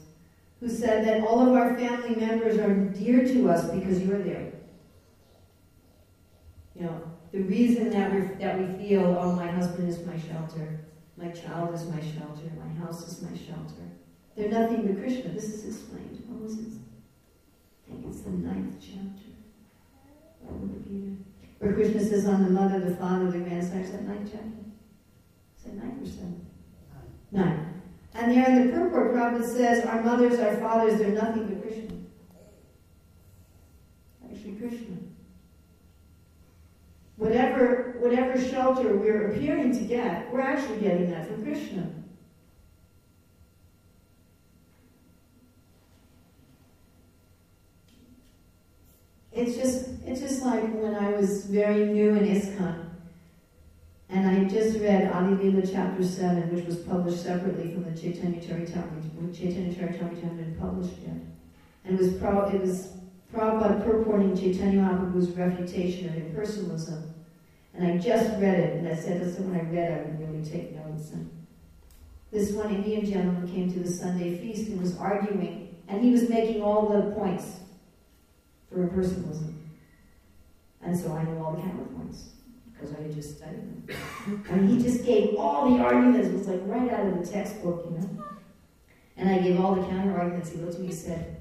who 0.61 0.69
said 0.69 1.05
that 1.09 1.27
all 1.27 1.41
of 1.41 1.55
our 1.55 1.77
family 1.77 2.15
members 2.15 2.57
are 2.59 2.73
dear 2.73 3.25
to 3.27 3.51
us 3.51 3.69
because 3.69 4.01
you're 4.01 4.23
there. 4.23 4.53
You 6.77 6.83
know, 6.83 7.03
the 7.33 7.41
reason 7.41 7.91
that 7.91 8.13
we 8.13 8.21
that 8.43 8.59
we 8.59 8.67
feel, 8.79 9.17
oh, 9.19 9.33
my 9.33 9.47
husband 9.49 9.89
is 9.89 10.05
my 10.07 10.19
shelter, 10.19 10.81
my 11.17 11.29
child 11.29 11.75
is 11.75 11.87
my 11.87 12.01
shelter, 12.01 12.51
my 12.59 12.85
house 12.85 13.07
is 13.07 13.23
my 13.23 13.37
shelter. 13.37 13.87
They're 14.37 14.51
nothing 14.51 14.87
but 14.87 14.99
Krishna. 14.99 15.31
This 15.31 15.45
is 15.45 15.65
explained. 15.65 16.23
What 16.29 16.43
was 16.43 16.59
it? 16.59 16.79
I 17.87 17.93
think 17.93 18.07
it's 18.07 18.21
the 18.21 18.31
ninth 18.31 18.77
chapter. 18.81 19.33
Where 21.59 21.73
Krishna 21.73 22.05
says 22.05 22.27
on 22.27 22.45
the 22.45 22.51
mother, 22.51 22.81
the 22.81 22.97
father, 22.97 23.31
the 23.31 23.39
grandson. 23.39 23.79
Is 23.79 23.93
that 23.93 24.03
ninth 24.03 24.31
chapter? 24.31 24.49
Is 25.57 25.65
that 25.65 25.75
ninth 25.75 26.03
or 26.03 26.07
seventh? 26.07 26.45
Nine. 27.33 27.83
And 28.15 28.33
there 28.33 28.47
in 28.47 28.67
the 28.67 28.73
purport, 28.73 29.15
Prabhupada 29.15 29.45
says, 29.45 29.85
our 29.85 30.03
mothers, 30.03 30.39
our 30.39 30.57
fathers, 30.57 30.99
they're 30.99 31.09
nothing 31.09 31.49
but 31.49 31.63
Krishna. 31.63 31.97
Actually, 34.25 34.53
Krishna. 34.53 34.97
Whatever, 37.17 37.97
whatever 37.99 38.39
shelter 38.39 38.95
we're 38.95 39.31
appearing 39.31 39.73
to 39.73 39.85
get, 39.85 40.31
we're 40.33 40.41
actually 40.41 40.81
getting 40.81 41.11
that 41.11 41.27
from 41.27 41.43
Krishna. 41.43 41.91
It's 49.33 49.57
just, 49.57 49.89
it's 50.07 50.21
just 50.21 50.43
like 50.43 50.63
when 50.75 50.95
I 50.95 51.11
was 51.11 51.45
very 51.47 51.87
new 51.87 52.15
in 52.15 52.25
ISKCON, 52.25 52.87
and 54.09 54.27
I 54.27 54.45
just 54.45 54.79
read 54.79 55.11
Adi 55.11 55.35
Lila 55.35 55.67
chapter 55.67 56.03
7, 56.03 56.55
which 56.55 56.65
was 56.65 56.77
published 56.77 57.23
separately 57.23 57.73
from 57.73 57.85
the 57.85 57.99
Chaitanya 57.99 58.41
Charitamrita, 58.41 59.37
Chaitanya 59.37 59.75
Charitamrita 59.75 60.23
hadn't 60.23 60.37
been 60.37 60.57
published 60.59 60.99
yet. 61.03 61.17
And 61.85 61.99
it 61.99 62.03
was, 62.03 62.15
pro, 62.15 62.47
it 62.49 62.61
was 62.61 62.93
Prabhupada 63.33 63.85
purporting 63.85 64.37
Chaitanya 64.37 64.83
Mahaprabhu's 64.83 65.31
refutation 65.31 66.09
of 66.09 66.15
impersonalism. 66.15 67.11
And 67.75 67.87
I 67.87 67.99
just 67.99 68.31
read 68.41 68.59
it, 68.59 68.79
and 68.79 68.89
I 68.89 68.95
said, 68.95 69.23
listen, 69.23 69.51
when 69.51 69.61
I 69.61 69.71
read 69.71 69.93
I 69.93 70.03
would 70.05 70.21
really 70.21 70.45
take 70.45 70.75
notes. 70.75 71.11
And 71.11 71.31
this 72.33 72.53
one 72.53 72.75
Indian 72.75 73.05
gentleman 73.05 73.47
came 73.49 73.73
to 73.73 73.81
the 73.81 73.91
Sunday 73.91 74.39
feast 74.39 74.69
and 74.69 74.81
was 74.81 74.97
arguing, 74.99 75.77
and 75.89 76.03
he 76.03 76.11
was 76.11 76.29
making 76.29 76.63
all 76.63 76.89
the 76.89 77.13
points 77.13 77.57
for 78.71 78.87
impersonalism. 78.87 79.55
And 80.83 80.99
so 80.99 81.13
I 81.13 81.25
know 81.25 81.45
all 81.45 81.53
the 81.53 81.63
counterpoints 81.63 82.29
because 82.73 82.95
I 82.95 83.03
had 83.03 83.15
just 83.15 83.39
studied 83.39 83.87
them. 83.87 84.45
and 84.51 84.69
he 84.69 84.83
just 84.83 85.05
gave 85.05 85.37
all 85.37 85.71
the 85.71 85.83
arguments, 85.83 86.29
it 86.29 86.35
was 86.35 86.49
like 86.49 86.61
right 86.65 86.91
out 86.91 87.07
of 87.07 87.19
the 87.19 87.27
textbook, 87.27 87.87
you 87.87 87.99
know. 87.99 88.25
And 89.17 89.31
I 89.31 89.39
gave 89.39 89.59
all 89.59 89.75
the 89.75 89.83
counter 89.83 90.19
arguments. 90.19 90.51
He 90.51 90.59
looked 90.59 90.75
at 90.75 90.81
me 90.81 90.89
and 90.89 90.95
said, 90.95 91.41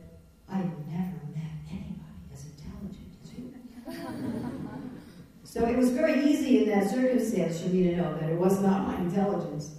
I've 0.50 0.64
never 0.64 1.20
met 1.36 1.52
anybody 1.70 2.16
as 2.34 2.46
intelligent 2.46 3.12
as 3.24 3.34
you. 3.34 3.54
so 5.44 5.66
it 5.66 5.78
was 5.78 5.92
very 5.92 6.26
easy 6.26 6.64
in 6.64 6.70
that 6.70 6.90
circumstance 6.90 7.62
for 7.62 7.70
me 7.70 7.84
to 7.84 7.96
know 7.96 8.18
that 8.18 8.30
it 8.30 8.38
was 8.38 8.60
not 8.62 8.88
my 8.88 8.98
intelligence. 8.98 9.76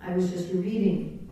I 0.00 0.14
was 0.14 0.30
just 0.30 0.52
reading. 0.52 1.28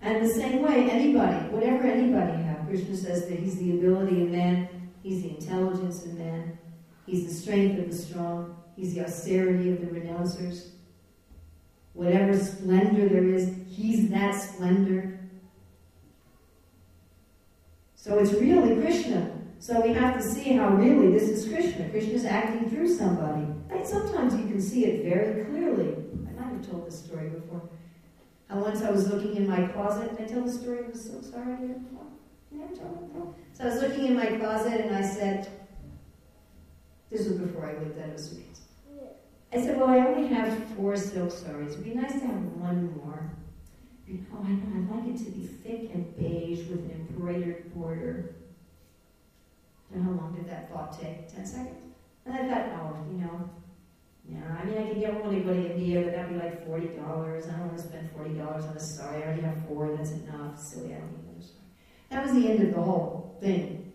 And 0.00 0.24
the 0.24 0.32
same 0.32 0.62
way, 0.62 0.90
anybody, 0.90 1.48
whatever 1.48 1.84
anybody 1.84 2.42
have, 2.42 2.66
Krishna 2.66 2.96
says 2.96 3.26
that 3.28 3.38
he's 3.38 3.58
the 3.58 3.78
ability 3.78 4.22
in 4.22 4.32
man, 4.32 4.68
he's 5.02 5.22
the 5.22 5.30
intelligence 5.30 6.04
in 6.04 6.18
man, 6.18 6.58
he's 7.06 7.26
the 7.26 7.32
strength 7.32 7.78
of 7.78 7.90
the 7.90 7.96
strong, 7.96 8.56
He's 8.76 8.94
the 8.94 9.04
austerity 9.04 9.70
of 9.70 9.80
the 9.80 9.86
renouncers. 9.86 10.68
Whatever 11.92 12.36
splendor 12.36 13.08
there 13.08 13.28
is, 13.28 13.54
He's 13.68 14.10
that 14.10 14.32
splendor. 14.34 15.20
So 17.94 18.18
it's 18.18 18.32
really 18.32 18.80
Krishna. 18.80 19.30
So 19.64 19.80
we 19.80 19.94
have 19.94 20.18
to 20.18 20.22
see 20.22 20.52
how 20.52 20.68
really 20.74 21.10
this 21.10 21.22
is 21.22 21.48
Krishna. 21.48 21.88
Krishna 21.88 22.12
is 22.12 22.26
acting 22.26 22.68
through 22.68 22.86
somebody. 22.86 23.46
And 23.70 23.86
sometimes 23.86 24.34
you 24.34 24.42
can 24.46 24.60
see 24.60 24.84
it 24.84 25.06
very 25.06 25.42
clearly. 25.46 26.04
I 26.28 26.38
might 26.38 26.52
have 26.52 26.70
told 26.70 26.86
this 26.86 27.02
story 27.02 27.30
before. 27.30 27.62
And 28.50 28.60
once 28.60 28.82
I 28.82 28.90
was 28.90 29.08
looking 29.08 29.36
in 29.36 29.48
my 29.48 29.66
closet. 29.68 30.18
Did 30.18 30.28
I 30.28 30.30
tell 30.30 30.42
the 30.42 30.52
story? 30.52 30.84
I 30.84 30.88
was 30.90 31.02
so 31.02 31.22
sorry. 31.22 31.54
I 31.54 31.56
never 32.50 32.76
told 32.76 32.92
it 32.92 33.14
before. 33.14 33.34
So 33.54 33.64
I 33.64 33.68
was 33.68 33.80
looking 33.80 34.04
in 34.08 34.16
my 34.18 34.26
closet 34.26 34.82
and 34.82 34.94
I 34.94 35.00
said, 35.00 35.48
this 37.10 37.26
was 37.26 37.38
before 37.38 37.64
I 37.64 37.82
lived 37.82 37.98
at 37.98 38.10
Osaka. 38.10 38.42
I 39.50 39.62
said, 39.62 39.78
well, 39.78 39.88
I 39.88 40.00
only 40.00 40.28
have 40.28 40.62
four 40.76 40.94
silk 40.94 41.30
saris. 41.30 41.72
It'd 41.72 41.84
be 41.84 41.94
nice 41.94 42.12
to 42.12 42.26
have 42.26 42.36
one 42.36 42.94
more. 42.98 43.30
Oh, 44.10 44.44
I 44.44 44.50
know, 44.50 44.94
I'd 44.94 45.06
like 45.06 45.14
it 45.14 45.24
to 45.24 45.30
be 45.30 45.46
thick 45.46 45.90
and 45.94 46.14
beige 46.18 46.68
with 46.68 46.80
an 46.80 47.06
embroidered 47.08 47.74
border. 47.74 48.34
And 49.92 50.04
how 50.04 50.10
long 50.10 50.34
did 50.34 50.48
that 50.48 50.70
thought 50.70 50.98
take? 50.98 51.32
Ten 51.34 51.46
seconds? 51.46 51.94
And 52.26 52.34
I 52.34 52.48
thought, 52.48 52.80
oh, 52.80 53.12
you 53.12 53.18
know, 53.18 53.50
yeah, 54.28 54.58
I 54.58 54.64
mean, 54.64 54.78
I 54.78 54.90
can 54.90 55.00
get 55.00 55.22
one 55.22 55.34
to 55.34 55.40
go 55.40 55.52
to 55.52 56.04
but 56.04 56.12
that'd 56.12 56.30
be 56.30 56.38
like 56.38 56.66
$40. 56.66 56.98
I 57.02 57.58
don't 57.58 57.66
want 57.66 57.76
to 57.76 57.82
spend 57.82 58.08
$40 58.16 58.70
on 58.70 58.76
a 58.76 58.80
sari. 58.80 59.22
I 59.22 59.26
already 59.26 59.42
have 59.42 59.66
four, 59.68 59.94
that's 59.94 60.12
enough. 60.12 60.58
Silly, 60.58 60.94
I 60.94 60.98
don't 60.98 61.10
need 61.12 61.24
another 61.24 61.42
sari. 61.42 61.60
That 62.10 62.24
was 62.24 62.32
the 62.32 62.48
end 62.48 62.62
of 62.62 62.74
the 62.74 62.80
whole 62.80 63.36
thing. 63.42 63.92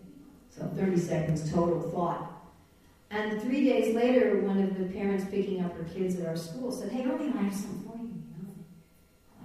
So 0.50 0.70
30 0.76 0.98
seconds 0.98 1.52
total 1.52 1.90
thought. 1.90 2.30
And 3.10 3.42
three 3.42 3.64
days 3.64 3.94
later, 3.96 4.40
one 4.40 4.62
of 4.62 4.78
the 4.78 4.84
parents 4.84 5.24
picking 5.28 5.64
up 5.64 5.76
her 5.76 5.84
kids 5.84 6.18
at 6.20 6.26
our 6.26 6.36
school 6.36 6.70
said, 6.70 6.92
Hey, 6.92 7.02
Ernie, 7.02 7.32
I 7.36 7.42
have 7.42 7.54
something 7.54 7.82
for 7.82 7.98
you. 7.98 8.10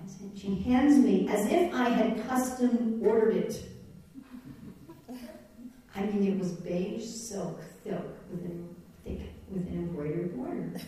I 0.03 0.07
said, 0.07 0.37
she 0.37 0.61
hands 0.61 1.03
me 1.03 1.27
as 1.29 1.47
if 1.51 1.73
I 1.73 1.89
had 1.89 2.27
custom 2.27 3.01
ordered 3.03 3.35
it. 3.35 3.63
I 5.95 6.01
mean, 6.01 6.33
it 6.33 6.37
was 6.37 6.51
beige 6.51 7.05
silk, 7.05 7.61
thick, 7.83 7.93
with 8.29 8.43
an, 8.43 8.75
thick, 9.05 9.21
with 9.49 9.67
an 9.67 9.73
embroidered 9.73 10.35
border. 10.35 10.71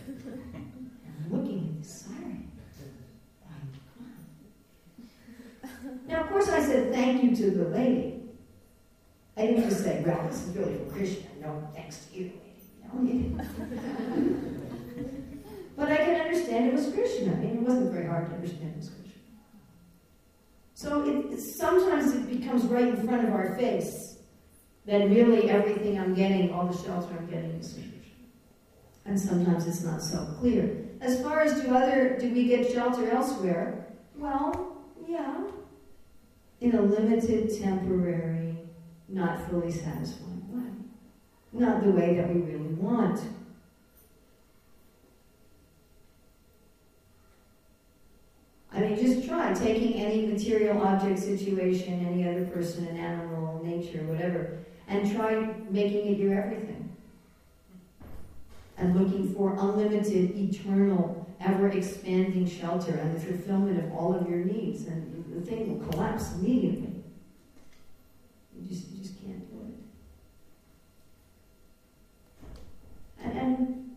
And 0.54 1.26
I'm 1.26 1.32
looking 1.32 1.60
at 1.60 1.84
this 1.84 2.06
sari. 2.06 2.48
Now, 6.08 6.24
of 6.24 6.30
course, 6.30 6.50
I 6.50 6.60
said 6.62 6.94
thank 6.94 7.24
you 7.24 7.36
to 7.36 7.52
the 7.52 7.70
lady. 7.70 8.22
I 9.38 9.46
didn't 9.48 9.70
just 9.70 9.84
say, 9.84 10.04
well, 10.06 10.28
this 10.28 10.48
is 10.48 10.56
really 10.56 10.78
for 10.78 10.92
Krishna. 10.92 11.26
No, 11.42 11.68
thanks 11.74 12.06
to 12.06 12.18
you. 12.18 12.32
but 15.78 15.92
I 15.92 15.98
can 15.98 16.22
understand 16.22 16.68
it 16.68 16.74
was 16.74 16.92
Krishna. 16.94 17.34
I 17.34 17.36
mean, 17.36 17.58
it 17.58 17.62
wasn't 17.62 17.92
very 17.94 18.08
hard 18.08 18.30
to 18.30 18.36
understand 18.36 18.74
it 18.74 18.78
was 18.78 18.90
Krishna. 18.90 19.22
So 20.74 21.04
it, 21.08 21.34
it, 21.34 21.40
sometimes 21.40 22.14
it 22.14 22.28
becomes 22.30 22.64
right 22.64 22.88
in 22.88 23.08
front 23.08 23.28
of 23.28 23.34
our 23.34 23.56
face 23.56 24.17
that 24.88 25.10
really 25.10 25.50
everything 25.50 26.00
I'm 26.00 26.14
getting, 26.14 26.52
all 26.54 26.66
the 26.66 26.78
shelter 26.78 27.14
I'm 27.18 27.28
getting 27.28 27.52
is 27.52 27.74
Krishna. 27.74 27.92
And 29.06 29.20
sometimes 29.20 29.68
it's 29.68 29.84
not 29.84 30.02
so 30.02 30.26
clear. 30.40 30.86
As 31.02 31.22
far 31.22 31.42
as 31.42 31.62
do 31.62 31.76
other, 31.76 32.18
do 32.20 32.34
we 32.34 32.48
get 32.48 32.72
shelter 32.72 33.10
elsewhere? 33.10 33.86
Well, 34.16 34.78
yeah. 35.08 35.44
In 36.62 36.74
a 36.74 36.82
limited, 36.82 37.62
temporary, 37.62 38.58
not 39.10 39.50
fully 39.50 39.72
satisfying 39.72 40.44
way. 40.52 40.72
Not 41.54 41.84
the 41.84 41.92
way 41.92 42.16
that 42.16 42.34
we 42.34 42.42
really 42.42 42.74
want. 42.74 43.20
I 48.72 48.82
mean, 48.82 48.96
just 48.96 49.28
try 49.28 49.54
taking 49.54 49.96
any 49.96 50.28
material 50.28 50.82
object, 50.82 51.20
situation, 51.20 52.06
any 52.06 52.28
other 52.28 52.46
person, 52.46 52.88
an 52.88 52.98
animal, 52.98 53.62
nature, 53.64 54.04
whatever, 54.04 54.60
and 54.88 55.12
try 55.12 55.54
making 55.70 56.14
it 56.14 56.18
your 56.18 56.42
everything. 56.42 56.96
And 58.78 58.96
looking 58.96 59.34
for 59.34 59.56
unlimited, 59.60 60.38
eternal, 60.38 61.28
ever 61.40 61.70
expanding 61.70 62.48
shelter 62.48 62.94
and 62.94 63.16
the 63.16 63.20
fulfillment 63.20 63.80
of 63.84 63.92
all 63.94 64.16
of 64.16 64.30
your 64.30 64.40
needs, 64.40 64.86
and 64.86 65.26
the 65.36 65.42
thing 65.42 65.80
will 65.80 65.88
collapse 65.88 66.34
immediately. 66.36 67.04
You 68.56 68.68
just, 68.68 68.90
you 68.90 69.02
just 69.02 69.22
can't 69.22 69.50
do 69.50 69.68
it. 69.68 69.76
And, 73.24 73.38
and 73.38 73.96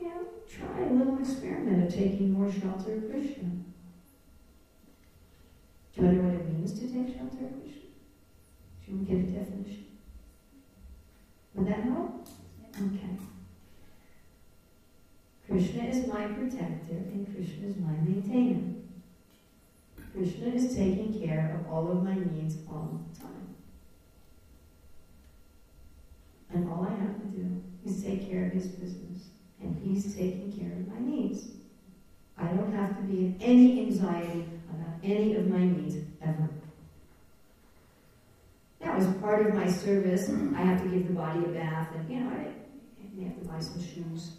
you 0.00 0.08
know, 0.08 0.26
try 0.48 0.86
a 0.86 0.92
little 0.92 1.18
experiment 1.18 1.86
of 1.86 1.94
taking 1.94 2.32
more 2.32 2.50
shelter 2.52 2.94
of 2.94 3.10
Krishna. 3.10 3.50
Do 5.94 6.02
you 6.02 6.08
know 6.08 6.22
what 6.22 6.34
it 6.34 6.52
means 6.52 6.72
to 6.80 6.80
take 6.80 7.16
shelter 7.16 7.44
of 7.46 7.62
Krishna? 7.62 7.88
Should 8.84 9.00
we 9.00 9.04
get 9.06 9.16
a 9.16 9.38
definition? 9.38 9.84
Would 11.54 11.68
that 11.68 11.84
help? 11.84 12.26
Okay. 12.76 13.16
Krishna 15.46 15.84
is 15.84 16.06
my 16.06 16.26
protector 16.26 16.94
and 16.94 17.26
Krishna 17.32 17.68
is 17.68 17.76
my 17.76 17.92
maintainer. 17.92 18.74
Krishna 20.12 20.48
is 20.48 20.74
taking 20.74 21.20
care 21.20 21.60
of 21.60 21.72
all 21.72 21.90
of 21.90 22.02
my 22.02 22.14
needs 22.14 22.56
all 22.68 23.00
the 23.12 23.20
time. 23.20 23.54
And 26.52 26.68
all 26.68 26.84
I 26.84 26.94
have 26.94 27.20
to 27.20 27.26
do 27.26 27.62
is 27.84 28.02
take 28.02 28.28
care 28.28 28.46
of 28.46 28.52
his 28.52 28.66
business, 28.66 29.30
and 29.60 29.76
he's 29.82 30.14
taking 30.14 30.52
care 30.52 30.72
of 30.72 30.88
my 30.88 31.00
needs. 31.00 31.48
I 32.38 32.46
don't 32.46 32.72
have 32.72 32.96
to 32.96 33.02
be 33.02 33.26
in 33.26 33.36
any 33.40 33.80
anxiety 33.80 34.48
about 34.70 34.94
any 35.02 35.34
of 35.34 35.48
my 35.48 35.64
needs 35.64 35.96
ever. 36.22 36.48
As 38.94 39.12
part 39.16 39.44
of 39.44 39.54
my 39.54 39.68
service, 39.68 40.30
I 40.54 40.62
have 40.62 40.80
to 40.84 40.88
give 40.88 41.08
the 41.08 41.14
body 41.14 41.40
a 41.40 41.48
bath, 41.48 41.88
and 41.96 42.08
you 42.08 42.20
know, 42.20 42.30
I 42.30 42.52
may 43.12 43.24
have 43.24 43.38
to 43.42 43.48
buy 43.48 43.58
some 43.58 43.82
shoes. 43.82 44.34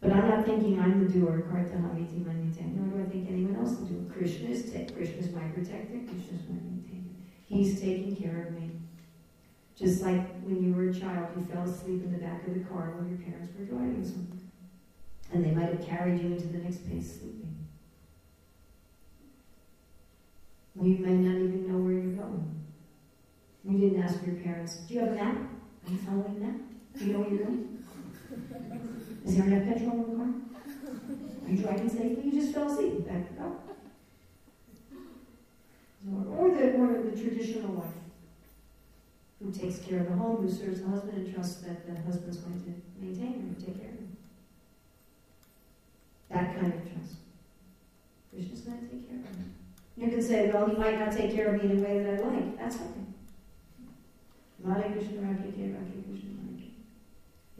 But 0.00 0.12
I'm 0.12 0.28
not 0.28 0.44
thinking 0.44 0.78
I'm 0.78 1.04
the 1.04 1.12
doer, 1.12 1.42
Karta 1.50 1.70
Kartahaviti 1.70 2.24
Manite, 2.24 2.64
nor 2.76 2.86
do 2.86 3.04
I 3.04 3.10
think 3.10 3.28
anyone 3.28 3.56
else 3.56 3.76
will 3.76 3.86
do 3.86 4.06
it. 4.06 4.12
Krishna 4.12 4.50
is 4.50 4.70
Krishna 4.94 5.16
is 5.16 5.32
my 5.32 5.42
protector, 5.48 5.98
Krishna 6.06 6.38
is 6.38 6.48
my 6.48 6.54
maintainer. 6.54 7.10
He's 7.46 7.80
taking 7.80 8.14
care 8.14 8.46
of 8.46 8.60
me. 8.60 8.70
Just 9.76 10.02
like 10.02 10.40
when 10.42 10.62
you 10.62 10.72
were 10.72 10.90
a 10.90 10.94
child, 10.94 11.28
you 11.36 11.44
fell 11.52 11.64
asleep 11.64 12.04
in 12.04 12.12
the 12.12 12.18
back 12.18 12.46
of 12.46 12.54
the 12.54 12.60
car 12.60 12.94
while 12.94 13.08
your 13.08 13.18
parents 13.18 13.52
were 13.58 13.64
driving 13.64 14.04
somewhere. 14.04 14.38
And 15.32 15.44
they 15.44 15.50
might 15.50 15.74
have 15.74 15.84
carried 15.84 16.20
you 16.20 16.32
into 16.34 16.46
the 16.46 16.58
next 16.58 16.88
place 16.88 17.18
sleeping. 17.18 17.56
You 20.80 20.98
may 20.98 21.14
not 21.14 21.36
even 21.36 21.66
know 21.66 21.78
where 21.78 21.94
you're 21.94 22.12
going. 22.12 22.62
You 23.64 23.78
didn't 23.78 24.02
ask 24.02 24.26
your 24.26 24.36
parents, 24.36 24.78
do 24.78 24.94
you 24.94 25.00
have 25.00 25.10
a 25.10 25.14
map? 25.14 25.36
Are 25.36 25.90
you 25.92 25.98
following 25.98 26.40
that? 26.40 26.98
Do 26.98 27.04
you 27.06 27.12
know 27.12 27.20
where 27.20 27.30
you're 27.30 27.44
going? 27.44 27.84
Is 29.24 29.36
there 29.36 29.46
enough 29.46 29.68
petrol 29.68 29.92
in 29.92 30.10
the 30.10 30.16
car? 30.16 30.28
Are 31.46 31.50
you 31.50 31.62
driving 31.62 31.88
safely? 31.88 32.24
You 32.24 32.32
just 32.32 32.52
fell 32.52 32.70
asleep. 32.70 33.06
Back 33.06 33.38
go. 33.38 33.56
Or 36.36 36.50
the, 36.50 36.72
or 36.74 37.02
the 37.02 37.12
traditional 37.12 37.72
wife 37.72 37.94
who 39.40 39.52
takes 39.52 39.78
care 39.78 40.00
of 40.00 40.08
the 40.08 40.14
home, 40.14 40.36
who 40.42 40.50
serves 40.50 40.80
the 40.80 40.88
husband 40.88 41.18
and 41.18 41.34
trusts 41.34 41.62
that 41.62 41.86
the 41.86 42.00
husband's 42.02 42.38
going 42.38 42.60
to 42.62 43.04
maintain 43.04 43.32
her 43.34 43.38
and 43.38 43.58
take 43.58 43.80
care 43.80 43.90
of 43.90 43.96
her. 43.96 44.06
That 46.30 46.60
kind 46.60 46.72
of 46.72 46.80
trust. 46.82 47.14
Krishna's 48.32 48.60
going 48.62 48.80
to 48.80 48.86
take 48.86 49.08
care 49.08 49.18
of 49.18 49.26
her. 49.26 49.44
You 49.96 50.08
can 50.08 50.22
say, 50.22 50.50
well, 50.50 50.66
he 50.66 50.76
might 50.76 50.98
not 50.98 51.12
take 51.12 51.32
care 51.34 51.54
of 51.54 51.62
me 51.62 51.70
in 51.70 51.78
a 51.78 51.82
way 51.82 52.02
that 52.02 52.14
I 52.14 52.28
like. 52.28 52.58
That's 52.58 52.76
okay. 52.76 53.11
Krishna 54.62 54.92
Krishna 54.92 55.72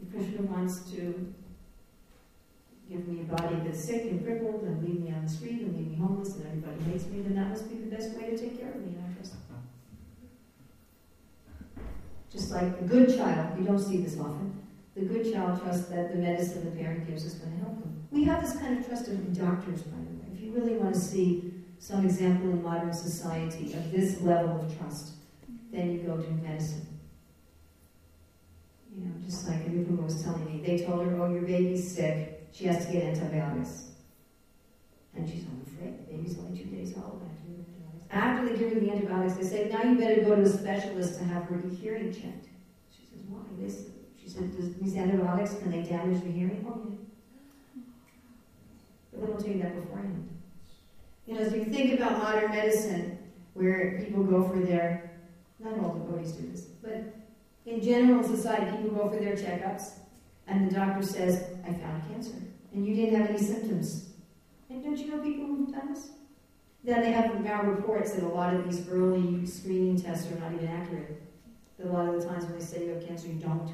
If 0.01 0.13
Krishna 0.13 0.43
wants 0.43 0.81
to 0.93 1.35
give 2.89 3.09
me 3.09 3.23
a 3.23 3.25
body 3.25 3.57
that's 3.65 3.85
sick 3.85 4.03
and 4.05 4.25
crippled 4.25 4.63
and 4.63 4.85
leave 4.85 5.01
me 5.01 5.13
on 5.13 5.25
the 5.25 5.31
street 5.31 5.63
and 5.63 5.77
leave 5.77 5.89
me 5.89 5.97
homeless 5.97 6.37
and 6.37 6.47
everybody 6.47 6.93
hates 6.93 7.07
me, 7.07 7.23
then 7.23 7.35
that 7.35 7.49
must 7.49 7.69
be 7.69 7.77
the 7.77 7.95
best 7.95 8.15
way 8.17 8.31
to 8.31 8.39
take 8.39 8.59
care 8.59 8.71
of 8.71 8.87
me. 8.87 8.95
I 8.99 9.15
trust 9.15 9.35
Just 12.31 12.51
like 12.53 12.81
a 12.81 12.85
good 12.85 13.17
child, 13.17 13.59
you 13.59 13.65
don't 13.65 13.79
see 13.79 14.03
this 14.03 14.19
often, 14.19 14.63
the 14.95 15.03
good 15.03 15.33
child 15.33 15.61
trusts 15.61 15.89
that 15.89 16.13
the 16.13 16.19
medicine 16.19 16.65
the 16.65 16.71
parent 16.71 17.07
gives 17.09 17.25
is 17.25 17.35
going 17.35 17.53
to 17.53 17.65
help 17.65 17.81
them. 17.81 18.07
We 18.11 18.25
have 18.25 18.43
this 18.43 18.57
kind 18.57 18.79
of 18.79 18.87
trust 18.87 19.09
in 19.09 19.33
doctors, 19.33 19.83
by 19.83 19.97
the 19.97 20.05
way. 20.05 20.27
If 20.35 20.41
you 20.41 20.53
really 20.53 20.75
want 20.75 20.95
to 20.95 21.01
see 21.01 21.53
some 21.79 22.05
example 22.05 22.51
in 22.51 22.63
modern 22.63 22.93
society 22.93 23.73
of 23.73 23.91
this 23.91 24.21
level 24.21 24.61
of 24.61 24.79
trust, 24.79 25.15
then 25.73 25.93
you 25.93 25.99
go 26.01 26.17
to 26.17 26.31
medicine. 26.31 26.92
You 28.95 29.05
know, 29.05 29.13
just 29.25 29.49
like 29.49 29.67
Anupama 29.67 30.05
was 30.05 30.23
telling 30.23 30.45
me, 30.45 30.63
they 30.65 30.85
told 30.85 31.07
her, 31.07 31.23
oh, 31.23 31.33
your 31.33 31.43
baby's 31.43 31.95
sick, 31.95 32.49
she 32.53 32.67
has 32.67 32.87
to 32.87 32.93
get 32.93 33.05
antibiotics. 33.05 33.89
And 35.15 35.29
she's, 35.29 35.45
I'm 35.45 35.63
afraid 35.67 35.99
the 35.99 36.13
baby's 36.13 36.39
only 36.39 36.59
two 36.59 36.71
days 36.71 36.95
old. 36.97 37.23
After 38.11 38.47
they 38.47 38.59
give 38.59 38.75
her 38.75 38.81
the 38.81 38.91
antibiotics, 38.91 39.35
they 39.35 39.45
say, 39.45 39.71
now 39.73 39.83
you 39.83 39.99
better 39.99 40.21
go 40.21 40.37
to 40.37 40.43
a 40.43 40.49
specialist 40.49 41.19
to 41.19 41.25
have 41.25 41.45
her 41.45 41.63
hearing 41.81 42.13
checked. 42.13 42.49
She 42.91 43.07
says, 43.07 43.21
why? 43.29 43.41
This, 43.59 43.87
she 44.21 44.29
said, 44.29 44.53
these 44.83 44.97
antibiotics, 44.97 45.55
can 45.55 45.71
they 45.71 45.83
damage 45.83 46.23
the 46.23 46.31
hearing? 46.31 46.67
Oh, 46.69 46.87
yeah. 46.91 46.97
But 49.11 49.21
they 49.21 49.27
don't 49.27 49.41
tell 49.41 49.55
you 49.55 49.63
that 49.63 49.81
beforehand. 49.81 50.29
You 51.27 51.35
know, 51.35 51.49
so 51.49 51.55
you 51.55 51.65
think 51.65 51.99
about 51.99 52.19
modern 52.19 52.51
medicine, 52.51 53.19
where 53.55 54.03
people 54.05 54.25
go 54.25 54.47
for 54.47 54.59
their, 54.59 55.13
not 55.59 55.79
all 55.79 55.95
devotees 55.95 56.33
do 56.33 56.51
this, 56.51 56.63
but 56.83 57.15
in 57.67 57.81
general 57.81 58.23
society, 58.23 58.77
people 58.77 58.97
go 58.97 59.09
for 59.09 59.17
their 59.17 59.37
checkups, 59.37 59.93
and 60.47 60.71
the 60.71 60.75
doctor 60.75 61.03
says, 61.03 61.45
I 61.65 61.73
found 61.73 62.09
cancer, 62.09 62.35
and 62.73 62.87
you 62.87 62.95
didn't 62.95 63.21
have 63.21 63.31
any 63.31 63.39
symptoms. 63.39 64.11
And 64.69 64.83
don't 64.83 64.99
you 64.99 65.11
know 65.11 65.23
people 65.23 65.47
who've 65.47 65.73
done 65.73 65.93
this? 65.93 66.11
Then 66.85 67.03
they 67.03 67.13
have 67.13 67.41
now 67.45 67.63
reports 67.63 68.13
that 68.13 68.25
a 68.25 68.29
lot 68.29 68.55
of 68.55 68.65
these 68.65 68.89
early 68.89 69.47
screening 69.47 70.01
tests 70.01 70.31
are 70.33 70.39
not 70.41 70.53
even 70.53 70.67
accurate. 70.67 71.23
That 71.79 71.87
a 71.87 71.93
lot 71.93 72.09
of 72.09 72.21
the 72.21 72.29
times 72.29 72.45
when 72.45 72.59
they 72.59 72.65
say 72.65 72.85
you 72.85 72.95
have 72.95 73.07
cancer, 73.07 73.29
you 73.29 73.35
don't. 73.35 73.73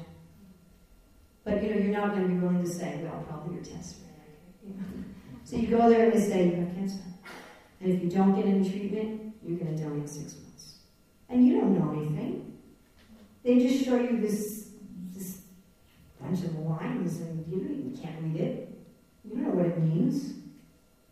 But 1.43 1.63
you 1.63 1.69
know, 1.71 1.77
you're 1.77 1.97
not 1.97 2.11
going 2.11 2.23
to 2.23 2.27
be 2.27 2.39
willing 2.39 2.63
to 2.63 2.69
say, 2.69 2.99
well, 3.01 3.23
probably 3.27 3.55
your 3.55 3.63
tests 3.63 3.99
are 3.99 4.67
inaccurate. 4.67 5.05
So 5.43 5.55
you 5.55 5.67
go 5.67 5.89
there 5.89 6.05
and 6.05 6.13
they 6.13 6.19
say 6.19 6.45
you 6.49 6.55
have 6.57 6.75
cancer. 6.75 6.99
And 7.81 7.93
if 7.93 8.03
you 8.03 8.09
don't 8.09 8.35
get 8.35 8.45
any 8.45 8.69
treatment, 8.69 9.33
you're 9.43 9.57
going 9.57 9.75
to 9.75 9.83
die 9.83 9.89
in 9.89 10.07
six 10.07 10.35
months. 10.35 10.75
And 11.29 11.47
you 11.47 11.59
don't 11.59 11.79
know 11.79 11.99
anything. 11.99 12.48
They 13.49 13.67
just 13.67 13.83
show 13.83 13.95
you 13.95 14.21
this, 14.21 14.67
this 15.11 15.41
bunch 16.21 16.43
of 16.43 16.55
lines 16.59 17.17
and 17.17 17.43
you, 17.51 17.57
you 17.57 17.97
can't 17.99 18.21
read 18.21 18.35
it. 18.35 18.79
You 19.25 19.31
don't 19.31 19.43
know 19.47 19.55
what 19.55 19.65
it 19.65 19.81
means. 19.81 20.35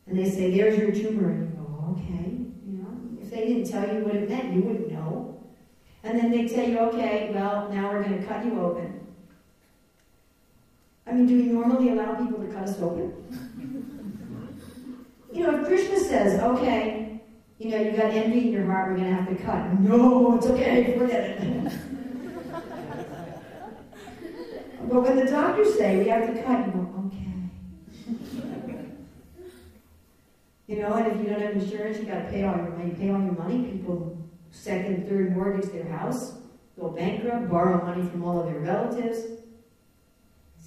And 0.05 0.19
they 0.19 0.29
say, 0.29 0.55
there's 0.55 0.77
your 0.77 0.91
tumor. 0.91 1.31
And 1.31 1.49
you 1.49 1.55
go, 1.57 1.95
okay. 1.97 2.37
You 2.63 2.77
know, 2.77 2.95
if 3.19 3.31
they 3.31 3.47
didn't 3.47 3.71
tell 3.71 3.91
you 3.91 4.03
what 4.05 4.13
it 4.13 4.29
meant, 4.29 4.53
you 4.53 4.61
wouldn't 4.61 4.91
know. 4.91 5.43
And 6.03 6.19
then 6.19 6.29
they 6.29 6.47
tell 6.47 6.69
you, 6.69 6.77
okay, 6.77 7.31
well, 7.33 7.69
now 7.73 7.91
we're 7.91 8.03
going 8.03 8.19
to 8.19 8.27
cut 8.27 8.45
you 8.45 8.61
open. 8.61 8.99
I 11.07 11.13
mean, 11.13 11.25
do 11.25 11.37
we 11.37 11.45
normally 11.45 11.89
allow 11.89 12.13
people 12.23 12.37
to 12.37 12.53
cut 12.53 12.69
us 12.69 12.79
open? 12.79 13.15
you 15.33 15.41
know, 15.41 15.59
if 15.59 15.65
Krishna 15.65 15.99
says, 16.01 16.39
okay, 16.39 17.19
you 17.57 17.71
know, 17.71 17.81
you 17.81 17.93
got 17.93 18.11
envy 18.11 18.41
in 18.41 18.53
your 18.53 18.67
heart, 18.67 18.91
we're 18.91 18.97
going 18.97 19.09
to 19.09 19.15
have 19.15 19.27
to 19.27 19.43
cut. 19.43 19.79
No, 19.79 20.35
it's 20.37 20.45
okay, 20.45 20.95
forget 20.99 21.41
it. 21.41 21.73
but 24.89 25.01
when 25.03 25.15
the 25.17 25.25
doctors 25.25 25.75
say 25.75 25.97
we 25.97 26.09
have 26.09 26.27
to 26.27 26.43
cut, 26.43 26.65
you 26.65 26.71
go, 26.73 27.03
okay. 27.07 28.85
you 30.67 30.79
know, 30.79 30.93
and 30.93 31.07
if 31.07 31.17
you 31.23 31.29
don't 31.29 31.41
have 31.41 31.55
insurance, 31.55 31.99
you 31.99 32.05
got 32.05 32.23
to 32.23 32.29
pay 32.29 32.43
all 32.43 32.55
your 32.55 32.69
money. 32.69 32.91
Pay 32.91 33.09
all 33.09 33.21
your 33.21 33.33
money. 33.33 33.63
People 33.71 34.17
second, 34.51 35.07
third 35.07 35.35
mortgage 35.35 35.71
their 35.71 35.87
house, 35.87 36.35
go 36.79 36.89
bankrupt, 36.89 37.49
borrow 37.49 37.85
money 37.85 38.07
from 38.09 38.23
all 38.23 38.39
of 38.39 38.47
their 38.47 38.59
relatives 38.59 39.37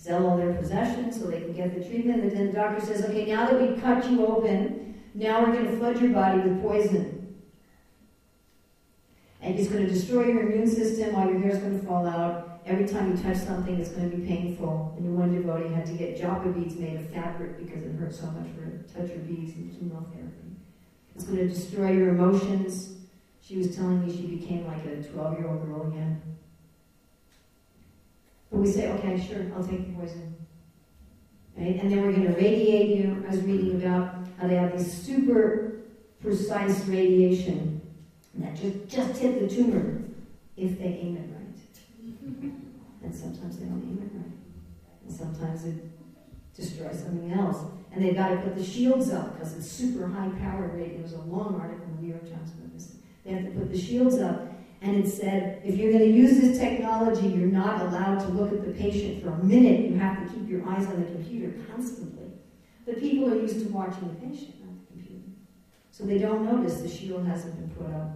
sell 0.01 0.27
all 0.27 0.37
their 0.39 0.55
possessions 0.55 1.21
so 1.21 1.27
they 1.27 1.41
can 1.41 1.53
get 1.53 1.75
the 1.75 1.85
treatment. 1.85 2.23
And 2.23 2.31
then 2.31 2.47
the 2.47 2.53
doctor 2.53 2.85
says, 2.85 3.05
okay, 3.05 3.27
now 3.27 3.47
that 3.47 3.61
we've 3.61 3.81
cut 3.83 4.11
you 4.11 4.27
open, 4.27 4.99
now 5.15 5.41
we're 5.41 5.53
going 5.53 5.67
to 5.67 5.77
flood 5.77 6.01
your 6.01 6.11
body 6.11 6.41
with 6.41 6.63
poison. 6.63 7.37
And 9.43 9.59
it's 9.59 9.69
going 9.69 9.87
to 9.87 9.93
destroy 9.93 10.27
your 10.27 10.51
immune 10.51 10.67
system, 10.67 11.15
all 11.15 11.27
your 11.27 11.39
hair 11.41 11.51
is 11.51 11.59
going 11.59 11.79
to 11.79 11.87
fall 11.87 12.07
out. 12.07 12.50
Every 12.67 12.87
time 12.87 13.11
you 13.11 13.23
touch 13.23 13.39
something, 13.39 13.81
it's 13.81 13.91
going 13.91 14.11
to 14.11 14.17
be 14.17 14.27
painful. 14.27 14.95
And 14.99 15.17
one 15.17 15.35
devotee 15.35 15.73
had 15.73 15.87
to 15.87 15.93
get 15.93 16.21
japa 16.21 16.55
beads 16.55 16.77
made 16.77 17.01
of 17.01 17.11
fabric 17.11 17.59
because 17.59 17.83
it 17.85 17.95
hurt 17.97 18.15
so 18.15 18.27
much 18.27 18.47
to 18.55 18.95
touch 18.95 19.11
her 19.11 19.19
beads 19.19 19.55
in 19.57 19.71
chemotherapy. 19.71 20.57
It's 21.15 21.25
going 21.25 21.39
to 21.39 21.49
destroy 21.49 21.93
your 21.93 22.11
emotions. 22.11 22.97
She 23.41 23.57
was 23.57 23.75
telling 23.75 24.07
me 24.07 24.15
she 24.15 24.27
became 24.27 24.67
like 24.67 24.85
a 24.85 25.03
12 25.03 25.39
year 25.39 25.49
old 25.49 25.67
girl 25.67 25.89
again. 25.89 26.23
But 28.51 28.61
we 28.61 28.71
say, 28.71 28.91
okay, 28.93 29.19
sure, 29.27 29.51
I'll 29.57 29.65
take 29.65 29.87
the 29.87 29.93
poison. 30.01 30.35
Right? 31.57 31.81
And 31.81 31.91
then 31.91 32.03
we're 32.03 32.13
going 32.13 32.27
to 32.27 32.35
radiate 32.35 32.97
you. 32.97 33.25
I 33.27 33.31
was 33.31 33.43
reading 33.43 33.83
about 33.83 34.15
how 34.39 34.49
they 34.49 34.57
have 34.57 34.77
this 34.77 34.93
super 34.93 35.81
precise 36.23 36.87
radiation 36.87 37.81
that 38.35 38.55
just, 38.55 38.89
just 38.89 39.21
hit 39.21 39.41
the 39.41 39.55
tumor 39.55 40.03
if 40.57 40.79
they 40.79 40.85
aim 40.85 41.17
it. 41.17 41.30
And 42.23 43.15
sometimes 43.15 43.59
they 43.59 43.67
don't 43.67 43.83
aim 43.83 43.99
it 44.03 44.17
right. 44.17 45.07
And 45.07 45.13
sometimes 45.13 45.65
it 45.65 45.75
destroys 46.55 47.01
something 47.01 47.33
else. 47.33 47.59
And 47.93 48.05
they've 48.05 48.15
got 48.15 48.29
to 48.29 48.37
put 48.37 48.55
the 48.57 48.65
shields 48.65 49.11
up 49.11 49.35
because 49.35 49.57
it's 49.57 49.67
super 49.67 50.07
high 50.07 50.31
powered 50.41 50.75
radiation. 50.75 51.03
There 51.03 51.03
was 51.03 51.13
a 51.13 51.31
long 51.31 51.59
article 51.61 51.85
in 51.87 51.97
the 51.97 52.03
New 52.03 52.09
York 52.09 52.23
Times 52.23 52.53
about 52.53 52.73
this. 52.73 52.97
They 53.25 53.33
have 53.33 53.45
to 53.45 53.51
put 53.51 53.71
the 53.71 53.81
shields 53.81 54.19
up 54.19 54.51
and 54.83 55.05
it 55.05 55.09
said, 55.09 55.61
if 55.65 55.77
you're 55.77 55.93
going 55.93 56.05
to 56.05 56.17
use 56.17 56.41
this 56.41 56.59
technology, 56.59 57.29
you're 57.29 57.49
not 57.49 57.83
allowed 57.83 58.21
to 58.21 58.29
look 58.29 58.53
at 58.53 58.65
the 58.65 58.73
patient 58.73 59.23
for 59.23 59.29
a 59.31 59.45
minute. 59.45 59.91
You 59.91 59.99
have 59.99 60.27
to 60.27 60.35
keep 60.35 60.49
your 60.49 60.67
eyes 60.67 60.87
on 60.87 61.03
the 61.03 61.11
computer 61.11 61.53
constantly. 61.71 62.33
The 62.87 62.95
people 62.95 63.31
are 63.31 63.37
used 63.37 63.61
to 63.61 63.69
watching 63.73 64.09
the 64.09 64.15
patient, 64.27 64.55
not 64.65 64.73
the 64.81 64.95
computer. 64.95 65.29
So 65.91 66.05
they 66.05 66.19
don't 66.19 66.47
notice 66.47 66.81
the 66.81 66.89
shield 66.89 67.27
hasn't 67.27 67.57
been 67.57 67.71
put 67.71 67.95
up. 67.95 68.13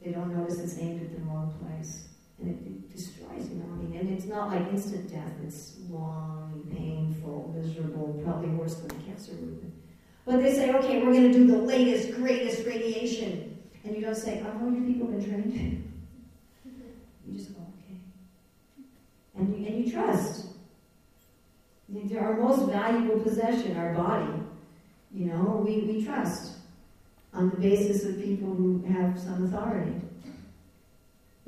They 0.00 0.12
don't 0.12 0.36
notice 0.36 0.60
it's 0.60 0.78
aimed 0.78 1.02
at 1.02 1.16
the 1.16 1.22
wrong 1.24 1.52
place. 1.60 2.07
And 2.40 2.50
it, 2.50 2.78
destroys 2.98 3.48
you. 3.48 3.62
I 3.62 3.76
mean, 3.76 3.96
and 3.98 4.10
it's 4.10 4.26
not 4.26 4.48
like 4.48 4.72
instant 4.72 5.10
death. 5.10 5.32
It's 5.46 5.76
long, 5.88 6.66
painful, 6.74 7.54
miserable, 7.56 8.20
probably 8.24 8.48
worse 8.50 8.74
than 8.74 8.90
cancer 9.02 9.32
be. 9.32 9.72
But 10.26 10.42
they 10.42 10.52
say, 10.52 10.74
okay, 10.74 10.98
we're 10.98 11.12
going 11.12 11.32
to 11.32 11.38
do 11.38 11.46
the 11.46 11.58
latest, 11.58 12.12
greatest 12.16 12.66
radiation. 12.66 13.56
And 13.84 13.94
you 13.96 14.02
don't 14.02 14.16
say, 14.16 14.42
oh, 14.44 14.58
how 14.58 14.66
many 14.66 14.92
people 14.92 15.06
been 15.06 15.24
trained? 15.24 15.84
You 17.26 17.36
just 17.36 17.54
go, 17.54 17.60
okay. 17.60 18.00
And 19.36 19.54
you, 19.54 19.66
and 19.66 19.84
you 19.84 19.92
trust. 19.92 20.46
Our 22.18 22.38
most 22.38 22.70
valuable 22.70 23.20
possession, 23.20 23.76
our 23.76 23.92
body, 23.92 24.32
you 25.12 25.26
know, 25.26 25.62
we, 25.64 25.80
we 25.80 26.04
trust 26.04 26.52
on 27.34 27.50
the 27.50 27.56
basis 27.56 28.04
of 28.04 28.22
people 28.22 28.54
who 28.54 28.82
have 28.90 29.18
some 29.18 29.44
authority. 29.44 30.00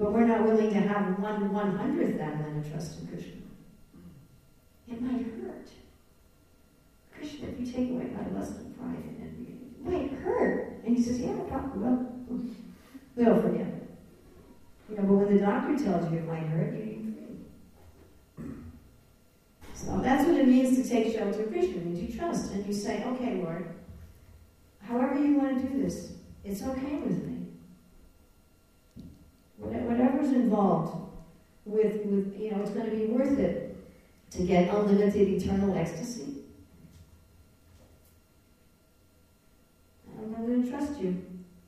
But 0.00 0.14
we're 0.14 0.24
not 0.24 0.44
willing 0.44 0.72
to 0.72 0.80
have 0.80 1.18
one 1.18 1.52
one 1.52 1.76
hundredth 1.76 2.16
that 2.16 2.32
amount 2.32 2.64
of 2.64 2.72
trust 2.72 3.00
in 3.00 3.08
Krishna. 3.08 3.32
It 4.88 5.02
might 5.02 5.26
hurt. 5.26 5.68
Krishna, 7.14 7.48
if 7.48 7.60
you 7.60 7.66
take 7.66 7.90
away 7.90 8.06
my 8.06 8.38
lust 8.38 8.52
and 8.60 8.74
pride, 8.78 8.96
and 8.96 9.46
it 9.46 9.84
might 9.84 10.18
hurt. 10.20 10.80
And 10.86 10.96
he 10.96 11.02
says, 11.02 11.20
yeah, 11.20 11.36
probably. 11.48 12.06
We'll 13.14 13.42
forget 13.42 13.66
it. 13.66 13.88
You 14.88 14.96
know, 14.96 15.02
but 15.02 15.12
when 15.12 15.36
the 15.36 15.42
doctor 15.42 15.76
tells 15.76 16.10
you 16.10 16.18
it 16.18 16.26
might 16.26 16.46
hurt, 16.46 16.72
you 16.72 16.96
so 19.74 19.98
that's 19.98 20.26
what 20.26 20.36
it 20.36 20.46
means 20.46 20.76
to 20.76 20.88
take 20.88 21.14
shelter 21.14 21.42
of 21.42 21.50
Krishna. 21.50 21.76
It 21.76 21.86
means 21.86 22.10
you 22.10 22.18
trust 22.18 22.52
and 22.52 22.66
you 22.66 22.72
say, 22.72 23.02
okay, 23.04 23.36
Lord, 23.42 23.74
however 24.82 25.18
you 25.18 25.34
want 25.38 25.60
to 25.60 25.68
do 25.68 25.82
this, 25.82 26.12
it's 26.44 26.62
okay 26.62 26.96
with 26.96 27.22
me. 27.24 27.39
Whatever's 29.60 30.32
involved 30.32 30.96
with, 31.64 32.04
with 32.06 32.38
you 32.38 32.50
know, 32.50 32.62
it's 32.62 32.70
going 32.70 32.88
to 32.88 32.96
be 32.96 33.06
worth 33.06 33.38
it 33.38 33.76
to 34.30 34.42
get 34.42 34.74
unlimited 34.74 35.28
eternal 35.28 35.76
ecstasy. 35.76 36.36
I'm 40.18 40.46
going 40.46 40.62
to 40.64 40.70
trust 40.70 41.00
you. 41.00 41.22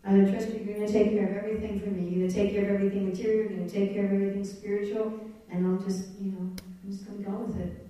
I'm 0.05 0.21
going 0.21 0.27
to 0.27 0.33
trust 0.33 0.55
you. 0.55 0.65
You're 0.65 0.77
going 0.77 0.87
to 0.87 0.93
take 0.93 1.13
care 1.13 1.29
of 1.29 1.37
everything 1.37 1.81
for 1.81 1.91
me. 1.91 2.09
You're 2.09 2.27
going 2.27 2.29
to 2.29 2.35
take 2.35 2.53
care 2.53 2.65
of 2.65 2.75
everything 2.75 3.09
material. 3.09 3.51
You're 3.51 3.59
going 3.59 3.69
to 3.69 3.75
take 3.75 3.95
care 3.95 4.07
of 4.07 4.13
everything 4.13 4.45
spiritual. 4.45 5.21
And 5.51 5.67
I'll 5.67 5.83
just, 5.85 6.09
you 6.21 6.33
know, 6.33 6.39
I'm 6.39 6.91
just 6.91 7.07
going 7.07 7.23
to 7.23 7.31
go 7.31 7.37
with 7.37 7.61
it. 7.61 7.87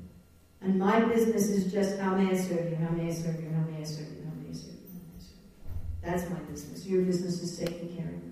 And 0.61 0.78
my 0.78 1.00
business 1.00 1.48
is 1.48 1.72
just 1.72 1.98
how 1.98 2.14
may 2.16 2.30
I 2.30 2.36
serve 2.36 2.70
you, 2.70 2.76
how 2.76 2.90
may 2.90 3.09
I 3.09 3.12
serve 3.12 3.40
you, 3.40 3.50
how 3.50 3.64
may 3.70 3.80
I 3.80 3.84
serve 3.84 4.09
you, 4.11 4.24
how 4.24 4.34
may 4.40 4.50
I 4.50 4.55
serve 4.55 4.74
you, 4.74 4.90
may 4.92 5.18
I 5.18 5.22
serve 5.22 5.34
you. 5.34 6.11
That's 6.11 6.30
my 6.30 6.38
business. 6.50 6.86
Your 6.86 7.03
business 7.03 7.42
is 7.42 7.59
taking 7.59 7.96
care 7.96 8.07
of 8.07 8.22
me. 8.22 8.32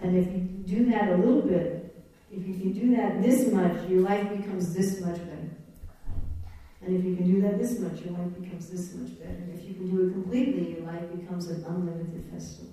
And 0.00 0.16
if 0.16 0.26
you 0.32 0.40
do 0.40 0.90
that 0.90 1.08
a 1.08 1.16
little 1.16 1.42
bit, 1.42 2.04
if 2.30 2.46
you 2.46 2.54
can 2.54 2.72
do 2.72 2.96
that 2.96 3.22
this 3.22 3.50
much, 3.52 3.88
your 3.88 4.02
life 4.02 4.28
becomes 4.36 4.74
this 4.74 5.00
much 5.00 5.16
better. 5.16 5.50
And 6.82 6.96
if 6.96 7.04
you 7.04 7.16
can 7.16 7.26
do 7.26 7.40
that 7.42 7.58
this 7.58 7.78
much, 7.80 8.02
your 8.02 8.12
life 8.12 8.40
becomes 8.40 8.70
this 8.70 8.94
much 8.94 9.18
better. 9.18 9.30
And 9.30 9.58
if 9.58 9.66
you 9.66 9.74
can 9.74 9.90
do 9.90 10.08
it 10.08 10.12
completely, 10.12 10.74
your 10.74 10.86
life 10.86 11.10
becomes 11.18 11.48
an 11.48 11.64
unlimited 11.66 12.24
festival. 12.32 12.72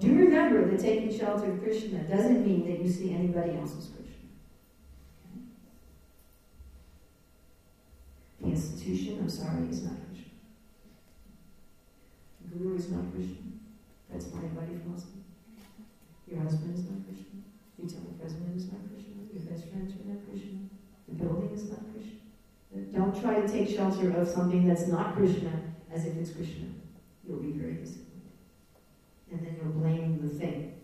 Do 0.00 0.08
remember 0.14 0.68
that 0.68 0.80
taking 0.80 1.16
shelter 1.16 1.52
of 1.52 1.62
Krishna 1.62 2.00
doesn't 2.04 2.44
mean 2.44 2.66
that 2.66 2.84
you 2.84 2.90
see 2.90 3.14
anybody 3.14 3.56
else 3.56 3.76
as 3.76 3.86
Krishna. 3.86 4.12
The 8.40 8.48
institution, 8.48 9.18
I'm 9.20 9.28
sorry, 9.28 9.68
is 9.68 9.84
not 9.84 9.94
guru 12.52 12.76
is 12.76 12.90
not 12.90 13.12
Krishna. 13.12 13.36
That's 14.10 14.26
Mayavadi 14.26 14.82
philosophy. 14.82 15.24
Your 16.28 16.40
husband 16.42 16.74
is 16.76 16.84
not 16.84 17.04
Krishna. 17.06 17.40
You 17.78 17.88
tell 17.88 18.04
your 18.04 18.12
temple 18.12 18.20
president 18.20 18.56
is 18.56 18.72
not 18.72 18.80
Krishna. 18.92 19.12
Your 19.32 19.42
best 19.48 19.68
friends 19.68 19.92
are 19.96 20.08
not 20.12 20.20
Krishna. 20.28 20.58
The 21.08 21.14
building 21.14 21.50
is 21.52 21.70
not 21.70 21.80
Krishna. 21.92 22.18
Don't 22.92 23.20
try 23.20 23.40
to 23.40 23.48
take 23.48 23.68
shelter 23.68 24.10
of 24.16 24.28
something 24.28 24.66
that's 24.66 24.86
not 24.86 25.16
Krishna 25.16 25.52
as 25.90 26.04
if 26.06 26.16
it's 26.16 26.30
Krishna. 26.30 26.68
You'll 27.26 27.40
be 27.40 27.52
very 27.52 27.74
disappointed 27.74 28.12
and 29.30 29.46
then 29.46 29.56
you're 29.56 29.72
blaming 29.72 30.20
the 30.20 30.28
thing. 30.28 30.74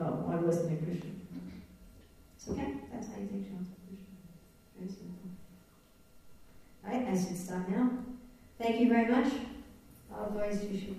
Oh, 0.00 0.28
I 0.30 0.36
wasn't 0.36 0.72
a 0.72 0.84
Christian. 0.84 1.20
It's 2.36 2.48
okay. 2.48 2.74
That's 2.92 3.08
how 3.08 3.20
you 3.20 3.28
take 3.28 3.48
shelter 3.48 3.72
of 3.72 3.88
Krishna. 3.88 4.16
Very 4.78 4.90
simple. 4.90 5.30
All 6.84 6.92
right, 6.92 7.08
I 7.08 7.12
should 7.12 7.38
stop 7.38 7.68
now. 7.68 7.90
Thank 8.58 8.80
you 8.80 8.88
very 8.88 9.08
much. 9.10 9.32
a 10.18 10.28
voz 10.28 10.60
de 10.60 10.78
julho. 10.78 10.96